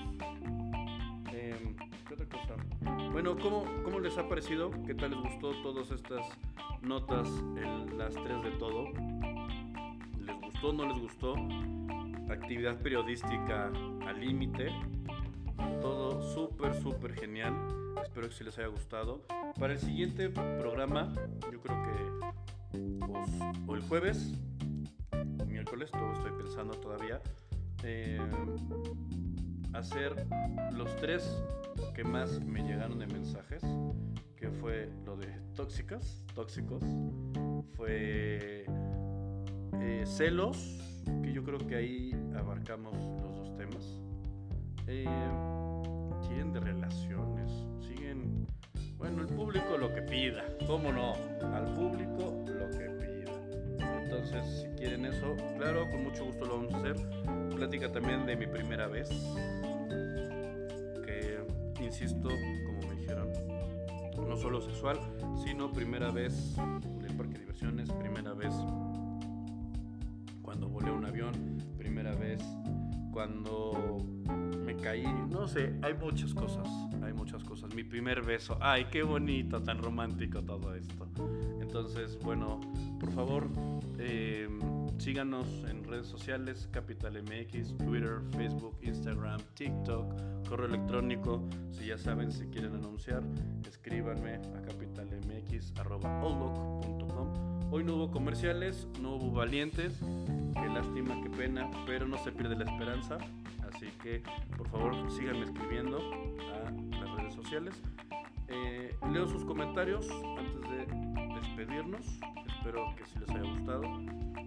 Em, 1.33 1.75
¿Qué 2.07 2.15
otra? 2.15 3.11
Bueno, 3.11 3.35
¿cómo, 3.39 3.65
¿cómo 3.83 3.99
les 3.99 4.19
ha 4.19 4.29
parecido? 4.29 4.71
¿Qué 4.87 4.95
tal 4.95 5.13
les 5.13 5.21
gustó 5.21 5.53
todas 5.63 5.91
estas 5.91 6.27
notas, 6.83 7.27
en 7.57 7.97
las 7.97 8.13
tres 8.13 8.43
de 8.43 8.51
todo? 8.59 8.85
¿Les 10.21 10.41
gustó? 10.43 10.75
¿No 10.75 10.85
les 10.89 11.01
gustó? 11.01 11.35
Actividad 12.29 12.79
periodística 12.83 13.73
al 14.07 14.21
límite 14.21 14.71
súper, 16.37 16.75
súper 16.75 17.15
genial. 17.15 17.55
Espero 18.03 18.29
que 18.29 18.35
se 18.35 18.45
les 18.45 18.59
haya 18.59 18.69
gustado. 18.69 19.25
Para 19.59 19.73
el 19.73 19.79
siguiente 19.79 20.29
programa, 20.29 21.11
yo 21.51 21.63
creo 21.63 21.83
que 21.83 22.77
pues, 23.07 23.31
o 23.67 23.75
el 23.75 23.81
jueves, 23.81 24.35
o 25.41 25.47
miércoles, 25.47 25.91
todo 25.91 26.13
estoy 26.13 26.33
pensando 26.33 26.75
todavía, 26.75 27.23
eh, 27.85 28.21
hacer 29.73 30.27
los 30.73 30.95
tres 30.97 31.43
que 31.95 32.05
más 32.05 32.39
me 32.45 32.63
llegaron 32.63 32.99
de 32.99 33.07
mensajes, 33.07 33.63
que 34.37 34.51
fue 34.51 34.91
lo 35.07 35.17
de 35.17 35.29
tóxicas, 35.55 36.23
tóxicos, 36.35 36.83
fue 37.77 38.67
eh, 39.81 40.05
celos, 40.05 41.03
que 41.23 41.33
yo 41.33 41.43
creo 41.43 41.59
que 41.67 41.77
ahí 41.77 42.11
abarcamos 42.37 42.93
los 43.23 43.37
dos 43.37 43.57
temas 43.57 44.03
eh, 44.87 45.05
quieren 46.37 46.53
de 46.53 46.61
relaciones, 46.61 47.51
siguen, 47.81 48.47
bueno, 48.99 49.23
el 49.23 49.29
público 49.29 49.79
lo 49.79 49.95
que 49.95 50.03
pida, 50.03 50.45
¿cómo 50.67 50.93
no? 50.93 51.15
Al 51.55 51.73
público 51.73 52.45
lo 52.47 52.71
que 52.79 52.91
pida. 52.91 54.03
Entonces, 54.03 54.45
si 54.61 54.69
quieren 54.77 55.07
eso, 55.07 55.35
claro, 55.57 55.91
con 55.91 56.05
mucho 56.05 56.27
gusto 56.27 56.45
lo 56.45 56.59
vamos 56.59 56.75
a 56.75 56.79
hacer. 56.79 56.97
Plática 57.55 57.91
también 57.91 58.27
de 58.27 58.37
mi 58.37 58.47
primera 58.47 58.87
vez, 58.87 59.09
que, 61.07 61.39
insisto, 61.83 62.29
como 62.67 62.87
me 62.87 63.01
dijeron, 63.01 63.33
no 64.29 64.37
solo 64.37 64.61
sexual, 64.61 65.01
sino 65.43 65.73
primera 65.73 66.11
vez 66.11 66.55
del 67.01 67.17
parque 67.17 67.33
de 67.33 67.39
diversiones, 67.41 67.91
primera 67.93 68.35
vez 68.35 68.53
cuando 70.43 70.69
volé 70.69 70.91
un 70.91 71.07
avión, 71.07 71.33
primera 71.79 72.15
vez 72.15 72.43
cuando 73.11 73.97
no 75.31 75.49
sé, 75.49 75.75
hay 75.83 75.95
muchas 75.95 76.33
cosas, 76.35 76.69
hay 77.03 77.13
muchas 77.13 77.43
cosas. 77.45 77.75
Mi 77.75 77.83
primer 77.83 78.23
beso, 78.23 78.57
ay, 78.61 78.87
qué 78.91 79.03
bonito, 79.03 79.63
tan 79.63 79.83
romántico 79.83 80.43
todo 80.43 80.75
esto. 80.75 81.07
Entonces, 81.61 82.19
bueno, 82.23 82.61
por 83.01 83.11
favor, 83.13 83.49
eh, 83.99 84.49
síganos 84.99 85.47
en 85.69 85.85
redes 85.85 86.07
sociales, 86.07 86.69
Capital 86.73 87.23
MX, 87.23 87.77
Twitter, 87.79 88.21
Facebook, 88.37 88.77
Instagram, 88.83 89.41
TikTok, 89.55 90.49
correo 90.49 90.67
electrónico. 90.67 91.43
Si 91.73 91.87
ya 91.87 91.99
saben, 91.99 92.31
si 92.31 92.47
quieren 92.47 92.75
anunciar, 92.75 93.23
escríbanme 93.67 94.35
a 94.35 94.63
capitalmx.com 94.63 96.01
Hoy 97.71 97.83
no 97.83 97.97
hubo 97.97 98.11
comerciales, 98.13 98.87
no 99.03 99.17
hubo 99.17 99.33
valientes. 99.33 99.99
Qué 100.55 100.69
lástima, 100.69 101.21
qué 101.23 101.31
pena, 101.31 101.69
pero 101.85 102.07
no 102.07 102.17
se 102.19 102.31
pierde 102.31 102.55
la 102.55 102.65
esperanza. 102.65 103.19
Que 104.07 104.23
por 104.57 104.69
favor 104.69 105.11
síganme 105.11 105.43
escribiendo 105.43 105.99
a 105.99 106.71
las 107.01 107.17
redes 107.17 107.35
sociales. 107.35 107.75
Eh, 108.47 108.95
leo 109.13 109.27
sus 109.27 109.45
comentarios 109.45 110.09
antes 110.39 110.61
de 110.71 111.35
despedirnos. 111.41 112.07
Espero 112.47 112.95
que 112.95 113.05
sí 113.05 113.19
les 113.19 113.31
haya 113.31 113.51
gustado. 113.51 113.83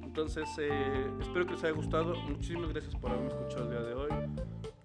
Entonces, 0.01 0.47
eh, 0.59 1.11
espero 1.19 1.45
que 1.45 1.51
les 1.55 1.63
haya 1.65 1.73
gustado. 1.73 2.15
Muchísimas 2.21 2.69
gracias 2.69 2.95
por 2.95 3.11
haberme 3.11 3.27
escuchado 3.27 3.65
el 3.65 3.69
día 3.71 3.81
de 3.81 3.93
hoy. 3.95 4.09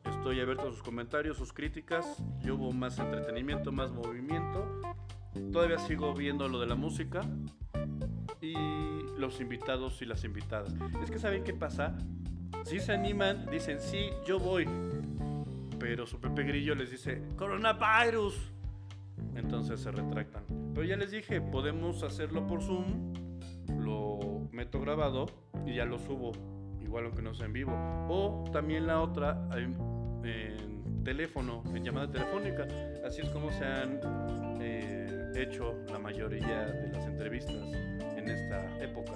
Estoy 0.07 0.41
abierto 0.41 0.67
a 0.67 0.73
sus 0.73 0.83
comentarios, 0.83 1.37
sus 1.37 1.53
críticas. 1.53 2.21
Yo 2.41 2.57
hubo 2.57 2.73
más 2.73 2.99
entretenimiento, 2.99 3.71
más 3.71 3.93
movimiento. 3.93 4.81
Todavía 5.53 5.79
sigo 5.79 6.15
viendo 6.15 6.49
lo 6.49 6.59
de 6.59 6.67
la 6.67 6.75
música 6.75 7.21
y 8.41 8.55
los 9.19 9.41
invitados 9.41 10.03
y 10.03 10.07
las 10.07 10.25
invitadas. 10.25 10.75
Es 11.01 11.13
que 11.13 11.21
saben 11.21 11.45
qué 11.45 11.55
pasa. 11.55 11.97
Si 12.65 12.81
se 12.81 12.93
animan, 12.93 13.47
dicen 13.51 13.79
sí, 13.79 14.11
yo 14.27 14.39
voy. 14.39 14.67
Pero 15.79 16.07
su 16.07 16.19
Pepe 16.19 16.45
Grillo 16.45 16.75
les 16.75 16.91
dice 16.91 17.23
coronavirus. 17.37 18.53
Entonces 19.37 19.81
se 19.81 19.91
retractan. 19.91 20.45
Pero 20.75 20.87
ya 20.87 20.97
les 20.97 21.11
dije, 21.11 21.41
podemos 21.43 22.03
hacerlo 22.03 22.47
por 22.47 22.63
Zoom. 22.63 23.13
Lo 23.79 24.49
meto 24.51 24.81
grabado 24.81 25.27
y 25.67 25.75
ya 25.75 25.85
lo 25.85 25.99
subo. 25.99 26.33
Igual 26.81 27.05
aunque 27.07 27.21
no 27.21 27.35
sea 27.35 27.47
en 27.47 27.53
vivo. 27.53 27.73
O 28.09 28.45
también 28.51 28.87
la 28.87 29.01
otra, 29.03 29.47
en 29.55 31.05
teléfono, 31.05 31.63
en 31.75 31.85
llamada 31.85 32.11
telefónica. 32.11 32.67
Así 33.05 33.21
es 33.21 33.29
como 33.29 33.53
se 33.53 33.65
han 33.65 34.01
eh, 34.63 35.33
hecho 35.37 35.75
la 35.91 35.99
mayoría 35.99 36.65
de 36.65 36.89
las 36.89 37.05
entrevistas 37.05 37.73
en 38.17 38.27
esta 38.27 38.83
época. 38.83 39.13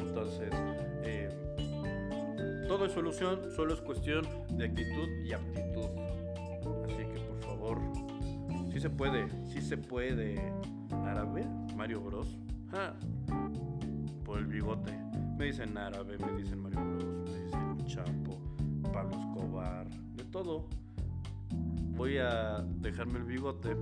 Entonces, 0.00 0.50
eh, 1.04 1.28
todo 2.70 2.84
es 2.84 2.92
solución, 2.92 3.40
solo 3.56 3.74
es 3.74 3.80
cuestión 3.80 4.24
de 4.52 4.66
actitud 4.66 5.08
y 5.24 5.32
aptitud. 5.32 5.88
Así 6.84 6.98
que 6.98 7.20
por 7.28 7.40
favor, 7.40 7.80
si 8.72 8.78
se 8.78 8.88
puede, 8.88 9.28
si 9.48 9.60
se 9.60 9.76
puede. 9.76 10.40
Árabe, 11.04 11.44
Mario 11.76 12.00
Bros. 12.00 12.28
por 14.24 14.38
el 14.38 14.46
bigote. 14.46 14.92
Me 15.36 15.46
dicen 15.46 15.76
árabe, 15.76 16.16
me 16.18 16.40
dicen 16.40 16.62
Mario 16.62 16.78
Bros, 16.78 17.04
me 17.28 17.40
dicen 17.40 17.86
Chapo, 17.86 18.38
Pablo 18.92 19.16
Escobar, 19.18 19.90
de 20.14 20.24
todo. 20.26 20.68
Voy 21.96 22.18
a 22.18 22.64
dejarme 22.76 23.18
el 23.18 23.24
bigote 23.24 23.74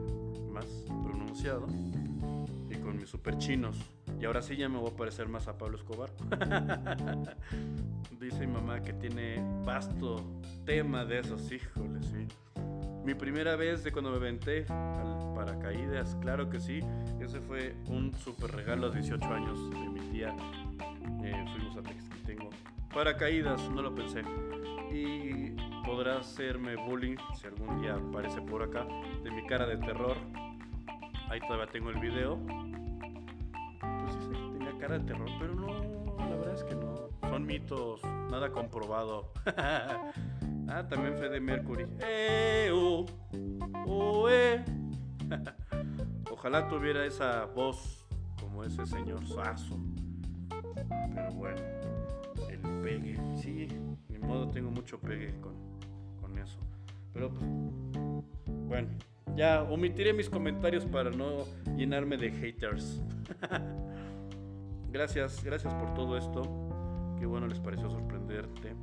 más 0.50 0.64
pronunciado 0.86 1.66
y 2.70 2.74
con 2.76 2.96
mis 2.96 3.10
super 3.10 3.36
chinos. 3.36 3.97
Y 4.20 4.24
ahora 4.24 4.42
sí 4.42 4.56
ya 4.56 4.68
me 4.68 4.78
voy 4.78 4.90
a 4.90 4.96
parecer 4.96 5.28
más 5.28 5.46
a 5.46 5.56
Pablo 5.56 5.76
Escobar. 5.76 6.10
Dice 8.20 8.46
mi 8.46 8.52
mamá 8.52 8.82
que 8.82 8.92
tiene 8.92 9.42
vasto 9.64 10.24
tema 10.64 11.04
de 11.04 11.20
esos, 11.20 11.52
híjoles, 11.52 12.06
sí. 12.06 12.26
Mi 13.04 13.14
primera 13.14 13.54
vez 13.54 13.84
de 13.84 13.92
cuando 13.92 14.10
me 14.10 14.18
venté 14.18 14.66
al 14.68 15.32
paracaídas, 15.34 16.16
claro 16.20 16.50
que 16.50 16.58
sí. 16.58 16.80
Ese 17.20 17.40
fue 17.40 17.76
un 17.86 18.12
super 18.14 18.50
regalo 18.50 18.88
a 18.88 18.90
18 18.90 19.24
años 19.32 19.70
de 19.70 19.88
mi 19.88 20.00
tía. 20.10 20.34
Eh, 21.22 21.44
fuimos 21.52 21.76
a 21.76 21.82
Texquitengo. 21.82 22.50
Paracaídas, 22.92 23.70
no 23.70 23.82
lo 23.82 23.94
pensé. 23.94 24.22
Y 24.92 25.54
podrá 25.84 26.18
hacerme 26.18 26.74
bullying 26.74 27.16
si 27.38 27.46
algún 27.46 27.80
día 27.80 27.94
aparece 27.94 28.40
por 28.42 28.62
acá 28.64 28.84
de 29.22 29.30
mi 29.30 29.46
cara 29.46 29.66
de 29.66 29.76
terror. 29.76 30.16
Ahí 31.30 31.38
todavía 31.40 31.66
tengo 31.68 31.90
el 31.90 32.00
video 32.00 32.38
cara 34.88 35.00
de 35.00 35.04
terror, 35.04 35.28
pero 35.38 35.54
no, 35.54 36.16
la 36.16 36.36
verdad 36.36 36.54
es 36.54 36.64
que 36.64 36.74
no. 36.74 37.10
Son 37.28 37.44
mitos, 37.44 38.02
nada 38.30 38.50
comprobado. 38.50 39.32
ah, 39.56 40.86
también 40.88 41.14
fue 41.18 41.28
de 41.28 41.40
Mercury. 41.40 41.86
Eh, 42.00 42.70
oh, 42.72 43.04
oh, 43.86 44.30
eh. 44.30 44.64
Ojalá 46.30 46.68
tuviera 46.68 47.04
esa 47.04 47.44
voz 47.44 48.06
como 48.40 48.64
ese 48.64 48.86
señor 48.86 49.26
Sasso. 49.26 49.78
Pero 51.14 51.32
bueno, 51.32 51.60
el 52.48 52.60
pegue, 52.82 53.18
sí, 53.36 53.68
ni 54.08 54.18
modo 54.18 54.48
tengo 54.48 54.70
mucho 54.70 54.98
pegue 54.98 55.38
con, 55.40 55.54
con 56.18 56.38
eso. 56.38 56.58
Pero 57.12 57.30
pues, 57.30 57.44
bueno, 58.66 58.88
ya 59.36 59.64
omitiré 59.64 60.14
mis 60.14 60.30
comentarios 60.30 60.86
para 60.86 61.10
no 61.10 61.44
llenarme 61.76 62.16
de 62.16 62.30
haters. 62.30 63.02
Gracias, 64.98 65.44
gracias 65.44 65.72
por 65.74 65.94
todo 65.94 66.16
esto. 66.16 66.42
Qué 67.20 67.24
bueno 67.24 67.46
les 67.46 67.60
pareció 67.60 67.88
sorprenderte. 67.88 68.74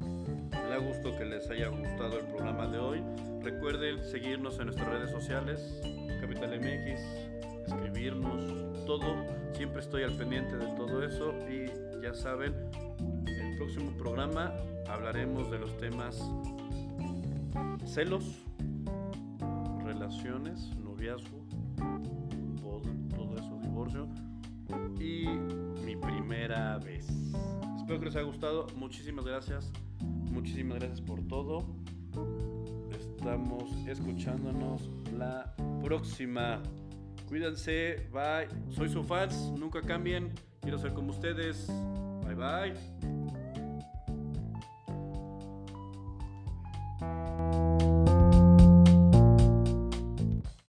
Me 0.00 0.70
da 0.70 0.78
gusto 0.78 1.14
que 1.14 1.26
les 1.26 1.50
haya 1.50 1.68
gustado 1.68 2.20
el 2.20 2.24
programa 2.24 2.66
de 2.68 2.78
hoy. 2.78 3.02
Recuerden 3.42 4.02
seguirnos 4.02 4.58
en 4.58 4.68
nuestras 4.68 4.88
redes 4.88 5.10
sociales, 5.10 5.82
Capital 6.22 6.58
MX, 6.58 7.66
escribirnos, 7.66 8.86
todo. 8.86 9.26
Siempre 9.52 9.80
estoy 9.80 10.04
al 10.04 10.16
pendiente 10.16 10.56
de 10.56 10.68
todo 10.68 11.04
eso 11.04 11.34
y 11.50 11.66
ya 12.02 12.14
saben, 12.14 12.54
el 13.26 13.58
próximo 13.58 13.94
programa 13.98 14.54
hablaremos 14.88 15.50
de 15.50 15.58
los 15.58 15.76
temas 15.76 16.18
celos, 17.84 18.42
relaciones, 19.84 20.74
noviazgo, 20.78 21.44
todo 23.14 23.34
eso, 23.36 23.60
divorcio 23.60 24.08
y 25.00 25.26
mi 25.84 25.96
primera 25.96 26.78
vez. 26.78 27.06
Espero 27.76 28.00
que 28.00 28.06
les 28.06 28.16
haya 28.16 28.26
gustado. 28.26 28.66
Muchísimas 28.76 29.24
gracias. 29.24 29.70
Muchísimas 30.30 30.78
gracias 30.78 31.00
por 31.00 31.22
todo. 31.28 31.66
Estamos 32.90 33.70
escuchándonos 33.86 34.90
la 35.16 35.54
próxima. 35.82 36.62
Cuídense. 37.28 38.08
Bye. 38.12 38.48
Soy 38.70 38.88
su. 38.88 39.02
Nunca 39.58 39.80
cambien. 39.82 40.32
Quiero 40.60 40.78
ser 40.78 40.92
como 40.94 41.10
ustedes. 41.10 41.68
Bye 42.24 42.34
bye. 42.34 43.25